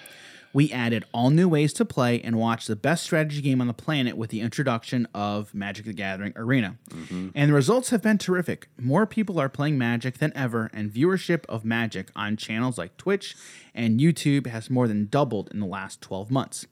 We 0.53 0.73
added 0.73 1.05
all 1.13 1.31
new 1.31 1.49
ways 1.49 1.73
to 1.75 1.85
play 1.85 2.21
and 2.21 2.37
watch 2.37 2.67
the 2.67 2.75
best 2.75 3.05
strategy 3.05 3.41
game 3.41 3.61
on 3.61 3.69
the 3.69 3.73
planet 3.73 4.17
with 4.17 4.31
the 4.31 4.41
introduction 4.41 5.07
of 5.15 5.55
Magic 5.55 5.85
the 5.87 5.93
Gathering 5.93 6.33
Arena. 6.35 6.77
Mm-hmm. 6.91 7.29
And 7.35 7.51
the 7.51 7.55
results 7.55 7.91
have 7.91 8.03
been 8.03 8.19
terrific. 8.19 8.69
More 8.77 9.07
people 9.07 9.39
are 9.39 9.49
playing 9.49 9.79
Magic 9.79 10.19
than 10.19 10.33
ever, 10.35 10.69
and 10.73 10.91
viewership 10.91 11.47
of 11.47 11.65
Magic 11.65 12.11
on 12.17 12.37
channels 12.37 12.79
like 12.79 12.97
Twitch 12.97 13.37
and 13.75 14.01
YouTube 14.01 14.49
has 14.49 14.69
more 14.69 14.89
than 14.89 15.07
doubled 15.07 15.51
in 15.53 15.61
the 15.61 15.67
last 15.67 16.01
12 16.01 16.31
months. 16.31 16.67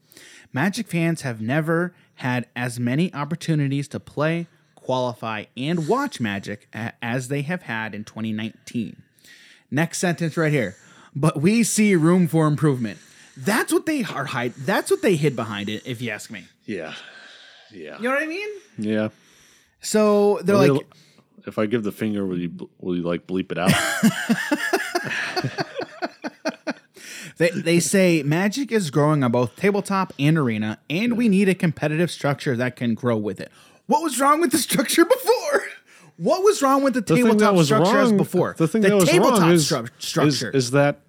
Magic 0.53 0.89
fans 0.89 1.23
have 1.23 1.41
never 1.41 1.95
had 2.17 2.47
as 2.57 2.81
many 2.81 3.15
opportunities 3.15 3.87
to 3.89 4.01
play, 4.01 4.49
qualify, 4.75 5.45
and 5.57 5.87
watch 5.87 6.19
Magic 6.19 6.69
as 7.01 7.29
they 7.29 7.43
have 7.43 7.63
had 7.63 7.95
in 7.95 8.03
2019. 8.03 9.03
Next 9.71 9.99
sentence 9.99 10.37
right 10.37 10.51
here. 10.53 10.75
But 11.15 11.41
we 11.41 11.63
see 11.63 11.95
room 11.95 12.27
for 12.27 12.47
improvement. 12.47 12.99
That's 13.39 13.73
what 13.73 13.87
they 13.87 14.03
are 14.05 14.25
hide. 14.25 14.55
That's 14.55 14.91
what 14.91 15.01
they 15.03 15.15
hid 15.17 15.37
behind 15.37 15.69
it, 15.69 15.87
if 15.87 16.03
you 16.03 16.11
ask 16.11 16.31
me. 16.31 16.45
yeah. 16.67 16.95
Yeah. 17.71 17.99
You 17.99 18.05
know 18.05 18.15
what 18.15 18.23
I 18.23 18.27
mean? 18.27 18.49
Yeah. 18.79 19.09
So 19.83 20.41
they're 20.43 20.57
Will 20.57 20.75
like, 20.75 20.81
you- 20.83 20.87
if 21.47 21.59
I 21.59 21.67
give 21.67 21.83
the 21.83 21.93
finger, 21.93 22.25
will 22.27 22.39
you 22.39 22.71
will 22.79 22.97
you 22.97 23.03
like 23.03 23.27
bleep 23.27 23.53
it 23.53 23.59
out? 23.59 23.71
they, 27.39 27.51
they 27.51 27.81
say 27.81 28.23
magic 28.23 28.73
is 28.73 28.91
growing 28.91 29.23
on 29.23 29.33
both 29.33 29.55
tabletop 29.57 30.13
and 30.19 30.37
arena, 30.39 30.79
and 30.91 31.17
we 31.17 31.29
need 31.29 31.49
a 31.49 31.55
competitive 31.55 32.11
structure 32.11 32.57
that 32.57 32.77
can 32.77 32.95
grow 32.95 33.17
with 33.17 33.41
it. 33.41 33.51
What 33.87 34.03
was 34.03 34.19
wrong 34.21 34.41
with 34.41 34.51
the 34.53 34.59
structure 34.59 35.05
before? 35.05 35.63
What 36.17 36.43
was 36.43 36.63
wrong 36.63 36.83
with 36.83 36.95
the, 36.95 37.01
the 37.01 37.17
tabletop 37.17 37.57
structure 37.65 37.93
wrong 37.95 38.17
before? 38.17 38.55
The 38.59 38.67
thing 38.69 38.83
that 38.83 38.95
was 38.95 39.09
tabletop 39.09 39.41
wrong 39.41 39.53
is, 39.53 39.71
stru- 39.71 40.27
is, 40.27 40.43
is 40.43 40.71
that 40.73 41.01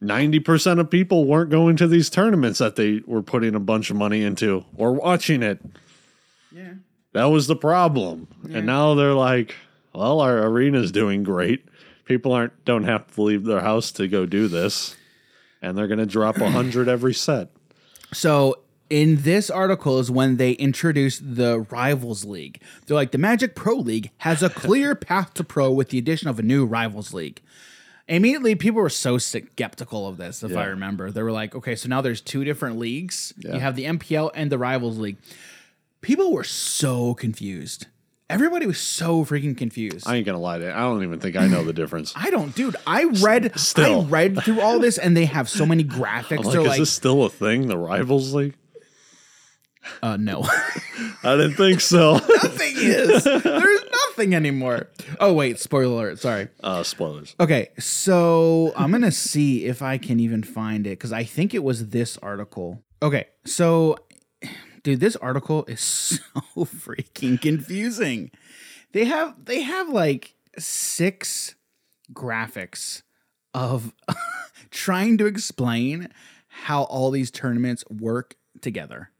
ninety 0.00 0.40
percent 0.40 0.80
of 0.80 0.90
people 0.90 1.24
weren't 1.24 1.50
going 1.50 1.76
to 1.76 1.86
these 1.88 2.10
tournaments 2.10 2.58
that 2.58 2.76
they 2.76 3.02
were 3.06 3.22
putting 3.22 3.54
a 3.54 3.60
bunch 3.60 3.90
of 3.90 3.96
money 3.96 4.22
into 4.22 4.64
or 4.76 4.92
watching 4.92 5.42
it. 5.42 5.60
yeah. 6.52 6.74
That 7.12 7.26
was 7.26 7.46
the 7.46 7.56
problem. 7.56 8.28
And 8.52 8.66
now 8.66 8.94
they're 8.94 9.14
like, 9.14 9.54
well, 9.94 10.20
our 10.20 10.38
arena's 10.38 10.92
doing 10.92 11.22
great. 11.22 11.64
People 12.04 12.32
aren't 12.32 12.64
don't 12.66 12.84
have 12.84 13.06
to 13.14 13.22
leave 13.22 13.44
their 13.44 13.60
house 13.60 13.90
to 13.92 14.06
go 14.06 14.26
do 14.26 14.48
this. 14.48 14.94
And 15.62 15.78
they're 15.78 15.88
gonna 15.88 16.04
drop 16.04 16.36
a 16.36 16.50
hundred 16.50 16.88
every 16.88 17.14
set. 17.14 17.48
So 18.12 18.56
in 18.90 19.22
this 19.22 19.48
article 19.50 19.98
is 19.98 20.10
when 20.10 20.36
they 20.36 20.52
introduce 20.52 21.18
the 21.18 21.66
Rivals 21.70 22.24
League. 22.24 22.60
They're 22.86 22.94
like 22.94 23.12
the 23.12 23.18
Magic 23.18 23.54
Pro 23.54 23.76
League 23.76 24.10
has 24.18 24.42
a 24.42 24.50
clear 24.50 24.94
path 24.94 25.34
to 25.34 25.44
pro 25.44 25.72
with 25.72 25.88
the 25.88 25.98
addition 25.98 26.28
of 26.28 26.38
a 26.38 26.42
new 26.42 26.66
Rivals 26.66 27.14
League. 27.14 27.40
Immediately, 28.08 28.54
people 28.54 28.80
were 28.80 28.88
so 28.88 29.18
skeptical 29.18 30.06
of 30.06 30.16
this. 30.16 30.42
If 30.44 30.56
I 30.56 30.66
remember, 30.66 31.10
they 31.10 31.22
were 31.22 31.32
like, 31.32 31.56
"Okay, 31.56 31.74
so 31.74 31.88
now 31.88 32.00
there's 32.00 32.20
two 32.20 32.44
different 32.44 32.78
leagues. 32.78 33.34
Yeah. 33.38 33.54
You 33.54 33.60
have 33.60 33.74
the 33.74 33.84
MPL 33.84 34.30
and 34.34 34.50
the 34.50 34.58
Rivals 34.58 34.98
League." 34.98 35.16
People 36.02 36.32
were 36.32 36.44
so 36.44 37.14
confused. 37.14 37.86
Everybody 38.28 38.66
was 38.66 38.78
so 38.78 39.24
freaking 39.24 39.56
confused. 39.56 40.06
I 40.06 40.16
ain't 40.16 40.26
gonna 40.26 40.40
lie 40.40 40.58
to 40.58 40.64
you. 40.64 40.70
I 40.70 40.80
don't 40.80 41.02
even 41.02 41.20
think 41.20 41.36
I 41.36 41.46
know 41.46 41.64
the 41.64 41.72
difference. 41.72 42.12
I 42.16 42.30
don't, 42.30 42.54
dude. 42.54 42.76
I 42.86 43.04
read, 43.04 43.58
Still. 43.58 44.02
I 44.02 44.08
read 44.08 44.42
through 44.42 44.60
all 44.60 44.80
this, 44.80 44.98
and 44.98 45.16
they 45.16 45.26
have 45.26 45.48
so 45.48 45.64
many 45.64 45.84
graphics. 45.84 46.38
I'm 46.38 46.44
like, 46.44 46.58
is 46.58 46.66
like, 46.66 46.78
this 46.80 46.92
still 46.92 47.24
a 47.24 47.30
thing? 47.30 47.68
The 47.68 47.78
rivals 47.78 48.34
league? 48.34 48.54
Uh, 50.02 50.16
no. 50.16 50.42
I 51.22 51.36
didn't 51.36 51.54
think 51.54 51.80
so. 51.80 52.12
nothing 52.42 52.74
is. 52.76 53.24
There's 53.24 53.80
nothing 54.08 54.34
anymore. 54.34 54.88
Oh 55.20 55.32
wait, 55.32 55.58
spoiler 55.58 56.08
alert. 56.08 56.18
Sorry. 56.20 56.48
uh, 56.62 56.82
spoilers. 56.82 57.34
Okay, 57.40 57.68
so 57.78 58.72
I'm 58.76 58.90
gonna 58.90 59.12
see 59.12 59.64
if 59.66 59.82
I 59.82 59.98
can 59.98 60.20
even 60.20 60.42
find 60.42 60.86
it 60.86 60.90
because 60.90 61.12
I 61.12 61.24
think 61.24 61.54
it 61.54 61.62
was 61.62 61.88
this 61.88 62.16
article. 62.18 62.82
Okay, 63.02 63.26
so 63.44 63.96
dude, 64.82 65.00
this 65.00 65.16
article 65.16 65.64
is 65.66 65.80
so 65.80 66.18
freaking 66.56 67.40
confusing. 67.40 68.30
They 68.92 69.04
have 69.04 69.34
they 69.44 69.62
have 69.62 69.88
like 69.90 70.34
six 70.58 71.54
graphics 72.12 73.02
of 73.52 73.92
trying 74.70 75.18
to 75.18 75.26
explain 75.26 76.08
how 76.48 76.84
all 76.84 77.10
these 77.10 77.30
tournaments 77.30 77.84
work 77.90 78.36
together. 78.62 79.10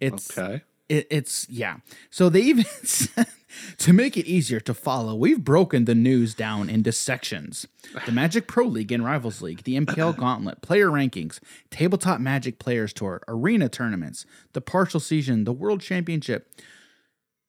It's 0.00 0.36
Okay. 0.36 0.62
it, 0.88 1.06
it's 1.10 1.46
yeah. 1.48 1.78
So 2.10 2.28
they 2.28 2.40
even 2.42 2.64
to 3.78 3.92
make 3.92 4.16
it 4.16 4.26
easier 4.26 4.60
to 4.60 4.74
follow, 4.74 5.14
we've 5.14 5.42
broken 5.42 5.84
the 5.84 5.94
news 5.94 6.34
down 6.34 6.68
into 6.70 6.92
sections: 6.92 7.66
the 8.06 8.12
Magic 8.12 8.46
Pro 8.46 8.66
League 8.66 8.92
and 8.92 9.04
Rivals 9.04 9.42
League, 9.42 9.64
the 9.64 9.76
MPL 9.78 10.16
Gauntlet, 10.18 10.62
player 10.62 10.88
rankings, 10.88 11.40
Tabletop 11.70 12.20
Magic 12.20 12.58
Players 12.58 12.92
Tour, 12.92 13.22
arena 13.28 13.68
tournaments, 13.68 14.24
the 14.52 14.60
partial 14.60 15.00
season, 15.00 15.44
the 15.44 15.52
World 15.52 15.80
Championship. 15.80 16.50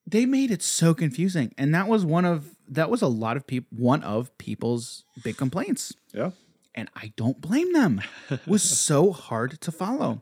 They 0.07 0.25
made 0.25 0.49
it 0.49 0.63
so 0.63 0.93
confusing, 0.95 1.53
and 1.57 1.73
that 1.75 1.88
was 1.88 2.03
one 2.03 2.25
of 2.25 2.55
that 2.67 2.89
was 2.89 3.01
a 3.01 3.07
lot 3.07 3.38
of 3.38 3.45
people 3.45 3.77
one 3.77 4.03
of 4.03 4.35
people's 4.38 5.03
big 5.23 5.38
complaints 5.38 5.93
Yeah. 6.13 6.31
and 6.75 6.89
I 6.95 7.13
don't 7.15 7.41
blame 7.41 7.73
them. 7.73 8.01
It 8.29 8.45
was 8.47 8.63
so 8.63 9.12
hard 9.12 9.59
to 9.62 9.71
follow. 9.71 10.21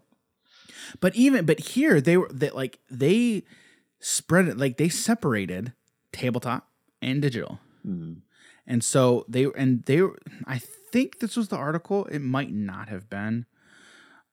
But 1.00 1.15
even 1.15 1.45
but 1.45 1.60
here 1.60 2.00
they 2.02 2.17
were 2.17 2.30
that 2.32 2.56
like 2.56 2.80
they 2.89 3.43
spread 4.00 4.47
it 4.47 4.58
like 4.58 4.78
they 4.78 4.89
separated 4.89 5.73
tabletop 6.12 6.67
and 7.02 7.21
digital. 7.21 7.60
And 8.69 8.84
so 8.84 9.26
they 9.30 9.45
and 9.56 9.84
they 9.86 10.02
were- 10.02 10.19
I 10.45 10.60
think 10.60 11.19
this 11.19 11.36
was 11.38 11.47
the 11.50 11.56
article. 11.58 12.06
It 12.06 12.19
might 12.19 12.52
not 12.52 12.89
have 12.89 13.10
been. 13.10 13.45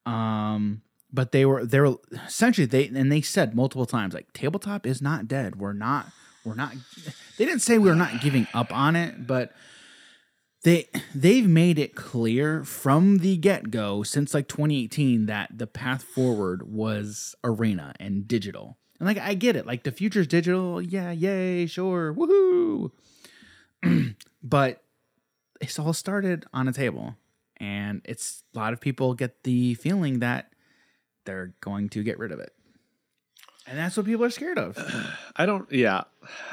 Um 0.07 0.83
but 1.13 1.31
they 1.33 1.45
were 1.45 1.65
they 1.65 1.79
were 1.81 1.97
essentially 2.27 2.67
they 2.67 2.89
and 2.89 3.11
they 3.11 3.21
said 3.21 3.55
multiple 3.55 3.87
times 3.87 4.15
like 4.15 4.33
tabletop 4.33 4.87
is 4.87 5.01
not 5.01 5.29
dead. 5.29 5.57
We're 5.57 5.73
not 5.73 6.07
we're 6.45 6.55
not 6.57 6.75
they 7.39 7.45
didn't 7.47 7.61
say 7.63 7.79
we 7.79 7.89
were 7.89 7.95
not 7.97 8.21
giving 8.21 8.47
up 8.53 8.73
on 8.73 8.97
it, 8.97 9.27
but 9.27 9.53
they 10.65 10.89
they've 11.15 11.47
made 11.47 11.79
it 11.79 11.95
clear 11.95 12.65
from 12.65 13.19
the 13.19 13.37
get-go 13.37 14.03
since 14.03 14.35
like 14.35 14.49
2018 14.49 15.27
that 15.27 15.57
the 15.57 15.67
path 15.67 16.03
forward 16.03 16.63
was 16.63 17.37
arena 17.45 17.95
and 18.01 18.27
digital. 18.27 18.79
And 18.99 19.07
like 19.07 19.19
I 19.19 19.35
get 19.35 19.57
it, 19.57 19.67
like 19.67 19.85
the 19.85 19.93
future's 19.93 20.27
digital, 20.27 20.81
yeah, 20.81 21.13
yay, 21.13 21.67
sure, 21.67 22.15
woohoo. 22.15 22.91
but 24.43 24.83
it's 25.61 25.79
all 25.79 25.93
started 25.93 26.47
on 26.53 26.67
a 26.67 26.73
table. 26.73 27.15
And 27.59 28.01
it's 28.05 28.43
a 28.55 28.59
lot 28.59 28.73
of 28.73 28.81
people 28.81 29.15
get 29.15 29.45
the 29.45 29.75
feeling 29.75 30.21
that 30.21 30.51
they're 31.27 31.55
going 31.61 31.91
to 31.91 32.03
get 32.03 32.19
rid 32.19 32.33
of 32.33 32.41
it. 32.41 32.53
And 33.67 33.79
that's 33.79 33.97
what 33.97 34.07
people 34.07 34.25
are 34.25 34.31
scared 34.31 34.59
of. 34.59 34.79
I 35.37 35.45
don't 35.45 35.71
yeah. 35.71 36.05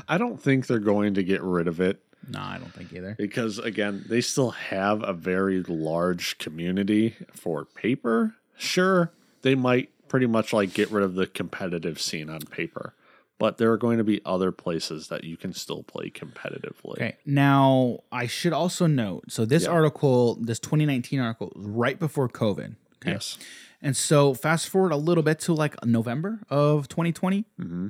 I 0.10 0.17
don't 0.17 0.41
think 0.41 0.67
they're 0.67 0.80
going 0.80 1.13
to 1.13 1.24
get 1.24 1.41
rid 1.41 1.69
of 1.69 1.80
it 1.80 2.04
no, 2.28 2.40
I 2.40 2.58
don't 2.58 2.74
think 2.74 2.94
either. 2.94 3.16
because 3.18 3.58
again, 3.60 4.06
they 4.08 4.22
still 4.22 4.52
have 4.52 5.04
a 5.04 5.14
very 5.14 5.64
large 5.64 6.38
community 6.38 7.16
for 7.34 7.66
paper. 7.66 8.36
Sure, 8.58 9.12
they 9.42 9.56
might 9.56 9.90
pretty 10.08 10.28
much 10.28 10.54
like 10.54 10.74
get 10.74 10.92
rid 10.92 11.04
of 11.04 11.16
the 11.16 11.26
competitive 11.28 12.00
scene 12.02 12.30
on 12.30 12.42
paper. 12.42 12.94
But 13.40 13.58
there 13.58 13.72
are 13.72 13.78
going 13.78 13.98
to 13.98 14.04
be 14.04 14.22
other 14.24 14.52
places 14.52 15.08
that 15.08 15.24
you 15.24 15.36
can 15.36 15.52
still 15.54 15.82
play 15.82 16.12
competitively. 16.12 16.92
Okay. 16.92 17.18
Now, 17.26 18.02
I 18.12 18.28
should 18.28 18.54
also 18.54 18.86
note 18.86 19.32
so 19.32 19.46
this 19.46 19.64
Yeah. 19.64 19.70
article, 19.72 20.36
this 20.36 20.60
2019 20.60 21.20
article, 21.20 21.52
was 21.56 21.66
right 21.66 21.98
before 21.98 22.30
COVID. 22.30 22.76
Okay. 23.02 23.14
Yes. 23.14 23.40
And 23.82 23.98
so 23.98 24.36
fast 24.36 24.70
forward 24.70 24.92
a 24.92 24.96
little 24.98 25.24
bit 25.24 25.40
to 25.40 25.54
like 25.56 25.84
November 25.84 26.42
of 26.52 26.88
2020. 26.88 27.46
Mm-hmm. 27.60 27.88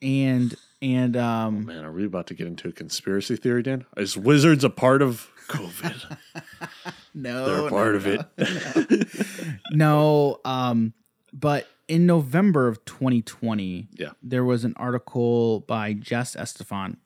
And, 0.00 0.54
and, 0.84 1.16
um, 1.16 1.64
Man, 1.66 1.84
are 1.84 1.92
we 1.92 2.04
about 2.04 2.26
to 2.28 2.34
get 2.34 2.46
into 2.46 2.68
a 2.68 2.72
conspiracy 2.72 3.36
theory, 3.36 3.62
Dan? 3.62 3.86
Is 3.96 4.16
Wizards 4.16 4.64
a 4.64 4.70
part 4.70 5.00
of 5.02 5.30
COVID? 5.48 6.16
no, 7.14 7.46
They're 7.46 7.66
a 7.66 7.70
part 7.70 7.94
of 7.96 8.06
it. 8.06 9.58
no, 9.70 10.40
um, 10.44 10.92
but 11.32 11.66
in 11.88 12.06
November 12.06 12.68
of 12.68 12.84
2020, 12.84 13.88
Yeah. 13.94 14.10
there 14.22 14.44
was 14.44 14.64
an 14.64 14.74
article 14.76 15.60
by 15.60 15.94
Jess 15.94 16.36
Estephan. 16.36 16.98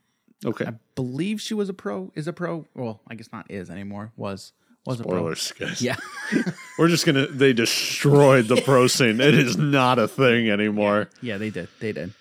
Okay. 0.45 0.67
I 0.67 0.75
believe 0.95 1.41
she 1.41 1.55
was 1.55 1.69
a 1.69 1.75
pro, 1.75 2.13
is 2.15 2.29
a 2.29 2.33
pro. 2.33 2.67
Well, 2.75 3.01
I 3.09 3.15
guess 3.15 3.29
not 3.33 3.51
is 3.51 3.71
anymore, 3.71 4.13
was 4.17 4.53
Was 4.87 5.01
a 5.01 5.05
pro. 5.05 5.19
Spoilers, 5.19 5.53
guys. 5.53 5.83
Yeah. 5.83 5.97
We're 6.79 6.89
just 6.89 7.05
gonna. 7.07 7.27
They 7.27 7.53
destroyed 7.53 8.47
the 8.47 8.61
pro 8.63 8.87
scene. 8.87 9.21
It 9.21 9.35
is 9.35 9.57
not 9.57 9.99
a 9.99 10.07
thing 10.07 10.49
anymore. 10.49 11.11
Yeah, 11.23 11.39
they 11.39 11.51
did. 11.51 11.69
They 11.81 11.91
did. 11.93 12.13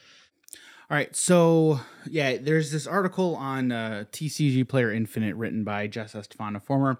All 0.90 0.96
right, 0.96 1.14
so 1.16 1.82
yeah, 2.10 2.38
there's 2.38 2.72
this 2.72 2.88
article 2.88 3.36
on 3.36 3.72
uh, 3.74 4.06
TCG 4.14 4.68
Player 4.70 4.92
Infinite 4.92 5.36
written 5.36 5.66
by 5.66 5.88
Jess 5.88 6.16
Estephan, 6.16 6.58
former 6.62 6.98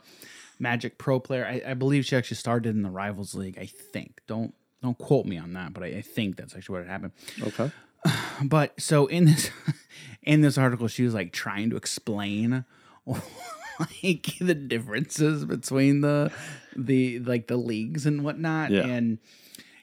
Magic 0.60 0.98
Pro 0.98 1.20
player. 1.22 1.46
I, 1.46 1.72
I 1.72 1.74
believe 1.74 2.06
she 2.06 2.16
actually 2.18 2.36
started 2.36 2.76
in 2.76 2.82
the 2.82 2.90
Rivals 2.90 3.34
League. 3.34 3.58
I 3.58 3.66
think. 3.66 4.20
Don't 4.28 4.54
don't 4.84 4.98
quote 4.98 5.26
me 5.26 5.38
on 5.38 5.54
that, 5.54 5.74
but 5.74 5.84
I, 5.84 5.88
I 5.88 6.02
think 6.02 6.36
that's 6.36 6.54
actually 6.56 6.80
what 6.80 6.88
happened. 6.88 7.14
Okay. 7.42 7.72
But 8.44 8.80
so 8.80 9.08
in 9.08 9.26
this 9.26 9.50
in 10.22 10.42
this 10.42 10.58
article, 10.58 10.88
she 10.90 11.04
was 11.04 11.14
like 11.14 11.32
trying 11.32 11.70
to 11.72 11.76
explain 11.78 12.66
like 13.08 14.34
the 14.40 14.54
differences 14.54 15.46
between 15.46 16.02
the 16.02 16.32
the 16.76 17.20
like 17.20 17.48
the 17.48 17.58
leagues 17.58 18.06
and 18.06 18.24
whatnot, 18.24 18.70
Yeah. 18.72 18.86
and 18.86 19.18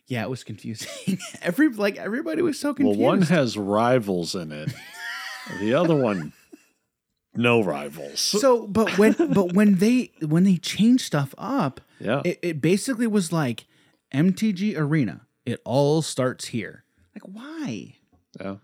yeah, 0.07 0.23
it 0.23 0.31
was 0.31 0.45
confusing. 0.45 1.19
Every 1.43 1.69
like 1.69 1.97
everybody 1.97 2.43
was 2.43 2.59
so 2.59 2.75
confused. 2.75 2.99
Well, 2.99 3.09
one 3.09 3.23
has 3.23 3.57
rivals 3.57 4.35
in 4.35 4.53
it. 4.53 4.73
the 5.61 5.75
other 5.75 5.97
one, 5.97 6.33
no 7.35 7.63
rivals. 7.63 8.21
so, 8.21 8.67
but 8.67 8.99
when 8.99 9.15
but 9.33 9.53
when 9.53 9.77
they 9.77 10.13
when 10.21 10.45
they 10.45 10.57
changed 10.57 11.05
stuff 11.05 11.35
up, 11.39 11.81
yeah. 11.99 12.23
it, 12.25 12.39
it 12.43 12.61
basically 12.61 13.07
was 13.07 13.33
like 13.33 13.67
MTG 14.13 14.77
Arena. 14.77 15.23
It 15.47 15.61
all 15.65 16.03
starts 16.03 16.47
here. 16.47 16.85
Like 17.15 17.23
why? 17.23 17.97
yeah. 18.41 18.57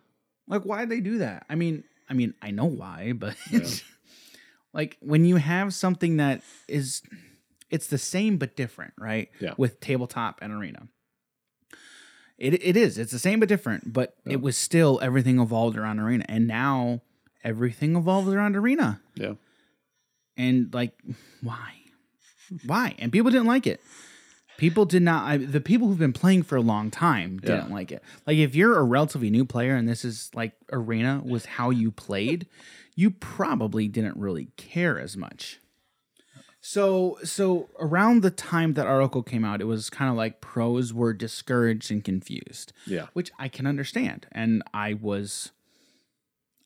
Like 0.47 0.62
why 0.62 0.84
do 0.84 0.91
they 0.91 1.01
do 1.01 1.18
that? 1.18 1.47
I 1.49 1.55
mean, 1.55 1.84
I 2.09 2.14
mean, 2.14 2.34
I 2.43 2.51
know 2.51 2.66
why, 2.66 3.12
but 3.16 3.36
it's 3.51 3.82
like 4.72 4.97
when 5.01 5.24
you 5.24 5.36
have 5.36 5.72
something 5.72 6.18
that 6.18 6.43
is 6.68 7.03
it's 7.70 7.86
the 7.86 7.99
same 7.99 8.36
but 8.36 8.57
different, 8.57 8.95
right? 8.99 9.30
Yeah. 9.41 9.55
With 9.57 9.80
tabletop 9.80 10.41
and 10.43 10.53
arena. 10.53 10.88
It 12.41 12.55
it 12.64 12.76
is. 12.76 12.99
It's 12.99 13.12
the 13.12 13.18
same 13.18 13.38
but 13.38 13.49
different, 13.49 13.93
but 13.93 14.14
it 14.26 14.41
was 14.41 14.57
still 14.57 14.99
everything 15.03 15.38
evolved 15.38 15.76
around 15.76 16.01
arena. 16.01 16.24
And 16.28 16.47
now 16.49 17.03
everything 17.45 17.95
evolves 17.97 18.28
around 18.32 18.57
arena. 18.57 19.01
Yeah. 19.14 19.34
And 20.36 20.72
like 20.72 20.93
why? 21.43 21.74
Why? 22.66 22.95
And 22.99 23.12
people 23.12 23.30
didn't 23.30 23.47
like 23.47 23.66
it. 23.66 23.80
People 24.57 24.84
did 24.84 25.03
not. 25.03 25.24
I, 25.26 25.36
the 25.38 25.61
people 25.61 25.88
who've 25.88 25.99
been 25.99 26.12
playing 26.12 26.43
for 26.43 26.57
a 26.57 26.61
long 26.61 26.91
time 26.91 27.38
didn't 27.38 27.68
Yeah. 27.68 27.74
like 27.74 27.93
it. 27.93 28.03
Like 28.26 28.36
if 28.38 28.55
you're 28.55 28.78
a 28.78 28.82
relatively 28.82 29.30
new 29.30 29.45
player 29.45 29.74
and 29.76 29.88
this 29.88 30.05
is 30.05 30.30
like 30.34 30.53
arena 30.72 31.22
was 31.24 31.45
how 31.47 31.70
you 31.70 31.91
played, 31.91 32.47
you 32.95 33.11
probably 33.11 33.88
didn't 33.88 34.16
really 34.16 34.49
care 34.57 34.99
as 34.99 35.16
much. 35.16 35.61
So 36.63 37.17
so 37.25 37.69
around 37.79 38.23
the 38.23 38.31
time 38.31 38.75
that 38.75 38.87
article 38.87 39.23
came 39.23 39.45
out, 39.45 39.61
it 39.61 39.65
was 39.65 39.89
kind 39.89 40.11
of 40.11 40.17
like 40.17 40.41
pros 40.41 40.93
were 40.93 41.13
discouraged 41.15 41.91
and 41.91 42.05
confused, 42.05 42.73
Yeah. 42.87 43.07
which 43.15 43.31
I 43.39 43.49
can 43.49 43.67
understand, 43.67 44.27
and 44.33 44.63
I 44.75 44.95
was, 44.95 45.53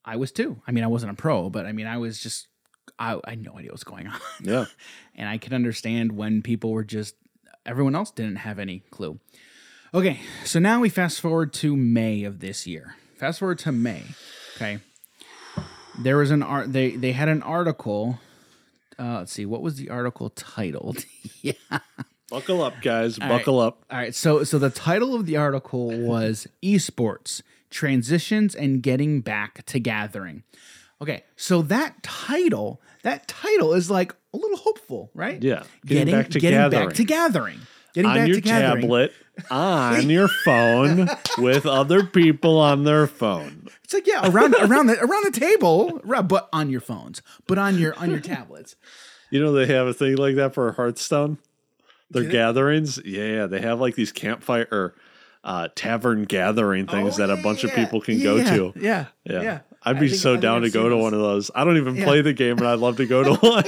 I 0.05 0.17
was 0.17 0.33
too. 0.33 0.61
I 0.67 0.73
mean, 0.73 0.83
I 0.83 0.89
wasn't 0.89 1.13
a 1.13 1.15
pro, 1.15 1.49
but 1.49 1.65
I 1.65 1.73
mean, 1.73 1.87
I 1.87 1.99
was 1.99 2.19
just, 2.19 2.49
I, 2.99 3.21
I 3.25 3.31
had 3.31 3.43
no 3.45 3.57
idea 3.57 3.71
what's 3.71 3.85
going 3.85 4.09
on 4.09 4.19
Yeah. 4.43 4.65
and 5.15 5.29
I 5.29 5.39
can 5.39 5.53
understand 5.55 6.13
when 6.13 6.43
people 6.43 6.73
were 6.73 6.85
just 6.85 7.15
everyone 7.65 7.95
else 7.95 8.11
didn't 8.11 8.37
have 8.37 8.59
any 8.59 8.81
clue. 8.91 9.21
Okay, 9.95 10.19
so 10.45 10.59
now 10.59 10.81
we 10.81 10.89
fast 10.89 11.21
forward 11.21 11.53
to 11.55 11.77
May 11.77 12.25
of 12.25 12.41
this 12.41 12.67
year. 12.67 12.97
Fast 13.17 13.39
forward 13.39 13.61
to 13.61 13.71
May. 13.71 14.03
Okay, 14.57 14.81
there 16.01 16.17
was 16.17 16.33
an 16.33 16.43
art. 16.43 16.73
They 16.73 16.97
they 16.97 17.13
had 17.13 17.29
an 17.29 17.43
article. 17.45 18.19
Uh, 18.99 19.19
let's 19.19 19.33
see, 19.33 19.47
what 19.47 19.63
was 19.63 19.77
the 19.77 19.91
article 19.91 20.31
titled? 20.31 21.05
yeah. 21.43 21.53
Buckle 22.31 22.63
up, 22.63 22.81
guys. 22.83 23.19
Buckle 23.19 23.61
up. 23.61 23.85
All 23.91 23.99
right. 23.99 24.15
So 24.15 24.45
so 24.45 24.59
the 24.59 24.71
title 24.71 25.15
of 25.15 25.27
the 25.27 25.37
article 25.37 25.89
was 25.97 26.49
esports 26.63 27.43
transitions 27.71 28.55
and 28.55 28.83
getting 28.83 29.21
back 29.21 29.65
to 29.67 29.79
gathering. 29.79 30.43
Okay, 31.03 31.25
so 31.37 31.61
that 31.63 32.03
title, 32.03 32.81
that 33.03 33.29
title 33.29 33.75
is 33.75 33.91
like 33.91 34.15
a 34.33 34.37
little 34.37 34.57
hopeful, 34.57 35.11
right? 35.13 35.43
Yeah. 35.43 35.65
Getting, 35.85 36.15
back 36.15 36.31
to 36.31 36.41
gathering. 36.41 36.87
back 36.87 36.95
to 36.97 37.05
gathering. 37.05 37.61
Getting 37.95 38.11
on 38.11 38.17
back 38.17 38.29
your 38.29 38.37
to 38.37 38.41
gathering. 38.41 38.81
tablet, 38.83 39.13
on 39.51 40.09
your 40.09 40.29
phone, 40.29 41.09
with 41.39 41.67
other 41.67 42.05
people 42.05 42.59
on 42.59 42.85
their 42.85 43.07
phone. 43.07 43.69
It's 43.85 43.93
like 43.95 44.07
yeah, 44.07 44.28
around 44.28 44.55
around 44.55 44.87
the 44.87 44.99
around 44.99 45.24
the 45.32 45.39
table, 45.39 46.01
but 46.05 46.49
on 46.53 46.70
your 46.70 46.80
phones, 46.80 47.22
but 47.47 47.59
on 47.59 47.78
your 47.78 47.95
on 47.99 48.11
your 48.11 48.20
tablets. 48.20 48.76
You 49.30 49.41
know 49.43 49.53
they 49.53 49.66
have 49.66 49.87
a 49.87 49.95
thing 49.95 50.16
like 50.16 50.37
that 50.37 50.55
for 50.55 50.72
Hearthstone. 50.72 51.39
Their 52.11 52.24
gatherings, 52.24 53.01
yeah, 53.05 53.47
they 53.47 53.61
have 53.61 53.80
like 53.80 53.95
these 53.95 54.12
campfire 54.12 54.68
or 54.70 54.95
uh, 55.43 55.68
tavern 55.74 56.24
gathering 56.24 56.87
things 56.87 57.14
Oh, 57.18 57.26
that 57.26 57.30
a 57.30 57.37
yeah, 57.37 57.43
bunch 57.43 57.64
of 57.64 57.72
people 57.72 58.01
can 58.01 58.18
yeah, 58.18 58.24
go 58.24 58.43
to. 58.72 58.72
Yeah, 58.80 59.07
Yeah. 59.24 59.43
yeah. 59.43 59.59
I'd 59.82 59.99
be 60.01 60.09
think- 60.09 60.20
so 60.20 60.37
down 60.37 60.62
to 60.62 60.70
go 60.70 60.82
seen 60.85 60.91
to 60.91 60.97
one 60.97 61.12
of 61.12 61.20
those. 61.20 61.51
I 61.55 61.64
don't 61.64 61.76
even 61.76 61.97
Yeah. 61.97 62.05
play 62.05 62.20
the 62.22 62.32
game, 62.32 62.57
but 62.57 62.66
I'd 62.66 62.78
love 62.78 62.97
to 62.99 63.07
go 63.07 63.24
to 63.24 63.35
one. 63.47 63.64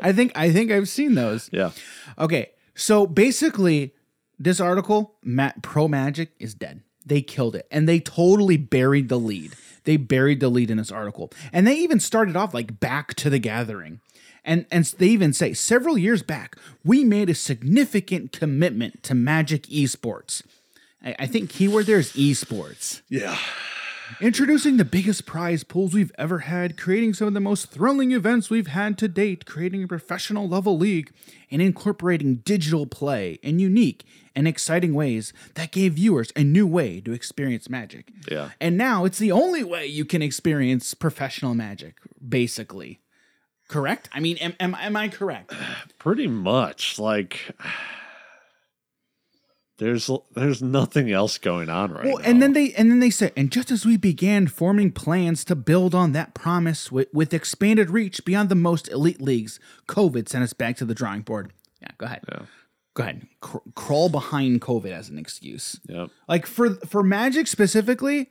I 0.00 0.12
think 0.12 0.32
I 0.34 0.50
think 0.52 0.70
I've 0.70 0.88
seen 0.88 1.14
those. 1.14 1.50
yeah. 1.52 1.72
Okay, 2.18 2.50
so 2.74 3.06
basically, 3.06 3.92
this 4.38 4.60
article, 4.60 5.16
Matt 5.22 5.62
Pro 5.62 5.88
Magic 5.88 6.30
is 6.38 6.54
dead. 6.54 6.82
They 7.06 7.22
killed 7.22 7.54
it, 7.54 7.68
and 7.70 7.88
they 7.88 8.00
totally 8.00 8.56
buried 8.56 9.08
the 9.08 9.18
lead. 9.18 9.52
They 9.84 9.96
buried 9.96 10.40
the 10.40 10.48
lead 10.48 10.70
in 10.70 10.78
this 10.78 10.90
article, 10.90 11.32
and 11.52 11.66
they 11.66 11.76
even 11.76 12.00
started 12.00 12.36
off 12.36 12.52
like 12.52 12.80
back 12.80 13.14
to 13.14 13.30
the 13.30 13.38
gathering, 13.38 14.00
and 14.44 14.66
and 14.70 14.84
they 14.84 15.06
even 15.06 15.32
say 15.32 15.54
several 15.54 15.96
years 15.96 16.22
back 16.22 16.56
we 16.84 17.04
made 17.04 17.30
a 17.30 17.34
significant 17.34 18.32
commitment 18.32 19.04
to 19.04 19.14
Magic 19.14 19.62
esports. 19.64 20.42
I, 21.04 21.14
I 21.20 21.26
think 21.26 21.50
keyword 21.50 21.86
there 21.86 21.98
is 21.98 22.12
esports. 22.12 23.02
Yeah. 23.08 23.38
Introducing 24.20 24.76
the 24.76 24.84
biggest 24.84 25.26
prize 25.26 25.64
pools 25.64 25.92
we've 25.92 26.12
ever 26.16 26.40
had, 26.40 26.76
creating 26.78 27.14
some 27.14 27.26
of 27.26 27.34
the 27.34 27.40
most 27.40 27.70
thrilling 27.72 28.12
events 28.12 28.48
we've 28.48 28.68
had 28.68 28.96
to 28.98 29.08
date, 29.08 29.46
creating 29.46 29.82
a 29.82 29.88
professional 29.88 30.48
level 30.48 30.78
league, 30.78 31.12
and 31.50 31.60
incorporating 31.60 32.36
digital 32.36 32.86
play 32.86 33.40
and 33.42 33.60
unique 33.60 34.04
and 34.36 34.46
exciting 34.46 34.94
ways 34.94 35.32
that 35.54 35.72
gave 35.72 35.94
viewers 35.94 36.32
a 36.36 36.44
new 36.44 36.66
way 36.66 37.00
to 37.00 37.12
experience 37.12 37.68
magic. 37.68 38.10
Yeah. 38.30 38.50
And 38.60 38.76
now 38.76 39.04
it's 39.06 39.18
the 39.18 39.32
only 39.32 39.64
way 39.64 39.86
you 39.86 40.04
can 40.04 40.22
experience 40.22 40.94
professional 40.94 41.54
magic, 41.54 41.96
basically. 42.26 43.00
Correct? 43.68 44.08
I 44.12 44.20
mean, 44.20 44.36
am, 44.36 44.54
am, 44.60 44.76
am 44.76 44.94
I 44.96 45.08
correct? 45.08 45.52
Pretty 45.98 46.28
much. 46.28 47.00
Like 47.00 47.50
there's 49.78 50.08
there's 50.34 50.62
nothing 50.62 51.10
else 51.10 51.38
going 51.38 51.68
on 51.68 51.92
right 51.92 52.04
Well, 52.06 52.18
now. 52.18 52.24
and 52.24 52.42
then 52.42 52.52
they 52.52 52.72
and 52.74 52.90
then 52.90 53.00
they 53.00 53.10
said 53.10 53.32
and 53.36 53.50
just 53.52 53.70
as 53.70 53.84
we 53.84 53.96
began 53.96 54.46
forming 54.46 54.90
plans 54.92 55.44
to 55.46 55.54
build 55.56 55.94
on 55.94 56.12
that 56.12 56.34
promise 56.34 56.90
with, 56.90 57.08
with 57.12 57.34
expanded 57.34 57.90
reach 57.90 58.24
beyond 58.24 58.48
the 58.48 58.54
most 58.54 58.88
elite 58.88 59.20
leagues, 59.20 59.58
COVID 59.88 60.28
sent 60.28 60.44
us 60.44 60.52
back 60.52 60.76
to 60.76 60.84
the 60.84 60.94
drawing 60.94 61.22
board. 61.22 61.52
Yeah, 61.82 61.88
go 61.98 62.06
ahead. 62.06 62.22
Yeah. 62.30 62.42
Go 62.96 63.02
ahead. 63.02 63.26
Cr- 63.42 63.58
crawl 63.74 64.08
behind 64.08 64.62
COVID 64.62 64.90
as 64.90 65.10
an 65.10 65.18
excuse. 65.18 65.78
Yep. 65.86 66.08
Like 66.28 66.46
for 66.46 66.76
for 66.86 67.02
Magic 67.02 67.46
specifically, 67.46 68.30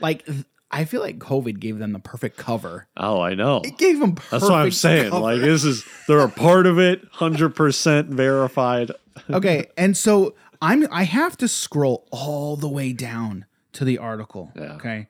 like 0.00 0.26
th- 0.26 0.44
I 0.70 0.84
feel 0.84 1.00
like 1.00 1.18
COVID 1.18 1.58
gave 1.58 1.78
them 1.78 1.92
the 1.92 1.98
perfect 1.98 2.36
cover. 2.36 2.88
Oh, 2.94 3.22
I 3.22 3.34
know. 3.34 3.62
It 3.64 3.78
gave 3.78 4.00
them 4.00 4.14
perfect 4.14 4.30
That's 4.30 4.42
what 4.44 4.52
I'm 4.52 4.70
saying. 4.70 5.10
cover. 5.10 5.22
Like 5.22 5.40
this 5.40 5.64
is 5.64 5.82
they're 6.08 6.20
a 6.20 6.28
part 6.28 6.66
of 6.66 6.78
it, 6.78 7.02
hundred 7.10 7.56
percent 7.56 8.08
verified. 8.08 8.90
okay, 9.30 9.68
and 9.78 9.96
so 9.96 10.34
I'm 10.60 10.86
I 10.92 11.04
have 11.04 11.38
to 11.38 11.48
scroll 11.48 12.06
all 12.12 12.56
the 12.56 12.68
way 12.68 12.92
down 12.92 13.46
to 13.72 13.84
the 13.86 13.96
article. 13.96 14.52
Yeah. 14.54 14.74
Okay. 14.74 15.08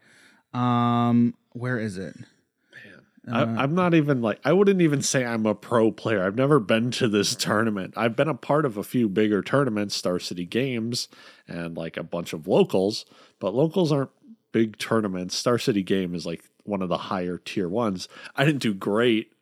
Um, 0.54 1.34
where 1.54 1.80
is 1.80 1.98
it? 1.98 2.14
I, 3.30 3.42
I'm 3.42 3.74
not 3.74 3.94
even 3.94 4.20
like 4.20 4.40
I 4.44 4.52
wouldn't 4.52 4.80
even 4.80 5.00
say 5.00 5.24
I'm 5.24 5.46
a 5.46 5.54
pro 5.54 5.92
player. 5.92 6.24
I've 6.24 6.34
never 6.34 6.58
been 6.58 6.90
to 6.92 7.08
this 7.08 7.34
tournament. 7.36 7.94
I've 7.96 8.16
been 8.16 8.28
a 8.28 8.34
part 8.34 8.64
of 8.64 8.76
a 8.76 8.82
few 8.82 9.08
bigger 9.08 9.42
tournaments, 9.42 9.94
Star 9.94 10.18
City 10.18 10.44
Games, 10.44 11.08
and 11.46 11.76
like 11.76 11.96
a 11.96 12.02
bunch 12.02 12.32
of 12.32 12.48
locals. 12.48 13.04
But 13.38 13.54
locals 13.54 13.92
aren't 13.92 14.10
big 14.50 14.76
tournaments. 14.78 15.36
Star 15.36 15.56
City 15.58 15.82
Game 15.82 16.14
is 16.14 16.26
like 16.26 16.42
one 16.64 16.82
of 16.82 16.88
the 16.88 16.98
higher 16.98 17.38
tier 17.38 17.68
ones. 17.68 18.08
I 18.36 18.44
didn't 18.44 18.62
do 18.62 18.74
great. 18.74 19.32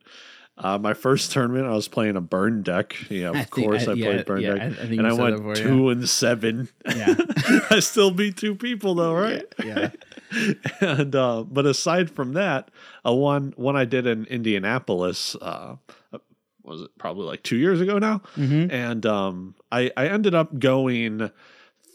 Uh, 0.58 0.76
my 0.76 0.92
first 0.92 1.32
tournament, 1.32 1.64
I 1.66 1.70
was 1.70 1.88
playing 1.88 2.16
a 2.16 2.20
burn 2.20 2.62
deck. 2.62 2.94
Yeah, 3.08 3.30
of 3.30 3.36
I 3.36 3.44
course, 3.44 3.88
I- 3.88 3.92
I, 3.92 3.94
yeah, 3.94 4.04
played 4.12 4.26
burn 4.26 4.40
yeah, 4.42 4.54
deck, 4.56 4.78
I- 4.78 4.82
and 4.82 5.06
I 5.06 5.12
went 5.14 5.36
before, 5.38 5.56
yeah. 5.56 5.62
two 5.62 5.88
and 5.88 6.06
seven. 6.06 6.68
Yeah. 6.84 7.14
I 7.70 7.80
still 7.80 8.10
beat 8.10 8.36
two 8.36 8.54
people 8.54 8.94
though, 8.94 9.14
right? 9.14 9.42
Yeah. 9.64 9.90
And 10.80 11.14
uh, 11.14 11.44
but 11.44 11.66
aside 11.66 12.10
from 12.10 12.32
that, 12.34 12.70
a 13.04 13.14
one 13.14 13.52
one 13.56 13.76
I 13.76 13.84
did 13.84 14.06
in 14.06 14.24
Indianapolis, 14.26 15.34
uh, 15.40 15.76
was 16.62 16.82
it 16.82 16.90
probably 16.98 17.24
like 17.26 17.42
two 17.42 17.56
years 17.56 17.80
ago 17.80 17.98
now, 17.98 18.22
Mhm. 18.36 18.70
and 18.72 19.06
um, 19.06 19.54
I 19.72 19.90
I 19.96 20.06
ended 20.08 20.34
up 20.34 20.58
going 20.58 21.30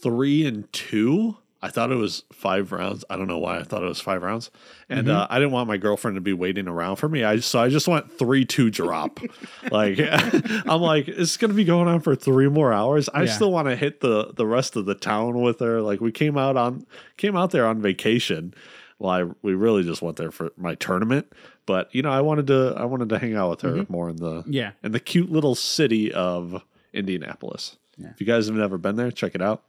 three 0.02 0.46
and 0.46 0.72
two. 0.74 1.38
I 1.66 1.70
thought 1.70 1.92
it 1.92 1.96
was 1.96 2.24
five 2.32 2.72
rounds. 2.72 3.04
I 3.10 3.18
don't 3.18 3.28
know 3.28 3.40
why 3.40 3.58
I 3.58 3.64
thought 3.64 3.82
it 3.82 3.88
was 3.88 4.00
five 4.00 4.22
rounds, 4.22 4.52
and 4.88 5.10
uh, 5.10 5.26
I 5.30 5.40
didn't 5.40 5.52
want 5.52 5.68
my 5.68 5.78
girlfriend 5.78 6.16
to 6.16 6.22
be 6.22 6.34
waiting 6.34 6.68
around 6.68 6.98
for 6.98 7.10
me. 7.10 7.24
I 7.24 7.40
so 7.40 7.60
I 7.60 7.70
just 7.70 7.88
went 7.88 8.12
three 8.20 8.46
two 8.46 8.70
drop. 8.70 9.20
like 9.72 9.98
I'm 10.02 10.82
like 10.82 11.08
it's 11.08 11.38
gonna 11.38 11.54
be 11.56 11.66
going 11.66 11.88
on 11.88 12.02
for 12.02 12.16
three 12.16 12.50
more 12.50 12.72
hours. 12.72 13.10
I 13.14 13.24
Yeah. 13.24 13.32
still 13.32 13.52
want 13.52 13.68
to 13.68 13.76
hit 13.76 14.02
the 14.02 14.34
the 14.36 14.46
rest 14.46 14.76
of 14.76 14.86
the 14.86 14.96
town 14.96 15.42
with 15.42 15.60
her. 15.60 15.82
Like 15.82 16.02
we 16.02 16.12
came 16.12 16.38
out 16.38 16.56
on 16.58 16.86
came 17.18 17.36
out 17.36 17.52
there 17.52 17.66
on 17.66 17.82
vacation. 17.82 18.54
Well, 19.00 19.12
I, 19.12 19.24
we 19.42 19.56
really 19.56 19.84
just 19.84 20.02
went 20.02 20.16
there 20.18 20.32
for 20.32 20.52
my 20.56 20.76
tournament, 20.76 21.34
but 21.66 21.94
you 21.94 22.02
know 22.02 22.12
I 22.12 22.22
wanted 22.22 22.48
to 22.48 22.76
I 22.78 22.86
wanted 22.86 23.10
to 23.10 23.20
hang 23.20 23.36
out 23.36 23.50
with 23.50 23.62
her 23.62 23.86
more 23.90 24.10
in 24.10 24.18
the 24.18 24.44
Yeah. 24.48 24.72
in 24.84 24.92
the 24.94 25.00
cute 25.02 25.32
little 25.32 25.56
city 25.56 26.14
of 26.14 26.62
Indianapolis. 26.94 27.78
If 27.98 28.20
you 28.20 28.28
guys 28.28 28.48
have 28.48 28.56
never 28.56 28.78
been 28.78 28.98
there, 28.98 29.10
check 29.12 29.36
it 29.36 29.42
out. 29.42 29.64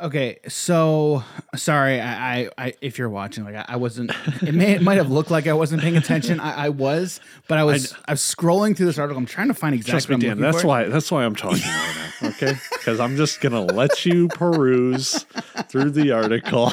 Okay, 0.00 0.38
so 0.46 1.24
sorry, 1.56 2.00
I, 2.00 2.40
I, 2.40 2.50
I 2.56 2.74
if 2.80 2.98
you're 2.98 3.08
watching, 3.08 3.44
like 3.44 3.56
I, 3.56 3.64
I 3.68 3.76
wasn't. 3.76 4.12
It 4.42 4.54
may 4.54 4.74
it 4.74 4.82
might 4.82 4.98
have 4.98 5.10
looked 5.10 5.30
like 5.30 5.48
I 5.48 5.54
wasn't 5.54 5.82
paying 5.82 5.96
attention. 5.96 6.38
I, 6.38 6.66
I 6.66 6.68
was, 6.68 7.20
but 7.48 7.58
I 7.58 7.64
was. 7.64 7.94
I, 8.06 8.12
was 8.12 8.20
scrolling 8.20 8.76
through 8.76 8.86
this 8.86 8.98
article. 8.98 9.18
I'm 9.18 9.26
trying 9.26 9.48
to 9.48 9.54
find 9.54 9.74
exactly. 9.74 9.92
Trust 9.92 10.08
me, 10.08 10.14
what 10.14 10.22
I'm 10.24 10.28
Dan. 10.28 10.40
That's 10.40 10.62
for. 10.62 10.68
why. 10.68 10.84
That's 10.84 11.10
why 11.10 11.24
I'm 11.24 11.34
talking 11.34 11.62
right 11.62 12.10
now. 12.22 12.28
Okay, 12.28 12.54
because 12.72 13.00
I'm 13.00 13.16
just 13.16 13.40
gonna 13.40 13.62
let 13.62 14.06
you 14.06 14.28
peruse 14.28 15.24
through 15.68 15.90
the 15.90 16.12
article. 16.12 16.72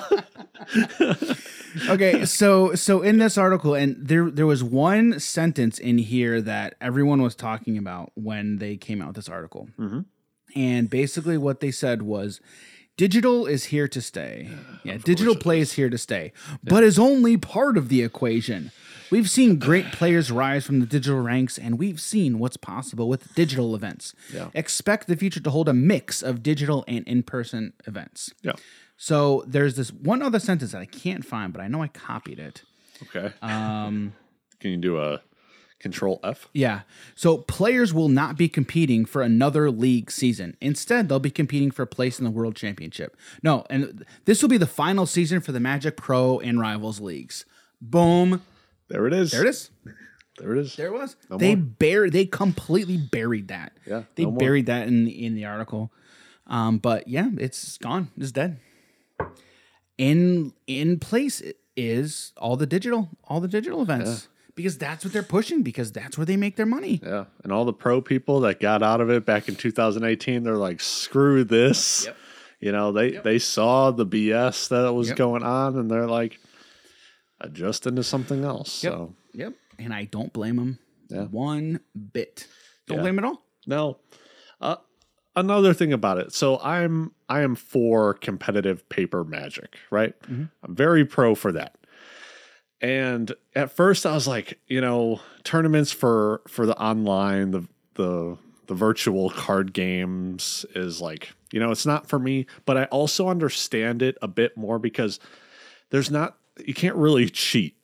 okay 1.89 2.25
so 2.25 2.73
so 2.73 3.01
in 3.01 3.17
this 3.17 3.37
article 3.37 3.75
and 3.75 3.95
there 3.99 4.31
there 4.31 4.45
was 4.45 4.63
one 4.63 5.19
sentence 5.19 5.77
in 5.77 5.97
here 5.97 6.41
that 6.41 6.73
everyone 6.79 7.21
was 7.21 7.35
talking 7.35 7.77
about 7.77 8.11
when 8.15 8.57
they 8.57 8.77
came 8.77 9.01
out 9.01 9.07
with 9.07 9.17
this 9.17 9.29
article 9.29 9.67
mm-hmm. 9.77 9.99
and 10.55 10.89
basically 10.89 11.37
what 11.37 11.59
they 11.59 11.69
said 11.69 12.01
was 12.01 12.39
digital 12.97 13.45
is 13.45 13.65
here 13.65 13.87
to 13.87 14.01
stay 14.01 14.49
yeah 14.83 14.97
digital 14.97 15.35
play 15.35 15.59
is 15.59 15.73
here 15.73 15.89
to 15.89 15.97
stay 15.97 16.31
but 16.63 16.83
is 16.83 16.97
only 16.97 17.35
part 17.37 17.77
of 17.77 17.89
the 17.89 18.01
equation 18.01 18.71
we've 19.11 19.29
seen 19.29 19.57
great 19.57 19.91
players 19.91 20.31
rise 20.31 20.65
from 20.65 20.79
the 20.79 20.85
digital 20.85 21.19
ranks 21.21 21.57
and 21.57 21.77
we've 21.77 21.99
seen 21.99 22.39
what's 22.39 22.57
possible 22.57 23.07
with 23.09 23.33
digital 23.35 23.75
events 23.75 24.13
Yeah. 24.33 24.49
expect 24.53 25.07
the 25.07 25.15
future 25.17 25.39
to 25.41 25.49
hold 25.49 25.67
a 25.69 25.73
mix 25.73 26.21
of 26.23 26.41
digital 26.41 26.83
and 26.87 27.05
in-person 27.07 27.73
events 27.85 28.33
yeah. 28.41 28.53
so 28.97 29.43
there's 29.45 29.75
this 29.75 29.91
one 29.91 30.21
other 30.21 30.39
sentence 30.39 30.71
that 30.71 30.79
I 30.81 30.85
can't 30.85 31.25
find, 31.25 31.51
but 31.51 31.61
I 31.61 31.67
know 31.67 31.81
I 31.83 31.89
copied 31.89 32.39
it. 32.39 32.63
Okay. 33.03 33.33
Um, 33.41 34.13
Can 34.61 34.71
you 34.71 34.77
do 34.77 34.97
a 34.99 35.21
control 35.79 36.19
F? 36.23 36.47
yeah. 36.53 36.81
So 37.15 37.37
players 37.39 37.93
will 37.93 38.09
not 38.09 38.37
be 38.37 38.47
competing 38.49 39.05
for 39.05 39.21
another 39.21 39.69
league 39.69 40.09
season. 40.11 40.57
Instead, 40.61 41.09
they'll 41.09 41.19
be 41.19 41.29
competing 41.29 41.71
for 41.71 41.83
a 41.83 41.87
place 41.87 42.17
in 42.19 42.25
the 42.25 42.31
World 42.31 42.55
Championship. 42.55 43.15
No, 43.43 43.65
and 43.69 44.05
this 44.25 44.41
will 44.41 44.49
be 44.49 44.57
the 44.57 44.65
final 44.67 45.05
season 45.05 45.41
for 45.41 45.51
the 45.51 45.59
Magic 45.59 45.97
Pro 45.97 46.39
and 46.39 46.59
Rivals 46.59 46.99
leagues. 46.99 47.45
Boom. 47.81 48.41
There 48.87 49.05
it 49.07 49.13
is. 49.13 49.31
There 49.31 49.43
it 49.43 49.49
is. 49.49 49.69
There 50.37 50.55
it 50.55 50.59
is. 50.59 50.75
There 50.75 50.87
it 50.87 50.93
was. 50.93 51.15
they 51.37 51.55
bur- 51.55 52.09
they 52.09 52.25
completely 52.25 52.97
buried 52.97 53.47
that. 53.47 53.73
Yeah, 53.85 54.03
They 54.15 54.23
no 54.25 54.31
more. 54.31 54.39
buried 54.39 54.65
that 54.65 54.87
in 54.87 55.07
in 55.07 55.33
the 55.35 55.45
article. 55.45 55.91
Um, 56.47 56.77
but 56.77 57.07
yeah, 57.07 57.29
it's 57.37 57.77
gone. 57.77 58.09
It's 58.17 58.31
dead. 58.31 58.59
In 59.97 60.53
in 60.67 60.99
place 60.99 61.41
is 61.77 62.33
all 62.37 62.57
the 62.57 62.65
digital, 62.65 63.09
all 63.25 63.39
the 63.39 63.47
digital 63.47 63.81
events. 63.81 64.27
Because 64.55 64.77
that's 64.77 65.03
what 65.03 65.11
they're 65.13 65.21
pushing, 65.23 65.63
because 65.63 65.91
that's 65.91 66.17
where 66.17 66.25
they 66.25 66.37
make 66.37 66.55
their 66.55 66.65
money. 66.65 67.01
Yeah. 67.03 67.25
And 67.43 67.51
all 67.51 67.65
the 67.65 67.73
pro 67.73 68.01
people 68.01 68.39
that 68.41 68.59
got 68.61 68.81
out 68.81 69.01
of 69.01 69.09
it 69.09 69.25
back 69.25 69.49
in 69.49 69.55
2018, 69.55 70.43
they're 70.43 70.55
like, 70.55 70.79
screw 70.79 71.43
this. 71.43 72.05
Yep. 72.05 72.17
You 72.61 72.71
know, 72.71 72.91
they 72.93 73.11
they 73.11 73.37
saw 73.37 73.91
the 73.91 74.05
BS 74.05 74.69
that 74.69 74.93
was 74.93 75.09
Yep. 75.09 75.17
going 75.17 75.43
on, 75.43 75.77
and 75.77 75.91
they're 75.91 76.07
like, 76.07 76.39
adjust 77.41 77.85
into 77.85 78.03
something 78.03 78.43
else. 78.43 78.83
Yep. 78.83 78.93
So 78.93 79.13
Yep. 79.33 79.53
And 79.77 79.93
I 79.93 80.05
don't 80.05 80.31
blame 80.31 80.55
them 80.55 80.79
Yeah. 81.09 81.25
one 81.25 81.81
bit. 82.13 82.47
Don't 82.87 82.97
Yeah. 82.99 83.01
blame 83.03 83.17
'em 83.19 83.25
at 83.25 83.27
all. 83.27 83.45
No. 83.67 83.97
Uh, 84.61 84.77
another 85.35 85.73
thing 85.73 85.91
about 85.91 86.17
it. 86.17 86.31
So 86.33 86.59
I'm 86.61 87.11
I 87.27 87.41
am 87.41 87.55
for 87.55 88.13
competitive 88.13 88.87
paper 88.87 89.23
magic, 89.23 89.75
right? 89.91 90.13
I'm 90.29 90.49
very 90.67 91.03
pro 91.05 91.33
for 91.35 91.51
that. 91.51 91.75
And 92.81 93.33
at 93.55 93.71
first 93.71 94.05
I 94.05 94.13
was 94.13 94.27
like, 94.27 94.59
you 94.67 94.81
know, 94.81 95.21
tournaments 95.43 95.91
for 95.91 96.41
for 96.47 96.65
the 96.65 96.77
online, 96.79 97.51
the 97.51 97.67
the 97.95 98.37
the 98.67 98.73
virtual 98.75 99.29
card 99.29 99.73
games 99.73 100.65
is 100.75 100.99
like, 101.01 101.33
you 101.51 101.59
know, 101.59 101.71
it's 101.71 101.85
not 101.85 102.07
for 102.07 102.19
me, 102.19 102.45
but 102.65 102.77
I 102.77 102.85
also 102.85 103.29
understand 103.29 104.01
it 104.01 104.17
a 104.21 104.27
bit 104.27 104.57
more 104.57 104.79
because 104.79 105.19
there's 105.91 106.11
not 106.11 106.37
you 106.65 106.73
can't 106.73 106.95
really 106.95 107.29
cheat. 107.29 107.75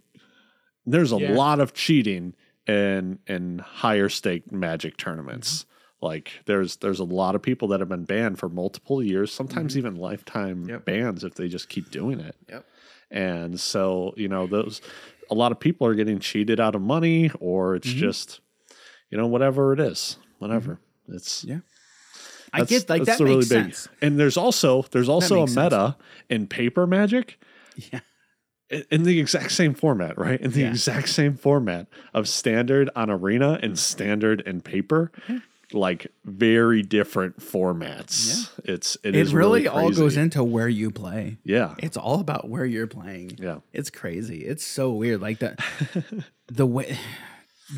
There's 0.85 1.11
a 1.11 1.17
Yeah. 1.17 1.33
lot 1.33 1.59
of 1.59 1.73
cheating 1.73 2.35
in 2.67 3.19
in 3.27 3.59
higher 3.59 4.09
stake 4.09 4.51
magic 4.51 4.97
tournaments. 4.97 5.63
Mm-hmm. 5.63 6.05
Like 6.05 6.31
there's 6.45 6.77
there's 6.77 6.99
a 6.99 7.03
lot 7.05 7.35
of 7.35 7.41
people 7.41 7.67
that 7.69 7.79
have 7.79 7.89
been 7.89 8.05
banned 8.05 8.39
for 8.39 8.49
multiple 8.49 9.03
years, 9.03 9.31
sometimes 9.31 9.73
mm-hmm. 9.73 9.79
even 9.87 9.95
lifetime 9.95 10.67
Yep. 10.67 10.85
bans 10.85 11.23
if 11.23 11.35
they 11.35 11.47
just 11.47 11.69
keep 11.69 11.91
doing 11.91 12.19
it. 12.19 12.35
Yep. 12.49 12.65
And 13.11 13.59
so, 13.59 14.13
you 14.17 14.27
know, 14.29 14.47
those 14.47 14.81
a 15.29 15.35
lot 15.35 15.51
of 15.51 15.59
people 15.59 15.85
are 15.87 15.95
getting 15.95 16.19
cheated 16.19 16.59
out 16.59 16.75
of 16.75 16.81
money 16.81 17.31
or 17.39 17.75
it's 17.75 17.87
mm-hmm. 17.87 17.99
just 17.99 18.39
you 19.09 19.17
know 19.17 19.27
whatever 19.27 19.73
it 19.73 19.79
is, 19.79 20.17
whatever. 20.39 20.73
Mm-hmm. 21.07 21.15
It's 21.15 21.43
Yeah. 21.43 21.59
I 22.53 22.63
get 22.65 22.89
like 22.89 23.03
that's 23.03 23.19
that 23.19 23.23
makes 23.25 23.47
big- 23.47 23.63
sense. 23.75 23.87
And 24.01 24.19
there's 24.19 24.37
also 24.37 24.83
there's 24.91 25.09
also 25.09 25.37
a 25.37 25.39
makes 25.41 25.53
sense. 25.53 25.71
meta 25.71 25.97
in 26.29 26.47
paper 26.47 26.85
magic 26.87 27.39
Yeah. 27.75 27.99
in- 28.69 28.85
in 28.91 29.03
the 29.03 29.19
exact 29.19 29.51
same 29.51 29.73
format, 29.73 30.17
right? 30.17 30.39
In 30.39 30.51
the 30.51 30.61
Yeah. 30.61 30.69
exact 30.69 31.09
same 31.09 31.35
format 31.35 31.87
of 32.13 32.27
standard 32.27 32.89
on 32.95 33.09
arena 33.09 33.59
and 33.61 33.77
standard 33.79 34.43
and 34.45 34.63
paper, 34.63 35.11
like 35.73 36.07
very 36.25 36.81
different 36.81 37.39
formats. 37.39 38.49
It's 38.63 38.95
it, 39.03 39.09
It 39.09 39.15
is 39.15 39.33
really, 39.33 39.63
really 39.63 39.67
all 39.67 39.91
goes 39.91 40.17
into 40.17 40.43
where 40.43 40.69
you 40.69 40.91
play. 40.91 41.37
Yeah, 41.43 41.75
It's 41.79 41.97
all 41.97 42.19
about 42.19 42.49
where 42.49 42.65
you're 42.65 42.87
playing. 42.87 43.37
yeah, 43.39 43.59
It's 43.73 43.89
crazy. 43.89 44.39
It's 44.45 44.65
so 44.65 44.91
weird. 44.91 45.21
Like 45.21 45.39
the 45.39 45.55
the 46.47 46.65
way 46.65 46.97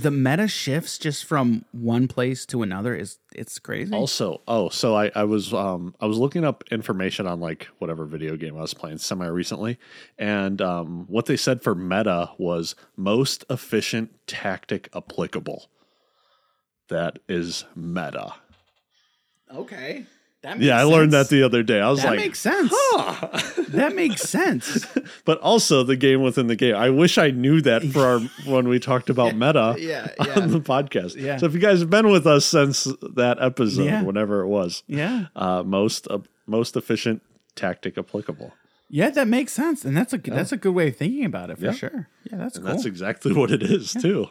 the 0.02 0.10
meta 0.10 0.48
shifts 0.48 0.98
just 0.98 1.24
from 1.26 1.66
one 1.72 2.08
place 2.08 2.46
to 2.48 2.64
another 2.64 2.96
is 2.96 3.20
it's 3.36 3.60
crazy. 3.60 3.94
Also, 3.94 4.42
oh, 4.48 4.70
so 4.70 4.96
I, 4.96 5.12
I 5.16 5.24
was 5.24 5.54
um 5.54 5.94
I 6.00 6.06
was 6.08 6.18
looking 6.18 6.44
up 6.44 6.64
information 6.72 7.28
on 7.28 7.40
like 7.40 7.68
whatever 7.78 8.06
video 8.06 8.36
game 8.36 8.58
I 8.58 8.62
was 8.62 8.74
playing 8.74 8.98
semi 8.98 9.28
recently, 9.28 9.78
and 10.18 10.62
um 10.62 11.06
what 11.08 11.28
they 11.28 11.38
said 11.38 11.62
for 11.62 11.76
meta 11.76 12.32
was 12.38 12.76
most 12.98 13.46
efficient 13.50 14.12
tactic 14.26 14.90
applicable. 14.96 15.70
That 16.90 17.20
is 17.28 17.66
meta. 17.76 18.34
okay. 19.54 20.06
That 20.42 20.60
Yeah, 20.60 20.78
I 20.78 20.84
learned 20.84 21.14
that 21.14 21.30
the 21.30 21.44
other 21.44 21.64
day. 21.64 21.80
I 21.80 21.90
was 21.90 22.02
that 22.02 22.10
like, 22.10 22.20
"That 22.20 22.26
makes 22.26 22.40
sense. 22.40 22.72
that 23.70 23.94
makes 23.96 24.22
sense. 24.24 24.86
but 25.24 25.40
also 25.40 25.84
the 25.84 25.96
game 25.96 26.22
within 26.22 26.48
the 26.48 26.58
game. 26.58 26.76
I 26.76 26.90
wish 26.90 27.18
I 27.18 27.32
knew 27.32 27.62
that 27.62 27.82
for 27.86 28.06
our 28.06 28.20
when 28.46 28.68
we 28.68 28.78
talked 28.80 29.10
about 29.10 29.36
meta 29.38 29.76
Yeah, 29.80 30.10
on 30.36 30.52
the 30.52 30.60
podcast. 30.60 31.16
Yeah. 31.16 31.38
So 31.38 31.46
if 31.46 31.54
you 31.54 31.60
guys 31.62 31.80
have 31.80 31.90
been 31.90 32.10
with 32.12 32.28
us 32.28 32.44
since 32.46 32.84
that 33.16 33.38
episode, 33.42 33.86
Yeah. 33.86 34.04
whatever 34.04 34.42
it 34.42 34.48
was, 34.48 34.84
Yeah. 34.88 35.28
uh, 35.36 35.64
most 35.64 36.08
uh, 36.10 36.20
most 36.46 36.76
efficient 36.76 37.22
tactic 37.56 37.98
applicable. 37.98 38.52
Yeah, 38.90 39.12
that 39.12 39.30
makes 39.30 39.54
sense. 39.54 39.86
And 39.86 39.96
that's 39.96 40.12
a 40.12 40.18
that's 40.18 40.52
a 40.52 40.58
good 40.58 40.74
way 40.76 40.90
of 40.90 40.98
thinking 40.98 41.24
about 41.24 41.52
it 41.52 41.58
for 41.58 41.66
Yeah. 41.68 41.72
sure. 41.72 42.10
Yeah, 42.30 42.38
that's 42.38 42.58
And 42.58 42.66
cool. 42.66 42.74
that's 42.76 42.86
exactly 42.86 43.32
what 43.32 43.50
it 43.50 43.64
is 43.64 43.94
too. 43.94 44.28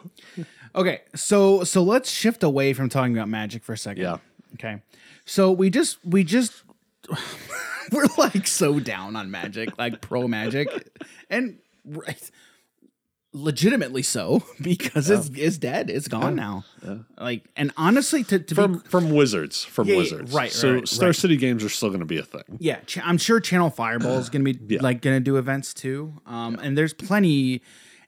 Okay, 0.75 1.01
so 1.15 1.63
so 1.63 1.83
let's 1.83 2.09
shift 2.09 2.43
away 2.43 2.73
from 2.73 2.89
talking 2.89 3.15
about 3.15 3.29
magic 3.29 3.63
for 3.63 3.73
a 3.73 3.77
second. 3.77 4.03
Yeah. 4.03 4.17
Okay. 4.55 4.81
So 5.25 5.51
we 5.51 5.69
just 5.69 5.97
we 6.05 6.23
just 6.23 6.63
we're 7.91 8.05
like 8.17 8.47
so 8.47 8.79
down 8.79 9.15
on 9.15 9.29
magic, 9.31 9.77
like 9.77 10.01
pro 10.01 10.27
magic, 10.27 10.67
and 11.29 11.57
right, 11.85 12.31
legitimately 13.33 14.03
so 14.03 14.43
because 14.61 15.09
it's 15.09 15.29
it's 15.35 15.57
dead. 15.57 15.89
It's 15.89 16.07
gone 16.07 16.35
now. 16.35 16.65
Like, 17.17 17.43
and 17.55 17.71
honestly, 17.77 18.23
to 18.25 18.39
to 18.39 18.55
From 18.55 18.73
be 18.73 18.79
from 18.89 19.09
Wizards, 19.11 19.63
from 19.63 19.87
Yeah, 19.87 19.93
yeah, 19.93 19.99
Wizards. 19.99 20.33
right, 20.33 20.51
So 20.51 20.73
right, 20.75 20.87
Star 20.87 21.09
right. 21.09 21.15
City 21.15 21.37
games 21.37 21.63
are 21.63 21.69
still 21.69 21.89
going 21.89 21.99
to 22.01 22.05
be 22.05 22.17
a 22.17 22.23
thing. 22.23 22.43
yeah, 22.59 22.79
ch- 22.85 22.99
I'm 23.03 23.17
sure 23.17 23.39
Channel 23.39 23.69
Fireball 23.69 24.17
is 24.17 24.29
going 24.29 24.43
to 24.45 24.53
be 24.53 24.77
like 24.79 25.01
going 25.01 25.15
to 25.17 25.23
do 25.23 25.37
events 25.37 25.73
too. 25.73 26.13
Um, 26.25 26.59
and 26.61 26.77
there's 26.77 26.93
plenty, 26.93 27.61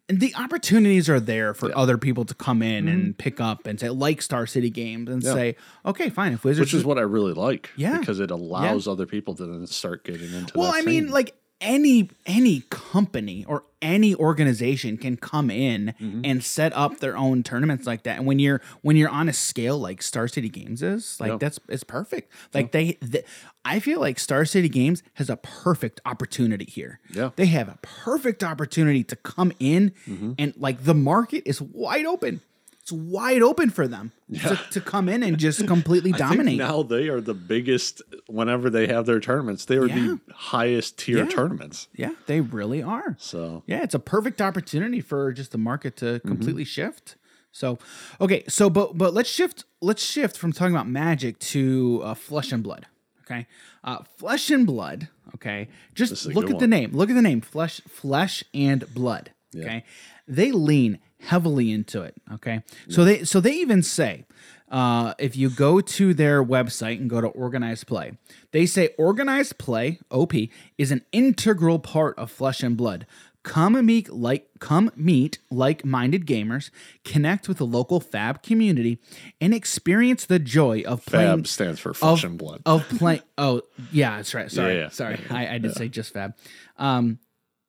the 0.08 0.36
opportunities 0.36 1.10
are 1.10 1.20
there 1.20 1.54
for 1.54 1.76
other 1.76 1.98
people 1.98 2.26
to 2.26 2.34
come 2.36 2.62
in 2.62 2.86
Mm-hmm. 2.86 2.94
and 2.94 3.18
pick 3.18 3.42
up 3.42 3.66
and 3.66 3.80
say 3.80 3.90
like 3.90 4.22
Star 4.22 4.46
City 4.46 4.70
Games 4.70 5.10
and 5.10 5.24
say, 5.24 5.56
okay, 5.86 6.10
fine, 6.10 6.34
if 6.34 6.44
Wizards 6.44 6.68
Which 6.68 6.74
is 6.76 6.86
what 6.86 6.98
I 6.98 7.02
really 7.02 7.34
like. 7.34 7.70
Yeah. 7.76 7.98
Because 8.00 8.20
it 8.20 8.30
allows 8.32 8.88
other 8.88 9.06
people 9.08 9.34
to 9.36 9.46
then 9.46 9.66
start 9.68 10.04
getting 10.04 10.34
into 10.34 10.54
Well, 10.58 10.72
that 10.72 10.78
I 10.84 10.86
mean, 10.86 11.06
scene. 11.06 11.12
like 11.12 11.36
any 11.62 12.10
any 12.26 12.62
company 12.70 13.46
or 13.48 13.64
any 13.82 14.14
organization 14.16 14.98
can 14.98 15.16
come 15.16 15.50
in 15.50 15.94
Mm-hmm. 16.02 16.22
and 16.26 16.44
set 16.44 16.74
up 16.76 17.00
their 17.00 17.16
own 17.16 17.44
tournaments 17.44 17.86
like 17.88 18.04
that 18.04 18.18
and 18.18 18.26
when 18.28 18.40
you're 18.40 18.62
when 18.82 18.96
you're 18.98 19.10
on 19.10 19.30
a 19.30 19.34
scale 19.34 19.78
like 19.80 20.02
star 20.02 20.28
city 20.28 20.50
games 20.50 20.82
is 20.84 21.18
like 21.20 21.32
Yeah. 21.32 21.38
that's 21.40 21.60
it's 21.70 21.84
perfect 21.84 22.32
like 22.54 22.72
they, 22.72 22.98
they 23.02 23.24
i 23.64 23.80
feel 23.80 24.00
like 24.00 24.20
star 24.20 24.44
city 24.46 24.68
games 24.70 25.04
has 25.14 25.30
a 25.30 25.38
perfect 25.38 26.02
opportunity 26.06 26.66
here 26.66 27.00
Yeah. 27.12 27.30
they 27.36 27.46
have 27.48 27.70
a 27.70 27.78
perfect 27.82 28.44
opportunity 28.44 29.04
to 29.06 29.16
come 29.16 29.52
in 29.60 29.92
Mm-hmm. 30.10 30.34
and 30.38 30.54
like 30.58 30.84
the 30.84 30.94
market 30.96 31.44
is 31.46 31.62
wide 31.62 32.06
open 32.06 32.42
it's 32.86 32.92
wide 32.92 33.42
open 33.42 33.72
for 33.72 33.88
them 33.88 34.12
to, 34.32 34.56
to 34.70 34.80
come 34.80 35.10
in 35.10 35.24
and 35.24 35.40
just 35.40 35.66
completely 35.76 36.12
dominate 36.12 36.56
now 36.60 36.84
they 36.84 37.10
are 37.10 37.20
the 37.20 37.34
biggest. 37.34 38.04
Whenever 38.28 38.70
they 38.70 38.86
have 38.86 39.08
their 39.08 39.20
tournaments, 39.20 39.66
they 39.66 39.78
are 39.78 39.88
Yeah. 39.88 39.96
the 40.28 40.34
highest 40.36 41.00
tier 41.00 41.18
Yeah. 41.18 41.26
tournaments. 41.26 41.88
yeah 41.96 42.12
they 42.28 42.42
really 42.42 42.84
are 42.84 43.16
So 43.20 43.64
Yeah, 43.66 43.82
it's 43.82 43.96
a 43.96 44.00
perfect 44.00 44.40
opportunity 44.40 45.02
for 45.02 45.32
just 45.34 45.52
the 45.52 45.58
market 45.58 45.96
to 45.98 46.06
Mm-hmm. 46.06 46.28
completely 46.28 46.64
shift. 46.64 47.16
So, 47.52 47.80
okay, 48.22 48.44
so 48.48 48.70
but 48.70 48.96
but 48.98 49.16
let's 49.16 49.30
shift 49.30 49.64
let's 49.82 50.04
shift 50.06 50.38
from 50.38 50.52
talking 50.54 50.76
about 50.76 50.88
magic 50.88 51.40
to 51.56 52.02
uh, 52.04 52.14
flesh 52.14 52.52
and 52.52 52.62
blood. 52.62 52.86
Okay, 53.24 53.48
uh, 53.84 54.04
flesh 54.18 54.52
and 54.52 54.68
blood. 54.68 55.08
Okay, 55.34 55.70
just 55.96 56.28
look 56.28 56.52
at 56.52 56.60
the 56.60 56.68
name. 56.68 56.92
Look 56.94 57.10
at 57.10 57.16
the 57.16 57.22
name. 57.24 57.42
Flesh, 57.42 57.82
flesh 57.88 58.44
and 58.54 58.86
blood. 58.94 59.32
Okay, 59.56 59.84
they 60.28 60.52
lean 60.52 61.00
heavily 61.22 61.72
into 61.72 62.02
it. 62.02 62.16
Okay, 62.34 62.62
so 62.90 63.04
they 63.06 63.24
so 63.24 63.40
they 63.40 63.54
even 63.54 63.82
say. 63.84 64.26
Uh, 64.68 65.14
if 65.20 65.38
you 65.38 65.48
go 65.52 65.80
to 65.80 66.12
their 66.16 66.44
website 66.44 66.98
and 67.00 67.08
go 67.08 67.22
to 67.22 67.28
organized 67.28 67.86
play, 67.86 68.14
they 68.52 68.66
say 68.66 68.90
organized 68.98 69.60
play 69.60 70.00
(OP) 70.10 70.34
is 70.78 70.92
an 70.92 71.02
integral 71.12 71.78
part 71.78 72.18
of 72.18 72.32
Flesh 72.32 72.64
and 72.64 72.76
Blood. 72.76 73.06
Come 73.44 73.86
meet 73.86 74.10
like 74.12 74.48
come 74.60 74.90
meet 74.96 75.38
like-minded 75.52 76.26
gamers, 76.26 76.72
connect 77.04 77.48
with 77.48 77.58
the 77.58 77.66
local 77.66 78.00
Fab 78.00 78.42
community, 78.42 78.98
and 79.40 79.54
experience 79.54 80.26
the 80.26 80.40
joy 80.40 80.82
of 80.82 81.06
playing. 81.06 81.28
Fab 81.38 81.48
stands 81.48 81.80
for 81.80 81.94
flesh 81.94 82.24
of, 82.24 82.32
and 82.32 82.40
blood. 82.40 82.64
of 82.66 82.90
playing. 82.90 83.22
Oh, 83.38 83.62
yeah, 83.92 84.18
that's 84.18 84.34
right. 84.34 84.52
Sorry, 84.52 84.74
Yeah, 84.74 84.82
yeah. 84.82 84.90
sorry. 84.90 85.20
I, 85.30 85.48
I 85.56 85.58
did 85.60 85.76
say 85.76 85.90
just 85.90 86.12
Fab. 86.12 86.34
Um, 86.78 87.20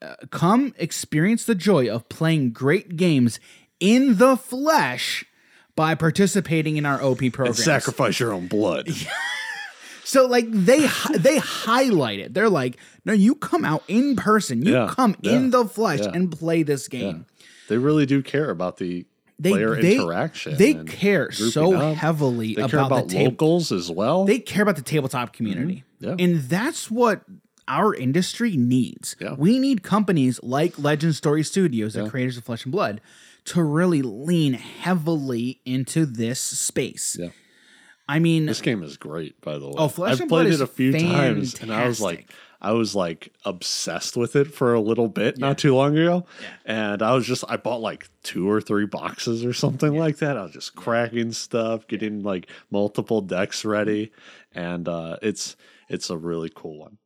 uh, 0.03 0.15
come 0.31 0.75
experience 0.79 1.45
the 1.45 1.55
joy 1.55 1.89
of 1.89 2.09
playing 2.09 2.53
great 2.53 2.97
games 2.97 3.41
in 3.81 4.17
the 4.17 4.37
flesh 4.37 5.25
by 5.75 5.95
participating 5.95 6.77
in 6.77 6.87
our 6.87 7.03
OP 7.03 7.19
program. 7.33 7.55
Sacrifice 7.55 8.19
your 8.21 8.33
own 8.33 8.47
blood. 8.49 8.89
So 10.05 10.25
like 10.29 10.47
they 10.49 10.87
they 11.19 11.39
highlight 11.39 12.21
it. 12.21 12.33
They're 12.33 12.49
like, 12.49 12.77
no, 13.05 13.13
you 13.13 13.35
come 13.35 13.65
out 13.65 13.83
in 13.89 14.15
person. 14.15 14.63
You 14.63 14.73
Yeah, 14.75 14.87
come 14.89 15.17
in 15.25 15.51
the 15.51 15.65
flesh 15.65 15.99
yeah. 15.99 16.13
and 16.15 16.31
play 16.31 16.63
this 16.63 16.87
game. 16.87 17.27
They 17.69 17.77
really 17.77 18.07
do 18.07 18.23
care 18.23 18.51
about 18.51 18.77
the 18.77 19.05
They 19.41 19.51
player 19.51 19.75
they, 19.83 19.97
interaction. 19.97 20.57
They 20.57 20.75
care 20.75 21.33
so 21.33 21.75
up. 21.75 21.97
heavily 21.97 22.55
They 22.55 22.63
about, 22.63 22.71
care 22.71 22.81
about 22.81 23.09
the 23.09 23.15
table. 23.15 23.31
locals 23.33 23.73
as 23.73 23.91
well. 23.91 24.25
They 24.27 24.39
care 24.39 24.63
about 24.63 24.77
the 24.77 24.83
tabletop 24.83 25.33
community. 25.33 25.83
Mm-hmm. 26.01 26.21
Yeah. 26.21 26.25
And 26.25 26.41
that's 26.43 26.89
what 26.89 27.23
our 27.69 27.95
industry 27.95 28.57
needs. 28.57 29.17
Yeah. 29.21 29.35
We 29.37 29.59
need 29.59 29.83
companies 29.83 30.41
like 30.43 30.79
Legend 30.79 31.15
Story 31.15 31.43
Studios, 31.43 31.95
the 31.95 32.09
creators 32.09 32.37
of 32.37 32.45
Flesh 32.45 32.65
and 32.65 32.73
Blood, 32.73 33.01
to 33.47 33.63
really 33.63 34.03
lean 34.03 34.55
heavily 34.55 35.61
into 35.65 36.07
this 36.07 36.41
space. 36.41 37.17
Yeah. 37.19 37.29
I 38.09 38.21
mean, 38.21 38.47
This 38.47 38.61
game 38.61 38.83
is 38.85 38.97
great, 38.97 39.41
by 39.41 39.59
the 39.59 39.67
way. 39.67 39.75
Oh, 39.77 39.89
Flesh 39.89 40.13
I've 40.13 40.21
and 40.21 40.29
played 40.29 40.45
Blood 40.45 40.55
it 40.55 40.61
a 40.61 40.67
few 40.67 40.93
times, 40.93 41.61
and 41.61 41.73
I 41.73 41.87
was 41.87 42.01
like. 42.01 42.33
I 42.59 42.73
was 42.73 42.95
like 42.95 43.35
obsessed 43.45 44.17
with 44.17 44.35
it 44.35 44.47
for 44.47 44.73
a 44.73 44.81
little 44.81 45.09
bit 45.09 45.37
not 45.37 45.59
too 45.59 45.77
long 45.77 45.97
ago, 45.97 46.25
and 46.65 47.03
I 47.03 47.13
was 47.13 47.27
just 47.27 47.45
I 47.47 47.59
bought 47.59 47.83
like 47.83 48.09
two 48.23 48.51
or 48.51 48.63
three 48.63 48.87
boxes 48.87 49.45
or 49.45 49.53
something 49.53 49.97
like 49.97 50.17
that. 50.19 50.39
I 50.39 50.43
was 50.43 50.53
just 50.53 50.75
cracking 50.75 51.33
stuff, 51.33 51.87
getting 51.87 52.23
like 52.23 52.49
multiple 52.71 53.21
decks 53.21 53.63
ready, 53.67 54.11
and 54.55 54.89
uh, 54.89 55.19
it's 55.21 55.55
it's 55.91 56.09
a 56.09 56.17
really 56.17 56.51
cool 56.53 56.79
one. 56.79 56.97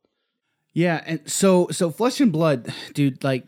Yeah, 0.73 1.03
and 1.05 1.19
so 1.29 1.67
so 1.71 1.89
Flesh 1.91 2.19
and 2.21 2.31
Blood, 2.31 2.73
dude, 2.93 3.23
like 3.23 3.45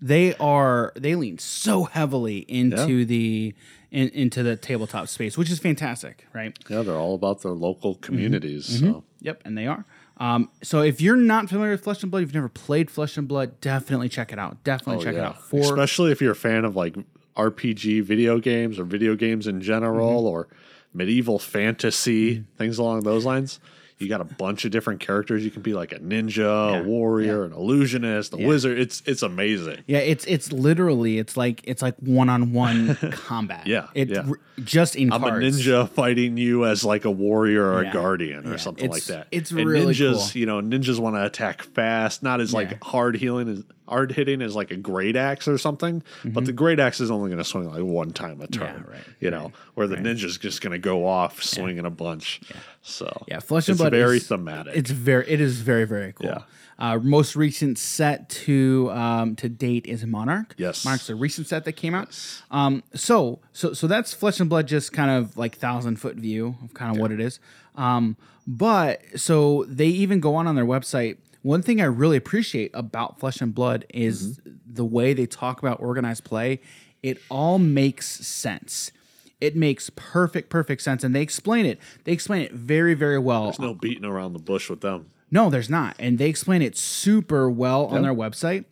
they 0.00 0.34
are 0.36 0.92
they 0.96 1.14
lean 1.16 1.38
so 1.38 1.84
heavily 1.84 2.38
into 2.48 3.04
the 3.04 3.54
in, 3.90 4.08
into 4.10 4.42
the 4.44 4.54
tabletop 4.56 5.08
space, 5.08 5.36
which 5.36 5.50
is 5.50 5.58
fantastic, 5.58 6.26
right? 6.32 6.56
Yeah, 6.68 6.82
they're 6.82 6.94
all 6.96 7.14
about 7.16 7.42
their 7.42 7.52
local 7.52 7.94
Mm-hmm. 7.94 8.00
communities. 8.02 8.80
So 8.80 9.04
Yep, 9.20 9.42
and 9.44 9.58
they 9.58 9.66
are. 9.66 9.84
Um, 10.18 10.48
so 10.62 10.82
if 10.82 11.00
you're 11.00 11.16
not 11.16 11.48
familiar 11.48 11.72
with 11.72 11.82
Flesh 11.82 12.02
and 12.02 12.10
Blood, 12.10 12.22
if 12.22 12.28
you've 12.28 12.34
never 12.34 12.48
played 12.48 12.90
Flesh 12.90 13.16
and 13.16 13.26
Blood, 13.26 13.60
definitely 13.60 14.08
check 14.08 14.32
it 14.32 14.38
out. 14.38 14.62
Definitely 14.64 15.02
Oh, 15.02 15.04
check 15.04 15.14
it 15.16 15.20
out. 15.20 15.42
For 15.42 15.60
especially 15.60 16.12
if 16.12 16.20
you're 16.20 16.32
a 16.32 16.36
fan 16.36 16.64
of 16.64 16.76
like 16.76 16.94
RPG 17.36 18.02
video 18.04 18.38
games 18.38 18.78
or 18.78 18.84
video 18.84 19.16
games 19.16 19.46
in 19.46 19.60
general 19.60 20.18
Mm-hmm. 20.20 20.26
or 20.28 20.48
medieval 20.94 21.38
fantasy 21.38 22.44
things 22.56 22.78
along 22.78 23.00
those 23.02 23.24
lines. 23.24 23.60
You 24.00 24.08
got 24.08 24.22
a 24.22 24.24
bunch 24.24 24.64
of 24.64 24.70
different 24.70 25.00
characters. 25.00 25.44
You 25.44 25.50
can 25.50 25.60
be 25.60 25.74
like 25.74 25.92
a 25.92 25.98
ninja, 25.98 26.72
Yeah, 26.72 26.78
a 26.80 26.82
warrior, 26.82 27.44
an 27.44 27.52
illusionist, 27.52 28.32
a 28.32 28.38
wizard. 28.38 28.78
It's 28.78 29.02
it's 29.04 29.22
amazing. 29.22 29.84
yeah, 29.86 29.98
it's 29.98 30.24
it's 30.24 30.50
literally 30.52 31.18
it's 31.18 31.36
like 31.36 31.60
it's 31.64 31.82
like 31.82 31.96
one 31.98 32.30
on 32.30 32.54
one 32.54 32.96
combat. 33.12 33.66
Yeah, 33.66 33.88
it 33.94 34.08
yeah. 34.08 34.24
r- 34.26 34.40
just 34.64 34.96
in 34.96 35.12
I'm 35.12 35.20
cards. 35.20 35.44
a 35.44 35.70
ninja 35.70 35.88
fighting 35.90 36.38
you 36.38 36.64
as 36.64 36.82
like 36.82 37.04
a 37.04 37.10
warrior 37.10 37.70
or 37.74 37.82
Yeah. 37.82 37.90
a 37.90 37.92
guardian 37.92 38.46
or 38.46 38.52
Yeah, 38.52 38.56
something 38.56 38.90
like 38.90 39.04
that. 39.04 39.26
it's 39.30 39.50
and 39.50 39.66
really 39.68 39.92
ninjas, 39.94 40.32
cool. 40.32 40.40
you 40.40 40.46
know, 40.46 40.62
ninjas 40.62 40.98
want 40.98 41.16
to 41.16 41.24
attack 41.26 41.62
fast, 41.62 42.22
not 42.22 42.40
as 42.40 42.52
Yeah. 42.52 42.56
like 42.60 42.82
hard 42.82 43.16
healing 43.16 43.48
as 43.50 43.62
hard 43.90 44.12
hitting 44.12 44.40
is 44.40 44.54
like 44.56 44.70
a 44.70 44.76
great 44.76 45.16
axe 45.16 45.46
or 45.46 45.58
something. 45.58 46.02
But 46.24 46.46
the 46.46 46.52
great 46.52 46.80
axe 46.80 47.00
is 47.00 47.10
only 47.10 47.28
going 47.28 47.38
to 47.38 47.44
swing 47.44 47.68
like 47.70 47.82
one 47.82 48.12
time 48.12 48.40
a 48.40 48.46
turn. 48.46 48.76
Mm-hmm. 48.82 48.90
right, 48.90 49.02
You 49.20 49.30
know, 49.30 49.52
where 49.74 49.86
the 49.86 49.96
ninja's 49.96 50.38
just 50.38 50.62
going 50.62 50.72
to 50.72 50.78
go 50.78 51.06
off 51.06 51.42
swinging 51.42 51.84
a 51.84 51.90
bunch. 51.90 52.40
So 52.82 53.24
Yeah, 53.28 53.40
Flesh 53.40 53.68
and 53.68 53.76
Blood 53.76 53.92
very 53.92 54.16
is- 54.18 54.28
thematic. 54.28 54.74
It's 54.76 54.90
very 54.90 55.28
it 55.28 55.40
is 55.40 55.60
very 55.60 55.84
very 55.84 56.12
cool. 56.12 56.28
Yeah. 56.28 56.42
Uh, 56.78 56.96
most 56.96 57.36
recent 57.36 57.76
set 57.76 58.30
to 58.30 58.90
um, 58.92 59.36
to 59.36 59.50
date 59.50 59.84
is 59.84 60.06
Monarch. 60.06 60.54
Yes. 60.56 60.82
Monarch's 60.82 61.10
a 61.10 61.14
recent 61.14 61.46
set 61.46 61.66
that 61.66 61.72
came 61.74 61.94
out. 61.94 62.08
Um, 62.50 62.82
so 62.94 63.40
so 63.52 63.74
so 63.74 63.86
that's 63.86 64.14
Flesh 64.14 64.40
and 64.40 64.48
Blood, 64.48 64.66
just 64.66 64.90
kind 64.90 65.10
of 65.10 65.36
like 65.36 65.56
thousand 65.56 65.96
foot 65.96 66.16
view 66.16 66.56
of 66.64 66.72
kind 66.72 66.90
of 66.94 66.98
what 66.98 67.12
it 67.12 67.20
is. 67.20 67.38
Um, 67.76 68.16
but 68.46 69.02
so 69.16 69.64
they 69.68 69.88
even 69.88 70.20
go 70.20 70.34
on 70.36 70.46
on 70.46 70.54
their 70.56 70.64
website. 70.64 71.18
One 71.42 71.62
thing 71.62 71.80
I 71.80 71.84
really 71.84 72.16
appreciate 72.16 72.70
about 72.74 73.18
Flesh 73.18 73.40
and 73.40 73.54
Blood 73.54 73.86
is 73.92 74.38
Mm-hmm. 74.38 74.50
the 74.74 74.84
way 74.84 75.12
they 75.14 75.26
talk 75.26 75.60
about 75.60 75.80
organized 75.80 76.24
play. 76.24 76.60
It 77.02 77.18
all 77.30 77.58
makes 77.58 78.06
sense. 78.26 78.92
It 79.40 79.56
makes 79.56 79.90
perfect, 79.96 80.50
perfect 80.50 80.82
sense, 80.82 81.02
and 81.02 81.14
they 81.14 81.22
explain 81.22 81.64
it. 81.64 81.78
They 82.04 82.12
explain 82.12 82.42
it 82.42 82.52
very, 82.52 82.92
very 82.92 83.18
well. 83.18 83.44
There's 83.44 83.58
no 83.58 83.72
beating 83.74 84.04
around 84.04 84.34
the 84.34 84.38
bush 84.38 84.68
with 84.68 84.82
them. 84.82 85.06
No, 85.30 85.48
there's 85.48 85.70
not, 85.70 85.96
and 85.98 86.18
they 86.18 86.28
explain 86.28 86.60
it 86.60 86.76
super 86.76 87.48
well 87.50 87.86
on 87.86 88.02
their 88.02 88.12
website. 88.14 88.64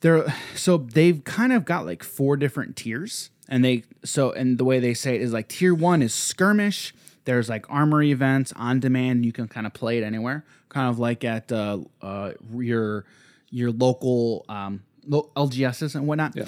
They're 0.00 0.32
so 0.54 0.76
they've 0.76 1.24
kind 1.24 1.52
of 1.52 1.64
got 1.64 1.86
like 1.86 2.04
four 2.04 2.36
different 2.36 2.76
tiers, 2.76 3.30
and 3.48 3.64
they 3.64 3.82
so 4.04 4.30
and 4.30 4.58
the 4.58 4.64
way 4.64 4.78
they 4.78 4.94
say 4.94 5.16
it 5.16 5.22
is 5.22 5.32
like 5.32 5.48
tier 5.48 5.74
one 5.74 6.02
is 6.02 6.14
skirmish. 6.14 6.94
There's 7.26 7.48
like 7.48 7.66
armory 7.68 8.10
events 8.10 8.52
on 8.56 8.80
demand. 8.80 9.26
You 9.26 9.32
can 9.32 9.46
kind 9.48 9.66
of 9.66 9.74
play 9.74 9.98
it 9.98 10.04
anywhere, 10.04 10.44
kind 10.70 10.88
of 10.88 10.98
like 10.98 11.22
at 11.24 11.52
uh, 11.52 11.78
uh, 12.00 12.32
your 12.54 13.04
your 13.50 13.70
local 13.70 14.44
um, 14.48 14.82
LGSs 15.08 15.94
and 15.94 16.06
whatnot. 16.06 16.34
Yeah. 16.34 16.46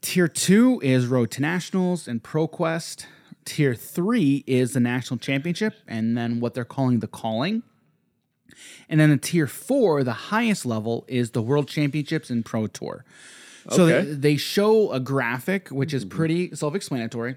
Tier 0.00 0.26
two 0.28 0.80
is 0.82 1.06
Road 1.06 1.30
to 1.32 1.42
Nationals 1.42 2.08
and 2.08 2.22
ProQuest. 2.22 3.06
Tier 3.44 3.74
three 3.74 4.42
is 4.46 4.72
the 4.72 4.80
National 4.80 5.18
Championship, 5.18 5.74
and 5.86 6.16
then 6.16 6.40
what 6.40 6.54
they're 6.54 6.64
calling 6.64 7.00
the 7.00 7.06
Calling. 7.08 7.62
And 8.88 9.00
then 9.00 9.10
the 9.10 9.16
tier 9.16 9.46
four, 9.46 10.04
the 10.04 10.12
highest 10.12 10.66
level, 10.66 11.04
is 11.08 11.30
the 11.30 11.42
World 11.42 11.68
Championships 11.68 12.30
and 12.30 12.44
Pro 12.44 12.66
Tour. 12.66 13.04
So 13.70 13.84
Okay. 13.86 14.04
they, 14.10 14.14
they 14.14 14.36
show 14.36 14.92
a 14.92 15.00
graphic, 15.00 15.68
which 15.68 15.94
is 15.94 16.04
pretty 16.04 16.54
self 16.54 16.74
explanatory. 16.74 17.36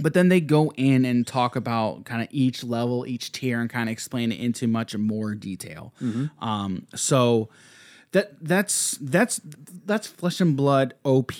But 0.00 0.14
then 0.14 0.28
they 0.28 0.40
go 0.40 0.72
in 0.76 1.04
and 1.04 1.26
talk 1.26 1.56
about 1.56 2.04
kind 2.04 2.22
of 2.22 2.28
each 2.30 2.62
level, 2.62 3.04
each 3.06 3.32
tier, 3.32 3.60
and 3.60 3.68
kind 3.68 3.88
of 3.88 3.92
explain 3.92 4.30
it 4.32 4.38
into 4.40 4.66
much 4.68 4.96
more 4.96 5.34
detail. 5.34 5.92
Um, 6.40 6.86
so 6.94 7.48
that 8.12 8.32
that's 8.40 8.96
that's 9.02 9.38
that's 9.84 10.06
flesh 10.06 10.40
and 10.40 10.56
blood 10.56 10.94
op 11.04 11.32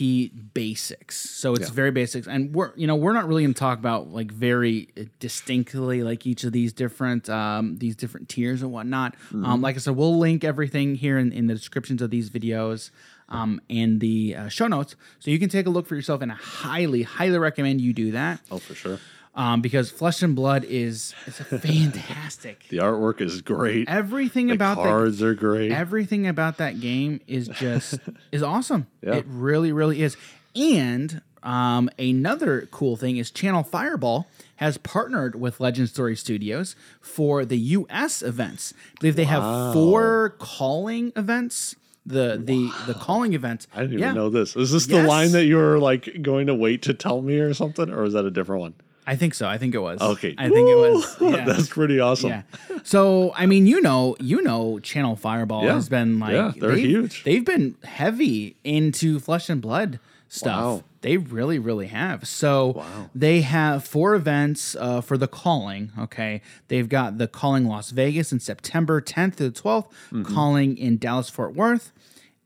basics. 0.53 1.17
So 1.19 1.55
it's 1.55 1.71
very 1.71 1.91
basics. 1.91 2.27
And 2.27 2.55
we're 2.55 2.73
you 2.77 2.87
know 2.87 2.97
we're 2.97 3.15
not 3.15 3.27
really 3.27 3.43
going 3.43 3.55
to 3.55 3.59
talk 3.59 3.79
about 3.79 4.09
like 4.11 4.31
very 4.31 4.89
distinctly 5.19 6.03
like 6.03 6.27
each 6.27 6.45
of 6.45 6.53
these 6.53 6.73
different 6.75 7.31
um 7.31 7.79
these 7.79 7.97
different 7.97 8.29
tiers 8.29 8.61
and 8.63 8.71
whatnot. 8.73 9.15
Um 9.33 9.63
like 9.63 9.77
i 9.77 9.79
said 9.79 9.97
we'll 9.97 10.19
link 10.19 10.45
everything 10.45 10.95
here 10.97 11.17
in, 11.19 11.33
in 11.33 11.47
the 11.47 11.55
descriptions 11.55 12.03
of 12.03 12.11
these 12.11 12.29
videos 12.29 12.91
um 13.29 13.61
and 13.69 14.01
the 14.01 14.35
uh, 14.37 14.49
show 14.49 14.67
notes 14.67 14.97
so 15.19 15.31
you 15.31 15.39
can 15.39 15.49
take 15.49 15.67
a 15.67 15.71
look 15.71 15.87
for 15.87 15.95
yourself 15.95 16.23
and 16.23 16.33
i 16.33 16.35
highly 16.35 17.03
highly 17.03 17.39
recommend 17.39 17.81
you 17.81 17.93
do 17.93 18.11
that 18.13 18.41
Oh, 18.51 18.59
for 18.59 18.75
sure. 18.75 18.99
um, 19.35 19.61
because 19.61 19.91
Flesh 19.91 20.23
and 20.23 20.35
Blood 20.35 20.65
is 20.65 21.15
it's 21.27 21.41
a 21.41 21.45
fantastic. 21.59 22.67
The 22.69 22.79
artwork 22.79 23.21
is 23.21 23.41
great. 23.43 23.89
Everything 23.89 24.49
the 24.49 24.55
about 24.55 24.77
that 24.79 24.85
cards 24.85 25.23
are 25.23 25.35
great. 25.35 25.71
everything 25.71 26.27
about 26.27 26.57
that 26.59 26.81
game 26.81 27.21
is 27.27 27.49
just 27.65 28.01
is 28.33 28.43
awesome. 28.43 28.87
Yeah. 29.03 29.17
It 29.17 29.27
really, 29.29 29.71
really 29.73 30.03
is. 30.03 30.17
And 30.57 31.21
um, 31.43 31.89
another 31.99 32.67
cool 32.73 32.97
thing 32.97 33.17
is 33.17 33.31
Channel 33.31 33.63
Fireball 33.63 34.27
has 34.57 34.77
partnered 34.79 35.37
with 35.41 35.61
Legend 35.61 35.89
Story 35.89 36.17
Studios 36.17 36.75
for 37.01 37.45
the 37.45 37.59
U.S. 37.59 38.23
events. 38.23 38.75
I 38.77 39.01
believe 39.01 39.15
they 39.17 39.25
have 39.25 39.73
four 39.73 40.31
calling 40.39 41.13
events. 41.15 41.77
The 42.09 42.41
the 42.43 42.71
the 42.87 42.95
calling 42.95 43.35
events. 43.35 43.67
I 43.75 43.83
didn't 43.83 43.99
even 44.01 44.15
know 44.15 44.31
this. 44.31 44.57
Is 44.57 44.73
this 44.73 44.87
the 44.87 44.95
Yes. 44.97 45.09
line 45.09 45.33
that 45.33 45.45
you 45.45 45.57
were 45.57 45.79
like 45.79 46.23
going 46.23 46.47
to 46.47 46.55
wait 46.55 46.83
to 46.83 46.95
tell 46.95 47.21
me 47.23 47.39
or 47.39 47.53
something, 47.55 47.91
or 47.91 48.05
is 48.05 48.15
that 48.15 48.25
a 48.25 48.31
different 48.31 48.61
one? 48.61 48.75
I 49.07 49.17
think 49.17 49.33
so. 49.35 49.47
I 49.49 49.57
think 49.57 49.75
it 49.75 49.79
was. 49.79 50.01
Okay, 50.01 50.35
I 50.37 50.49
think 50.51 50.69
it 50.69 50.77
was. 50.77 51.17
Yeah. 51.21 51.45
That's 51.45 51.69
pretty 51.69 51.99
awesome. 52.01 52.31
Yeah. 52.31 52.43
So 52.83 53.33
I 53.37 53.47
mean, 53.47 53.67
you 53.67 53.81
know, 53.81 54.17
you 54.21 54.43
know, 54.43 54.79
Channel 54.81 55.17
Fireball 55.17 55.65
Yeah. 55.65 55.75
has 55.75 55.89
been 55.89 56.19
like 56.19 56.33
Yeah, 56.33 56.53
they're 56.57 56.71
they've- 56.75 56.89
huge. 56.89 57.25
They've 57.25 57.45
been 57.45 57.77
heavy 57.85 58.57
into 58.65 59.19
Flesh 59.19 59.49
and 59.51 59.61
Blood 59.61 59.99
stuff. 60.29 60.61
Wow. 60.63 60.83
They 61.01 61.17
really, 61.17 61.61
really 61.61 61.87
have. 61.87 62.27
So 62.27 62.73
Wow. 62.77 63.11
they 63.15 63.41
have 63.43 63.85
four 63.85 64.15
events 64.17 64.77
uh, 64.81 65.01
for 65.01 65.17
the 65.17 65.29
calling. 65.29 65.93
Okay, 65.99 66.43
they've 66.67 66.89
got 66.89 67.19
the 67.19 67.29
calling 67.29 67.67
Las 67.67 67.91
Vegas 67.93 68.33
in 68.33 68.41
September 68.41 69.01
10th 69.01 69.37
to 69.37 69.45
the 69.49 69.51
12th, 69.53 69.87
Mm-hmm. 70.13 70.23
calling 70.35 70.77
in 70.77 70.99
Dallas 70.99 71.31
Fort 71.31 71.55
Worth 71.55 71.93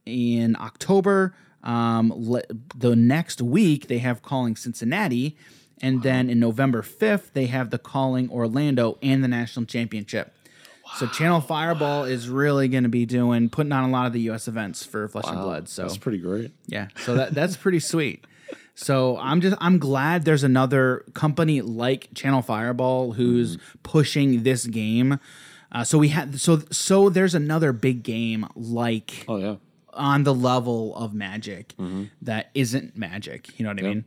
in 0.07 0.57
October. 0.61 1.35
Um, 1.63 2.13
le- 2.17 2.43
the 2.77 2.97
next 2.97 3.41
week 3.41 3.87
they 3.87 3.99
have 3.99 4.23
calling 4.23 4.57
Cincinnati, 4.57 5.37
and 5.81 6.03
then 6.03 6.29
in 6.29 6.41
November 6.41 6.83
fifth 6.83 7.33
they 7.35 7.47
have 7.47 7.71
the 7.71 7.79
calling 7.79 8.29
Orlando 8.31 8.99
and 9.03 9.23
the 9.23 9.29
national 9.29 9.67
championship. 9.67 10.35
So 10.97 11.07
Channel 11.07 11.41
Fireball 11.41 12.05
is 12.05 12.29
really 12.29 12.69
going 12.69 12.83
to 12.83 12.89
be 12.91 13.07
doing 13.07 13.49
putting 13.49 13.73
on 13.73 13.85
a 13.89 13.91
lot 13.93 14.07
of 14.07 14.13
the 14.13 14.21
U.S. 14.23 14.47
events 14.49 14.85
for 14.85 15.09
Flesh 15.09 15.25
and 15.27 15.41
Blood. 15.41 15.69
So 15.69 15.83
That's 15.83 15.97
pretty 15.97 16.19
great. 16.19 16.51
yeah, 16.67 16.89
so 17.05 17.15
that 17.15 17.33
that's 17.33 17.57
pretty 17.57 17.81
sweet. 17.81 18.27
So 18.75 19.17
I'm 19.19 19.41
just 19.41 19.57
I'm 19.61 19.79
glad 19.79 20.25
there's 20.25 20.45
another 20.45 21.05
company 21.15 21.61
like 21.63 22.09
Channel 22.15 22.43
Fireball 22.43 23.13
who's 23.13 23.57
pushing 23.83 24.43
this 24.43 24.67
game. 24.67 25.19
Uh, 25.71 25.85
so 25.85 25.97
we 25.97 26.09
had 26.09 26.39
so 26.41 26.63
so 26.71 27.09
there's 27.09 27.35
another 27.35 27.73
big 27.73 28.03
game 28.03 28.47
like 28.55 29.25
Oh 29.29 29.37
yeah. 29.37 29.57
On 29.93 30.25
the 30.25 30.35
level 30.35 30.95
of 30.97 31.15
Magic 31.15 31.75
mm-hmm. 31.79 32.05
that 32.23 32.51
isn't 32.55 32.97
Magic. 32.97 33.59
You 33.59 33.65
know 33.65 33.71
what 33.71 33.81
I 33.81 33.83
mean? 33.83 34.05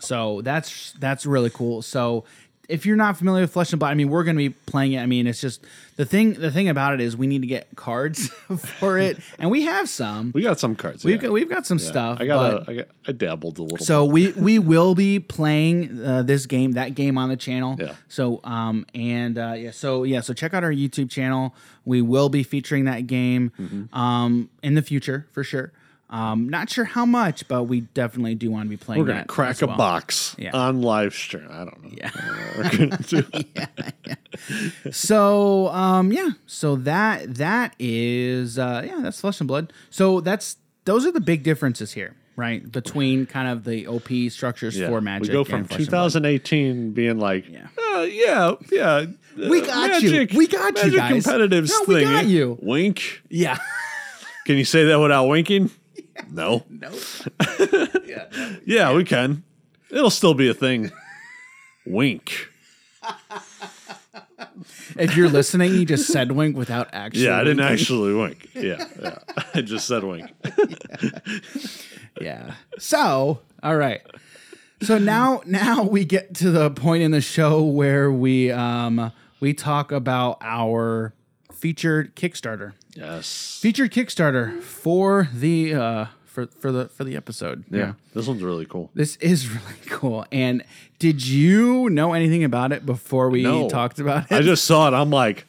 So 0.00 0.42
that's 0.42 0.92
that's 0.98 1.26
really 1.26 1.50
cool. 1.50 1.82
So 1.82 2.24
if 2.68 2.84
you're 2.84 2.96
not 2.96 3.16
familiar 3.16 3.40
with 3.42 3.52
Flesh 3.52 3.72
and 3.72 3.80
Blood, 3.80 3.90
I 3.90 3.94
mean, 3.94 4.10
we're 4.10 4.24
going 4.24 4.36
to 4.36 4.48
be 4.48 4.50
playing 4.50 4.92
it. 4.92 5.00
I 5.00 5.06
mean, 5.06 5.26
it's 5.26 5.40
just 5.40 5.64
the 5.96 6.04
thing. 6.04 6.34
The 6.34 6.50
thing 6.50 6.68
about 6.68 6.92
it 6.94 7.00
is 7.00 7.16
we 7.16 7.26
need 7.26 7.40
to 7.40 7.46
get 7.48 7.68
cards 7.76 8.28
for 8.78 8.98
it, 8.98 9.18
and 9.38 9.50
we 9.50 9.62
have 9.62 9.88
some. 9.88 10.32
We 10.34 10.42
got 10.42 10.60
some 10.60 10.76
cards. 10.76 11.02
We've 11.04 11.16
yeah. 11.16 11.22
got 11.28 11.32
we've 11.32 11.48
got 11.48 11.64
some 11.66 11.78
stuff. 11.78 12.18
I 12.20 12.26
got. 12.26 12.66
but- 12.66 12.68
a- 12.68 12.70
I 12.70 12.74
got. 12.76 12.88
I 13.08 13.12
dabbled 13.12 13.58
a 13.58 13.62
little. 13.62 13.78
so 13.78 14.04
we 14.04 14.32
we 14.32 14.58
will 14.58 14.94
be 14.94 15.18
playing 15.18 16.04
uh, 16.04 16.22
this 16.22 16.44
game, 16.44 16.72
that 16.72 16.94
game 16.94 17.16
on 17.16 17.30
the 17.30 17.36
channel. 17.38 17.76
Yeah. 17.78 17.94
So 18.08 18.40
um 18.44 18.84
and 18.94 19.38
uh, 19.38 19.54
yeah, 19.56 19.70
so 19.70 20.02
yeah, 20.04 20.20
so 20.20 20.34
check 20.34 20.52
out 20.52 20.62
our 20.62 20.70
YouTube 20.72 21.08
channel. 21.10 21.54
We 21.86 22.02
will 22.02 22.28
be 22.28 22.42
featuring 22.42 22.84
that 22.84 23.06
game 23.06 23.50
Mm-hmm. 23.58 23.98
um 23.98 24.50
in 24.62 24.74
the 24.74 24.82
future 24.82 25.26
for 25.32 25.42
sure. 25.42 25.72
Um, 26.10 26.48
not 26.48 26.70
sure 26.70 26.86
how 26.86 27.04
much, 27.04 27.46
but 27.48 27.64
we 27.64 27.82
definitely 27.82 28.34
do 28.34 28.50
want 28.50 28.64
to 28.64 28.70
be 28.70 28.78
playing 28.78 29.02
We're 29.02 29.08
gonna 29.08 29.26
crack 29.26 29.60
a 29.60 29.66
well. 29.66 29.76
box 29.76 30.34
Yeah. 30.38 30.52
on 30.56 30.80
live 30.80 31.12
stream. 31.12 31.46
I 31.50 31.64
don't 31.64 31.82
know. 31.84 31.90
Yeah. 31.92 32.10
Gonna 32.70 32.98
do- 33.06 34.90
So 34.92 35.68
um 35.68 36.12
yeah, 36.12 36.30
so 36.46 36.76
that 36.76 37.34
that 37.36 37.74
is 37.78 38.58
uh 38.58 38.82
yeah, 38.86 39.00
that's 39.02 39.20
flesh 39.20 39.40
and 39.40 39.48
blood. 39.48 39.72
So 39.90 40.20
that's 40.20 40.56
those 40.84 41.04
are 41.04 41.12
the 41.12 41.20
big 41.20 41.42
differences 41.42 41.92
here, 41.92 42.14
right? 42.36 42.70
Between 42.70 43.26
kind 43.26 43.48
of 43.48 43.64
the 43.64 43.86
OP 43.86 44.08
structures 44.30 44.78
yeah. 44.78 44.88
for 44.88 45.00
magic. 45.02 45.28
We 45.28 45.32
go 45.34 45.44
from 45.44 45.60
and 45.60 45.68
Flesh 45.68 45.84
2018 45.84 46.92
being 46.92 47.18
like, 47.18 47.46
Yeah. 47.48 47.66
uh, 47.94 48.00
yeah, 48.02 48.54
yeah. 48.72 49.04
We 49.36 49.60
uh, 49.60 49.66
got 49.66 50.02
you. 50.02 50.26
We 50.34 50.46
got 50.46 50.76
you, 50.78 50.82
magic 50.84 50.96
guys. 50.96 51.24
competitive 51.24 51.68
No, 51.68 51.84
thing. 51.84 51.94
we 51.96 52.02
got 52.04 52.26
you. 52.26 52.58
Wink. 52.62 53.22
Yeah. 53.28 53.58
Can 54.46 54.56
you 54.56 54.64
say 54.64 54.84
that 54.86 54.98
without 54.98 55.26
winking? 55.26 55.70
No. 56.30 56.64
no. 56.70 56.90
Yeah, 58.04 58.54
Yeah, 58.64 58.92
we 58.94 59.04
can. 59.04 59.42
It'll 59.90 60.10
still 60.10 60.34
be 60.34 60.48
a 60.48 60.54
thing. 60.54 60.90
Wink. 61.86 62.48
If 64.96 65.16
you're 65.16 65.28
listening, 65.28 65.74
you 65.74 65.84
just 65.86 66.06
said 66.08 66.32
wink 66.32 66.56
without 66.56 66.88
actually. 66.92 67.24
Yeah, 67.24 67.36
I 67.36 67.44
didn't 67.44 67.58
winking. 67.58 67.72
actually 67.80 68.14
wink. 68.14 68.48
Yeah, 68.54 68.84
yeah. 69.00 69.18
I 69.54 69.60
just 69.62 69.86
said 69.86 70.04
wink. 70.04 70.30
Yeah. 72.20 72.54
So, 72.80 73.38
all 73.62 73.76
right. 73.76 74.00
So 74.82 74.98
now, 74.98 75.40
now 75.46 75.84
we 75.84 76.04
get 76.04 76.34
to 76.36 76.50
the 76.50 76.68
point 76.68 77.04
in 77.04 77.12
the 77.12 77.20
show 77.20 77.62
where 77.62 78.10
we 78.10 78.50
um 78.50 79.12
we 79.38 79.54
talk 79.54 79.92
about 79.92 80.38
our 80.40 81.14
featured 81.52 82.16
Kickstarter. 82.16 82.72
Yes. 82.98 83.58
Featured 83.62 83.92
Kickstarter 83.92 84.60
for 84.62 85.28
the 85.32 85.74
uh 85.74 86.06
for 86.24 86.46
for 86.46 86.72
the 86.72 86.88
for 86.88 87.04
the 87.04 87.16
episode. 87.16 87.64
Yeah, 87.70 87.92
this 88.14 88.26
one's 88.26 88.42
really 88.42 88.66
cool. 88.66 88.90
This 88.94 89.16
is 89.16 89.48
really 89.54 89.78
cool. 89.86 90.26
And 90.32 90.64
did 90.98 91.24
you 91.26 91.88
know 91.90 92.12
anything 92.12 92.42
about 92.44 92.72
it 92.72 92.84
before 92.84 93.30
we 93.30 93.42
No. 93.42 93.68
talked 93.68 94.00
about 94.00 94.30
it? 94.30 94.34
I 94.34 94.40
just 94.42 94.64
saw 94.64 94.88
it. 94.88 94.94
I'm 94.94 95.10
like, 95.10 95.46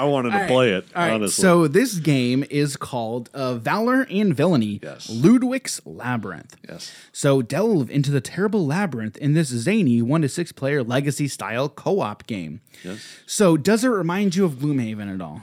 I 0.00 0.04
wanted 0.04 0.30
to 0.30 0.34
All 0.36 0.40
right. 0.42 0.48
play 0.50 0.70
it. 0.72 0.86
All 0.96 1.02
right, 1.02 1.12
honestly. 1.12 1.42
So 1.42 1.68
this 1.68 1.98
game 1.98 2.44
is 2.50 2.76
called 2.76 3.28
uh, 3.34 3.54
Valor 3.54 4.06
and 4.10 4.34
Villainy. 4.34 4.80
Yes. 4.82 5.08
Ludwig's 5.10 5.80
Labyrinth. 5.84 6.56
yes. 6.68 6.90
So 7.12 7.42
delve 7.42 7.90
into 7.90 8.10
the 8.10 8.20
terrible 8.20 8.66
labyrinth 8.66 9.16
in 9.18 9.34
this 9.34 9.48
zany 9.48 10.00
one 10.02 10.22
to 10.22 10.28
six 10.28 10.52
player 10.52 10.82
legacy 10.82 11.28
style 11.28 11.68
co-op 11.68 12.26
game. 12.26 12.60
Yes. 12.82 13.06
So 13.26 13.56
does 13.56 13.84
it 13.84 13.88
remind 13.88 14.34
you 14.36 14.44
of 14.44 14.52
Gloomhaven 14.54 15.12
at 15.14 15.20
all? 15.20 15.42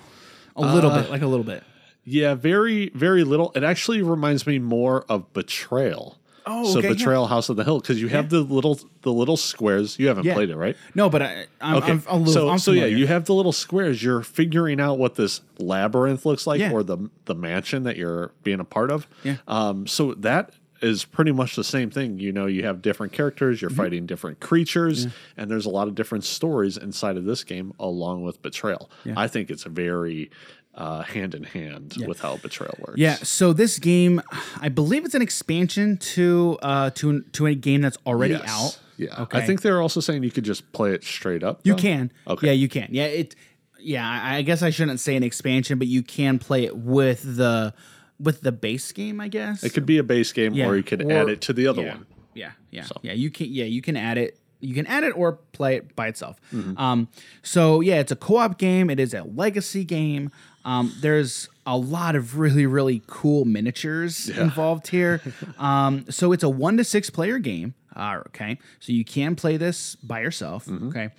A 0.55 0.61
little 0.73 0.89
Uh, 0.91 1.01
bit, 1.03 1.11
like 1.11 1.21
a 1.21 1.27
little 1.27 1.45
bit. 1.45 1.63
Yeah, 2.03 2.33
very, 2.35 2.89
very 2.95 3.23
little. 3.23 3.51
It 3.53 3.63
actually 3.63 4.01
reminds 4.01 4.47
me 4.47 4.59
more 4.59 5.03
of 5.09 5.31
Betrayal. 5.33 6.16
Oh, 6.49 6.71
so 6.71 6.79
okay, 6.79 6.87
yeah. 6.89 6.93
Betrayal 6.93 7.27
House 7.27 7.49
of 7.49 7.55
the 7.57 7.63
Hill 7.63 7.79
because 7.79 8.01
you 8.01 8.07
have 8.09 8.29
the 8.29 8.41
little 8.41 8.79
the 9.01 9.11
little 9.11 9.37
squares. 9.37 9.97
You 9.99 10.07
haven't 10.07 10.25
Yeah. 10.25 10.33
played 10.33 10.49
it, 10.49 10.55
right? 10.57 10.75
No, 10.95 11.09
but 11.09 11.21
I, 11.21 11.45
I'm, 11.61 11.75
Okay. 11.77 11.91
I'm 11.91 12.03
a 12.07 12.17
little. 12.17 12.33
so 12.33 12.49
I'm 12.49 12.59
so 12.59 12.71
yeah, 12.71 12.85
you 12.85 13.07
have 13.07 13.25
the 13.25 13.33
little 13.33 13.51
squares. 13.51 14.01
You're 14.03 14.21
figuring 14.21 14.79
out 14.79 14.97
what 14.97 15.15
this 15.15 15.41
labyrinth 15.59 16.25
looks 16.25 16.47
like, 16.47 16.59
Yeah. 16.59 16.71
or 16.71 16.83
the 16.83 16.97
the 17.25 17.35
mansion 17.35 17.83
that 17.83 17.97
you're 17.97 18.31
being 18.43 18.59
a 18.59 18.65
part 18.65 18.91
of. 18.91 19.07
Yeah. 19.23 19.37
Um. 19.47 19.87
So 19.87 20.13
that 20.15 20.51
is 20.79 21.05
pretty 21.05 21.31
much 21.31 21.55
the 21.55 21.63
same 21.63 21.89
thing. 21.89 22.19
You 22.19 22.31
know, 22.31 22.45
you 22.45 22.63
have 22.63 22.83
different 22.83 23.11
characters. 23.11 23.57
Mm-hmm. 23.57 23.63
You're 23.63 23.69
fighting 23.71 24.05
different 24.05 24.39
creatures, 24.39 25.07
and 25.35 25.49
there's 25.49 25.65
a 25.65 25.71
lot 25.71 25.87
of 25.87 25.95
different 25.95 26.23
stories 26.23 26.77
inside 26.77 27.17
of 27.17 27.25
this 27.25 27.43
game, 27.43 27.73
along 27.79 28.21
with 28.23 28.41
Betrayal. 28.43 28.89
I 29.15 29.27
think 29.27 29.49
it's 29.49 29.63
very 29.63 30.29
uh, 30.77 31.01
hand 31.01 31.33
in 31.35 31.43
hand 31.43 31.95
with 32.05 32.19
how 32.21 32.37
Betrayal 32.37 32.75
works. 32.79 32.97
Yeah, 32.97 33.15
so 33.15 33.51
this 33.51 33.79
game, 33.79 34.21
I 34.61 34.69
believe 34.69 35.03
it's 35.05 35.15
an 35.15 35.21
expansion 35.21 35.97
to 36.15 36.57
uh 36.61 36.89
to 36.91 37.21
to 37.33 37.47
a 37.47 37.55
game 37.55 37.81
that's 37.81 37.97
already 38.05 38.35
Yes. 38.35 38.43
out. 38.47 38.79
Yeah. 38.97 39.21
Okay. 39.23 39.39
I 39.39 39.45
think 39.45 39.61
they're 39.61 39.81
also 39.81 39.99
saying 39.99 40.23
you 40.23 40.31
could 40.31 40.43
just 40.45 40.71
play 40.71 40.93
it 40.93 41.03
straight 41.03 41.43
up. 41.43 41.61
You 41.63 41.75
can. 41.75 42.11
Okay. 42.27 42.47
Yeah, 42.47 42.53
you 42.53 42.67
can. 42.69 42.87
Yeah, 42.91 43.03
it. 43.05 43.35
Yeah, 43.79 44.07
I 44.09 44.37
I 44.37 44.41
guess 44.41 44.63
I 44.63 44.69
shouldn't 44.71 44.99
say 44.99 45.15
an 45.15 45.23
expansion, 45.23 45.77
but 45.77 45.87
you 45.87 46.01
can 46.03 46.39
play 46.39 46.65
it 46.65 46.75
with 46.77 47.21
the 47.37 47.73
with 48.19 48.41
the 48.41 48.51
base 48.51 48.91
game. 48.91 49.19
I 49.21 49.27
guess 49.27 49.63
It 49.63 49.73
could 49.73 49.85
be 49.85 49.97
a 49.99 50.03
base 50.03 50.31
game, 50.33 50.53
Yeah, 50.55 50.67
or 50.67 50.75
you 50.75 50.83
could 50.83 51.03
or- 51.03 51.11
add 51.11 51.29
it 51.29 51.41
to 51.41 51.53
the 51.53 51.67
other 51.67 51.83
yeah, 51.83 51.93
one. 51.95 52.05
Yeah, 52.33 52.51
yeah, 52.71 52.85
yeah. 53.03 53.13
You 53.13 53.29
can. 53.29 53.47
Yeah, 53.51 53.65
you 53.65 53.81
can 53.83 53.95
add 53.97 54.17
it. 54.17 54.39
You 54.59 54.73
can 54.73 54.87
add 54.87 55.03
it 55.03 55.11
or 55.15 55.33
play 55.53 55.75
it 55.75 55.95
by 55.95 56.07
itself. 56.07 56.39
Um, 56.77 57.09
so 57.43 57.79
yeah, 57.81 57.99
it's 57.99 58.11
a 58.11 58.15
co-op 58.15 58.57
game. 58.57 58.89
It 58.89 58.99
is 58.99 59.13
a 59.13 59.21
legacy 59.23 59.83
game. 59.83 60.31
Um, 60.65 60.93
there's 60.99 61.47
a 61.65 61.77
lot 61.77 62.15
of 62.15 62.37
really 62.37 62.65
really 62.65 63.01
cool 63.07 63.45
miniatures 63.45 64.29
involved 64.29 64.87
here. 64.87 65.21
Um, 65.59 66.05
so 66.09 66.31
it's 66.33 66.43
a 66.43 66.49
one 66.49 66.77
to 66.77 66.83
six 66.83 67.09
player 67.09 67.39
game. 67.39 67.73
Uh, 67.95 68.21
okay, 68.27 68.59
so 68.79 68.91
you 68.91 69.03
can 69.03 69.35
play 69.35 69.57
this 69.57 69.95
by 69.95 70.19
yourself. 70.21 70.67
Okay, 70.69 71.09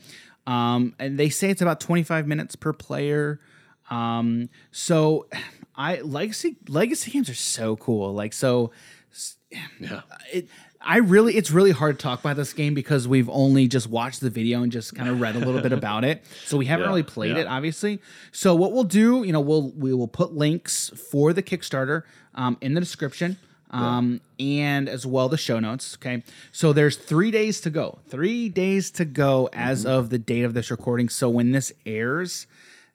um, 0.47 0.95
and 0.99 1.19
they 1.19 1.29
say 1.29 1.51
it's 1.51 1.61
about 1.63 1.81
25 1.81 2.27
minutes 2.27 2.55
per 2.57 2.73
player. 2.73 3.41
Um, 3.91 4.49
so 4.71 5.27
I 5.75 6.01
legacy 6.01 6.57
legacy 6.69 7.11
games 7.11 7.29
are 7.31 7.35
so 7.35 7.77
cool. 7.77 8.13
Like 8.15 8.33
so 8.33 8.71
Yeah. 9.81 10.03
it 10.33 10.49
I 10.81 10.99
really 10.99 11.37
it's 11.37 11.51
really 11.51 11.73
hard 11.73 11.99
to 11.99 12.03
talk 12.03 12.21
about 12.21 12.37
this 12.37 12.53
game 12.53 12.73
because 12.73 13.07
we've 13.09 13.29
only 13.31 13.67
just 13.69 13.89
watched 13.89 14.21
the 14.21 14.31
video 14.31 14.63
and 14.63 14.71
just 14.71 14.95
kind 14.95 15.09
of 15.09 15.21
read 15.21 15.35
a 15.37 15.41
little 15.41 15.61
bit 15.61 15.73
about 15.73 16.05
it. 16.05 16.25
So 16.47 16.57
we 16.57 16.67
haven't 16.67 16.85
Yeah, 16.85 16.89
really 16.91 17.03
played 17.03 17.37
yeah. 17.37 17.43
it 17.43 17.47
obviously. 17.47 18.01
So 18.33 18.55
what 18.55 18.73
we'll 18.73 18.85
do, 18.85 19.25
you 19.25 19.33
know, 19.33 19.41
we'll 19.41 19.71
we 19.73 19.93
will 19.93 20.09
put 20.09 20.33
links 20.35 20.91
for 21.11 21.33
the 21.33 21.43
Kickstarter 21.43 22.03
um, 22.35 22.57
in 22.61 22.75
the 22.75 22.81
description. 22.81 23.39
um, 23.71 24.21
and 24.41 24.89
as 24.89 25.05
well 25.05 25.29
the 25.29 25.37
show 25.37 25.59
notes. 25.61 25.97
Okay, 26.01 26.23
so 26.53 26.73
there's 26.73 26.97
three 26.97 27.31
days 27.31 27.61
to 27.63 27.71
go. 27.71 27.99
Three 28.09 28.49
days 28.49 28.91
to 28.93 29.05
go 29.05 29.51
as 29.53 29.81
Mm-hmm. 29.85 29.91
of 29.91 30.11
the 30.11 30.19
date 30.19 30.45
of 30.45 30.55
this 30.55 30.71
recording. 30.71 31.09
So 31.11 31.29
when 31.29 31.53
this 31.53 31.71
airs, 31.85 32.47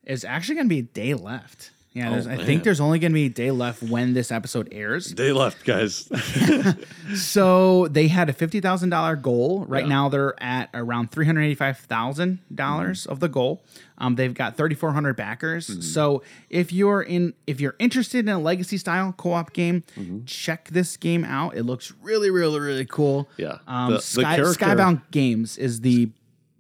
is 0.06 0.26
actually 0.26 0.56
going 0.56 0.66
to 0.68 0.74
be 0.76 0.80
a 0.80 0.84
day 0.84 1.14
left. 1.14 1.70
Yeah, 1.94 2.10
there's, 2.10 2.26
I 2.26 2.34
Oh, 2.34 2.38
man. 2.38 2.46
think 2.48 2.64
there's 2.64 2.80
only 2.80 2.98
going 2.98 3.12
to 3.12 3.14
be 3.16 3.26
a 3.26 3.30
day 3.30 3.52
left 3.52 3.84
when 3.84 4.14
this 4.14 4.32
episode 4.32 4.68
airs. 4.72 5.12
Day 5.12 5.32
left, 5.32 5.64
guys. 5.64 6.10
So 7.16 7.88
they 7.90 8.08
had 8.08 8.30
a 8.30 8.34
fifty 8.34 8.60
thousand 8.62 8.90
dollar 8.90 9.16
goal. 9.16 9.66
Right 9.68 9.84
Yeah. 9.84 9.90
now 9.90 10.10
they're 10.10 10.42
at 10.42 10.70
around 10.74 11.12
three 11.12 11.26
hundred 11.26 11.42
eighty 11.44 11.56
five 11.56 11.78
thousand 11.78 12.40
dollars 12.54 13.06
of 13.06 13.20
the 13.20 13.28
goal. 13.30 13.64
Um, 13.98 14.16
they've 14.16 14.34
got 14.34 14.56
thirty 14.58 14.74
four 14.76 14.94
hundred 14.94 15.16
backers. 15.16 15.68
Mm-hmm. 15.68 15.82
So 15.82 16.24
if 16.50 16.72
you're 16.74 17.02
in, 17.02 17.34
if 17.46 17.60
you're 17.62 17.76
interested 17.80 18.20
in 18.20 18.30
a 18.30 18.40
legacy 18.40 18.78
style 18.78 19.14
co 19.16 19.34
op 19.34 19.54
game, 19.54 19.84
Mm-hmm. 19.98 20.26
check 20.26 20.70
this 20.70 20.98
game 20.98 21.24
out. 21.26 21.56
It 21.56 21.64
looks 21.64 21.94
really, 22.02 22.30
really, 22.32 22.60
really 22.60 22.86
cool. 22.86 23.30
Yeah. 23.38 23.58
Um, 23.68 23.92
The- 23.92 23.98
the 23.98 24.02
Sky, 24.02 24.36
character- 24.38 24.66
Skybound 24.66 25.02
Games 25.12 25.58
is 25.58 25.82
the 25.82 26.10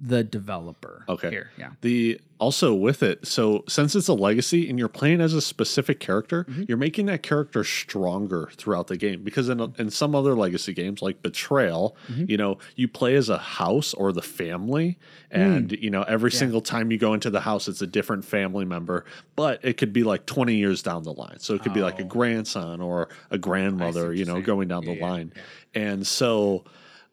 the 0.05 0.21
developer. 0.21 1.05
Okay. 1.07 1.29
Here, 1.29 1.51
yeah. 1.57 1.69
The 1.79 2.19
also 2.39 2.73
with 2.73 3.01
it, 3.03 3.25
so 3.25 3.63
since 3.69 3.95
it's 3.95 4.09
a 4.09 4.13
legacy 4.13 4.69
and 4.69 4.77
you're 4.77 4.89
playing 4.89 5.21
as 5.21 5.33
a 5.33 5.39
specific 5.41 6.01
character, 6.01 6.43
Mm-hmm. 6.43 6.63
you're 6.67 6.77
making 6.77 7.05
that 7.05 7.23
character 7.23 7.63
stronger 7.63 8.49
throughout 8.57 8.87
the 8.87 8.97
game. 8.97 9.23
Because 9.23 9.47
in 9.47 9.61
in 9.77 9.89
some 9.89 10.13
other 10.13 10.35
legacy 10.35 10.73
games 10.73 11.01
like 11.01 11.21
Betrayal, 11.21 11.95
Mm-hmm. 12.11 12.25
you 12.27 12.35
know, 12.35 12.57
you 12.75 12.89
play 12.89 13.15
as 13.15 13.29
a 13.29 13.37
house 13.37 13.93
or 13.93 14.11
the 14.11 14.21
family, 14.21 14.97
and 15.31 15.69
Mm. 15.69 15.81
you 15.81 15.89
know 15.89 16.03
every 16.03 16.31
single 16.31 16.59
time 16.59 16.91
you 16.91 16.97
go 16.97 17.13
into 17.13 17.29
the 17.29 17.39
house, 17.41 17.69
it's 17.69 17.81
a 17.81 17.87
different 17.87 18.25
family 18.25 18.65
member. 18.65 19.05
But 19.37 19.63
it 19.63 19.77
could 19.77 19.93
be 19.93 20.03
like 20.03 20.25
20 20.25 20.55
years 20.55 20.83
down 20.83 21.03
the 21.03 21.13
line, 21.13 21.39
so 21.39 21.53
it 21.53 21.63
could 21.63 21.73
be 21.73 21.81
like 21.81 21.99
a 21.99 22.03
Oh. 22.03 22.07
grandson 22.07 22.81
or 22.81 23.07
a 23.31 23.37
grandmother, 23.37 24.13
you 24.13 24.25
know, 24.25 24.41
going 24.41 24.67
down 24.67 24.83
the 24.83 24.91
Yeah, 24.95 24.97
yeah, 24.99 25.09
line, 25.11 25.33
and 25.73 26.05
so. 26.05 26.65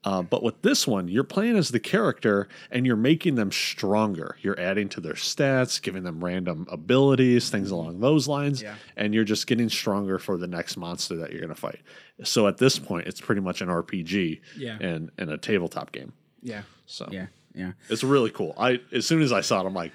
Uh, 0.02 0.22
but 0.22 0.42
with 0.42 0.62
this 0.62 0.86
one, 0.86 1.08
you're 1.08 1.22
playing 1.24 1.56
as 1.58 1.68
the 1.68 1.78
character 1.80 2.48
and 2.70 2.86
you're 2.86 2.96
making 2.96 3.34
them 3.34 3.52
stronger. 3.52 4.36
You're 4.40 4.58
adding 4.58 4.88
to 4.90 5.00
their 5.00 5.12
stats, 5.12 5.80
giving 5.82 6.04
them 6.04 6.24
random 6.24 6.66
abilities, 6.70 7.50
things 7.50 7.70
along 7.70 8.00
those 8.00 8.26
lines, 8.26 8.62
Yeah. 8.62 8.76
and 8.96 9.12
you're 9.14 9.24
just 9.24 9.46
getting 9.46 9.68
stronger 9.68 10.18
for 10.18 10.38
the 10.38 10.46
next 10.46 10.78
monster 10.78 11.16
that 11.16 11.30
you're 11.32 11.40
going 11.42 11.54
to 11.54 11.60
fight. 11.60 11.80
So 12.24 12.48
at 12.48 12.56
this 12.56 12.78
point, 12.78 13.08
it's 13.08 13.20
pretty 13.20 13.42
much 13.42 13.60
an 13.60 13.68
RPG 13.68 14.40
Yeah. 14.56 14.78
and, 14.80 15.10
and 15.18 15.30
a 15.30 15.36
tabletop 15.36 15.92
game. 15.92 16.12
Yeah. 16.42 16.62
So 16.86 17.06
Yeah. 17.12 17.26
Yeah. 17.54 17.72
it's 17.90 18.02
really 18.02 18.30
cool. 18.30 18.54
I 18.56 18.80
as 18.92 19.04
soon 19.06 19.20
as 19.20 19.32
I 19.32 19.42
saw 19.42 19.60
it, 19.60 19.66
I'm 19.66 19.74
like, 19.74 19.92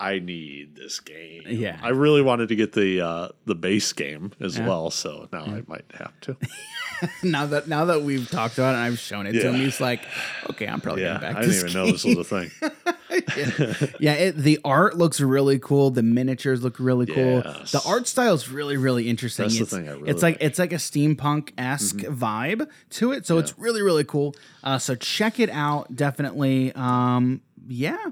I 0.00 0.18
need 0.18 0.74
this 0.74 0.98
game. 1.00 1.44
Yeah. 1.46 1.78
I 1.82 1.90
really 1.90 2.20
wanted 2.20 2.48
to 2.48 2.56
get 2.56 2.72
the 2.72 3.00
uh, 3.00 3.28
the 3.44 3.54
base 3.54 3.92
game 3.92 4.32
as 4.40 4.58
well, 4.58 4.90
so 4.90 5.28
now 5.32 5.44
I 5.44 5.62
might 5.66 5.84
have 5.94 6.18
to. 6.22 6.36
now 7.22 7.46
that 7.46 7.68
now 7.68 7.84
that 7.86 8.02
we've 8.02 8.28
talked 8.28 8.58
about 8.58 8.74
it 8.74 8.78
and 8.78 8.84
I've 8.84 8.98
shown 8.98 9.26
it 9.26 9.32
to 9.32 9.48
him, 9.48 9.54
he's 9.54 9.80
like, 9.80 10.02
okay, 10.50 10.66
I'm 10.66 10.80
probably 10.80 11.02
Yeah, 11.02 11.20
getting 11.20 11.34
back 11.34 11.36
I 11.36 11.46
didn't 11.46 11.70
even 11.70 11.72
know 11.72 11.92
this 11.92 12.04
was 12.04 12.18
a 12.18 12.24
thing. 12.24 12.50
yeah, 14.00 14.14
it, 14.14 14.36
the 14.36 14.58
art 14.64 14.96
looks 14.98 15.20
really 15.20 15.58
cool. 15.58 15.90
The 15.90 16.02
miniatures 16.02 16.62
look 16.62 16.80
really 16.80 17.06
cool. 17.06 17.42
Yes. 17.44 17.72
The 17.72 17.82
art 17.86 18.08
style 18.08 18.34
is 18.34 18.50
really, 18.50 18.76
really 18.76 19.08
interesting. 19.08 19.44
That's 19.44 19.56
the 19.56 19.62
it's, 19.62 19.72
thing 19.72 19.88
I 19.88 19.92
really 19.92 20.10
it's 20.10 20.22
like 20.22 20.34
like. 20.34 20.34
Mm-hmm. 20.40 20.46
it's 20.46 20.58
like 20.58 20.72
a 20.72 20.76
steampunk 20.76 21.52
esque 21.56 21.96
vibe 21.98 22.68
to 22.90 23.12
it. 23.12 23.26
So 23.26 23.38
it's 23.38 23.56
really, 23.58 23.82
really 23.82 24.04
cool. 24.04 24.34
Uh, 24.62 24.78
so 24.78 24.94
check 24.94 25.38
it 25.38 25.50
out, 25.50 25.94
definitely. 25.94 26.72
Um, 26.74 27.42
yeah, 27.66 28.10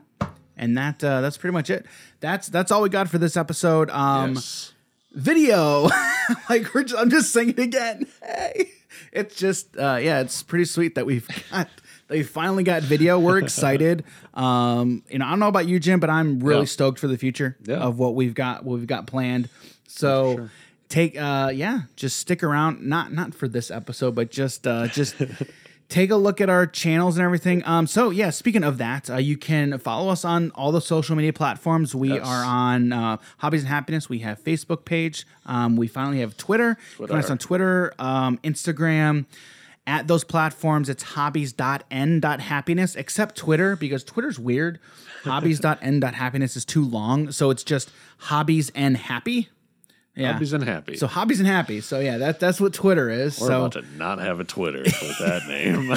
and 0.57 0.77
that 0.77 1.03
uh, 1.03 1.21
that's 1.21 1.37
pretty 1.37 1.53
much 1.53 1.71
it. 1.71 1.87
That's 2.21 2.49
that's 2.49 2.71
all 2.71 2.83
we 2.83 2.89
got 2.89 3.09
for 3.09 3.19
this 3.19 3.37
episode. 3.37 3.91
Um, 3.91 4.35
Yes. 4.35 4.73
video. 5.13 5.89
like 6.49 6.73
we're 6.75 6.85
just, 6.85 7.01
I'm 7.01 7.11
just 7.11 7.33
saying 7.33 7.51
it 7.51 7.59
again. 7.59 8.07
Hey, 8.23 8.71
it's 9.13 9.37
just 9.37 9.77
uh, 9.77 9.99
yeah, 10.01 10.21
it's 10.21 10.43
pretty 10.43 10.65
sweet 10.65 10.95
that 10.95 11.07
we've 11.07 11.27
got 11.51 11.69
that 12.09 12.15
we 12.17 12.23
finally 12.23 12.65
got 12.65 12.83
video. 12.83 13.19
We're 13.19 13.39
excited. 13.43 14.05
Um, 14.35 15.03
you 15.11 15.19
know, 15.19 15.27
I 15.27 15.31
don't 15.31 15.41
know 15.41 15.49
about 15.49 15.67
you, 15.67 15.79
Jim, 15.81 16.01
but 16.01 16.11
I'm 16.11 16.41
really 16.41 16.61
Yeah. 16.61 16.65
stoked 16.67 16.99
for 16.99 17.09
the 17.09 17.19
future 17.19 17.57
Yeah. 17.65 17.77
of 17.79 17.99
what 17.99 18.15
we've 18.15 18.35
got, 18.35 18.65
what 18.65 18.79
we've 18.79 18.87
got 18.87 19.07
planned. 19.07 19.49
So. 19.87 20.49
Take 20.89 21.19
uh 21.19 21.51
yeah, 21.55 21.83
just 21.97 22.19
stick 22.19 22.43
around. 22.43 22.83
Not 22.87 23.15
not 23.15 23.35
for 23.35 23.49
this 23.49 23.71
episode, 23.71 24.15
but 24.15 24.31
just 24.31 24.67
uh 24.67 24.89
just 24.89 25.15
take 25.93 26.11
a 26.11 26.17
look 26.17 26.41
at 26.41 26.49
our 26.49 26.67
channels 26.67 27.17
and 27.19 27.25
everything. 27.25 27.63
Um, 27.67 27.87
so 27.87 28.09
yeah, 28.11 28.31
speaking 28.31 28.65
of 28.65 28.79
that, 28.79 29.11
uh, 29.11 29.17
you 29.19 29.37
can 29.37 29.77
follow 29.79 30.09
us 30.11 30.25
on 30.25 30.51
all 30.55 30.73
the 30.73 30.81
social 30.81 31.15
media 31.15 31.33
platforms. 31.35 31.95
We 31.95 32.09
Yes. 32.15 32.27
are 32.27 32.45
on 32.45 32.93
uh, 32.93 33.19
Hobbies 33.39 33.61
and 33.61 33.69
Happiness. 33.69 34.09
We 34.09 34.21
have 34.21 34.43
Facebook 34.43 34.85
page. 34.87 35.27
Um, 35.45 35.77
we 35.77 35.87
finally 35.87 36.21
have 36.21 36.37
Twitter. 36.37 36.77
Find 36.97 37.13
us 37.13 37.31
on 37.31 37.37
Twitter, 37.39 37.93
um, 37.99 38.39
Instagram. 38.43 39.27
At 39.87 40.07
those 40.07 40.23
platforms, 40.25 40.89
it's 40.89 41.03
hobbies.n.happiness, 41.03 42.95
except 42.97 43.37
Twitter, 43.37 43.75
because 43.77 44.05
Twitter's 44.05 44.39
weird. 44.39 44.79
hobbies.n.happiness 45.25 46.57
is 46.57 46.65
too 46.65 46.85
long. 46.85 47.31
So 47.33 47.51
it's 47.51 47.65
just 47.65 47.91
hobbies 48.19 48.71
and 48.75 48.97
happy. 48.97 49.49
Yeah. 50.15 50.33
Hobbies 50.35 50.53
and 50.53 50.63
happy. 50.63 50.97
so 50.99 51.07
hobbies 51.07 51.41
and 51.41 51.47
happy. 51.49 51.81
So 51.81 51.99
yeah, 51.99 52.19
that, 52.19 52.39
that's 52.39 52.61
what 52.61 52.75
Twitter 52.75 53.09
is. 53.09 53.41
We're 53.41 53.47
so 53.47 53.59
about 53.61 53.73
to 53.73 53.97
not 53.97 54.19
have 54.19 54.41
a 54.41 54.45
Twitter 54.45 54.81
with 54.83 55.19
that 55.21 55.47
name. 55.49 55.91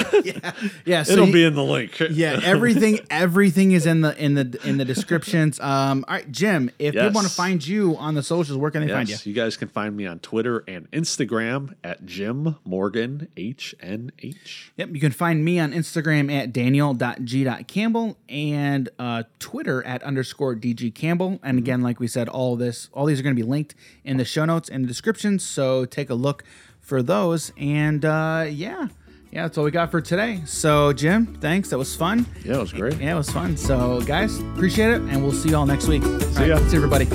yeah, 0.86 1.02
so 1.02 1.12
It'll 1.12 1.26
you- 1.26 1.32
be 1.34 1.44
in 1.44 1.54
the 1.54 1.62
link. 1.62 2.00
yeah 2.10 2.40
everything 2.42 3.00
everything 3.10 3.72
is 3.72 3.84
in 3.84 4.00
the 4.00 4.16
in 4.22 4.34
the 4.34 4.58
in 4.64 4.78
the 4.78 4.84
descriptions 4.86 5.60
um 5.60 6.04
all 6.08 6.14
right 6.14 6.30
jim 6.32 6.70
if 6.78 6.92
people 6.94 7.06
Yes. 7.06 7.14
want 7.14 7.26
to 7.26 7.32
find 7.32 7.66
you 7.66 7.96
on 7.96 8.14
the 8.14 8.22
socials 8.22 8.56
where 8.58 8.70
can 8.70 8.86
they 8.86 8.92
find 8.92 9.08
you 9.08 9.12
Yes, 9.14 9.26
you 9.26 9.34
guys 9.34 9.56
can 9.56 9.68
find 9.68 9.94
me 9.96 10.06
on 10.06 10.18
Twitter 10.20 10.64
and 10.66 10.90
Instagram 10.92 11.74
at 11.84 12.06
Jim 12.06 12.56
Morgan 12.64 13.28
HNH. 13.36 14.70
yep 14.76 14.88
you 14.92 15.00
can 15.00 15.12
find 15.12 15.44
me 15.44 15.58
on 15.58 15.72
instagram 15.72 16.32
at 16.32 16.52
daniel.g.campbell 16.52 18.16
and 18.28 18.88
uh 18.98 19.22
twitter 19.38 19.84
at 19.84 20.02
underscore 20.02 20.54
dg 20.54 20.94
campbell 20.94 21.38
and 21.42 21.58
again 21.58 21.82
like 21.82 22.00
we 22.00 22.06
said 22.06 22.28
all 22.28 22.56
this 22.56 22.88
all 22.92 23.06
these 23.06 23.20
are 23.20 23.22
going 23.22 23.34
to 23.36 23.40
be 23.42 23.46
linked 23.48 23.74
in 24.06 24.16
the 24.16 24.24
show 24.24 24.44
notes 24.44 24.68
and 24.68 24.84
the 24.84 24.88
description. 24.88 25.38
so 25.38 25.84
take 25.84 26.08
a 26.10 26.14
look 26.14 26.44
for 26.80 27.02
those. 27.02 27.52
And 27.58 28.04
uh 28.04 28.46
yeah. 28.48 28.88
Yeah 29.32 29.42
that's 29.42 29.58
all 29.58 29.64
we 29.64 29.70
got 29.70 29.90
for 29.90 30.00
today. 30.00 30.40
So 30.46 30.92
jim 30.92 31.26
thanks. 31.40 31.68
That 31.70 31.78
was 31.78 31.94
fun. 31.94 32.26
Yeah, 32.44 32.56
it 32.56 32.60
was 32.60 32.72
great. 32.72 32.98
yeah 32.98 33.12
it 33.12 33.16
was 33.16 33.30
fun. 33.30 33.56
So 33.56 34.00
guys 34.02 34.38
appreciate 34.40 34.90
it 34.90 35.02
and 35.02 35.22
we'll 35.22 35.32
see 35.32 35.50
you 35.50 35.56
all 35.56 35.66
next 35.66 35.88
week. 35.88 36.02
See 36.02 36.48
ya. 36.48 36.58
see 36.68 36.76
everybody 36.76 37.06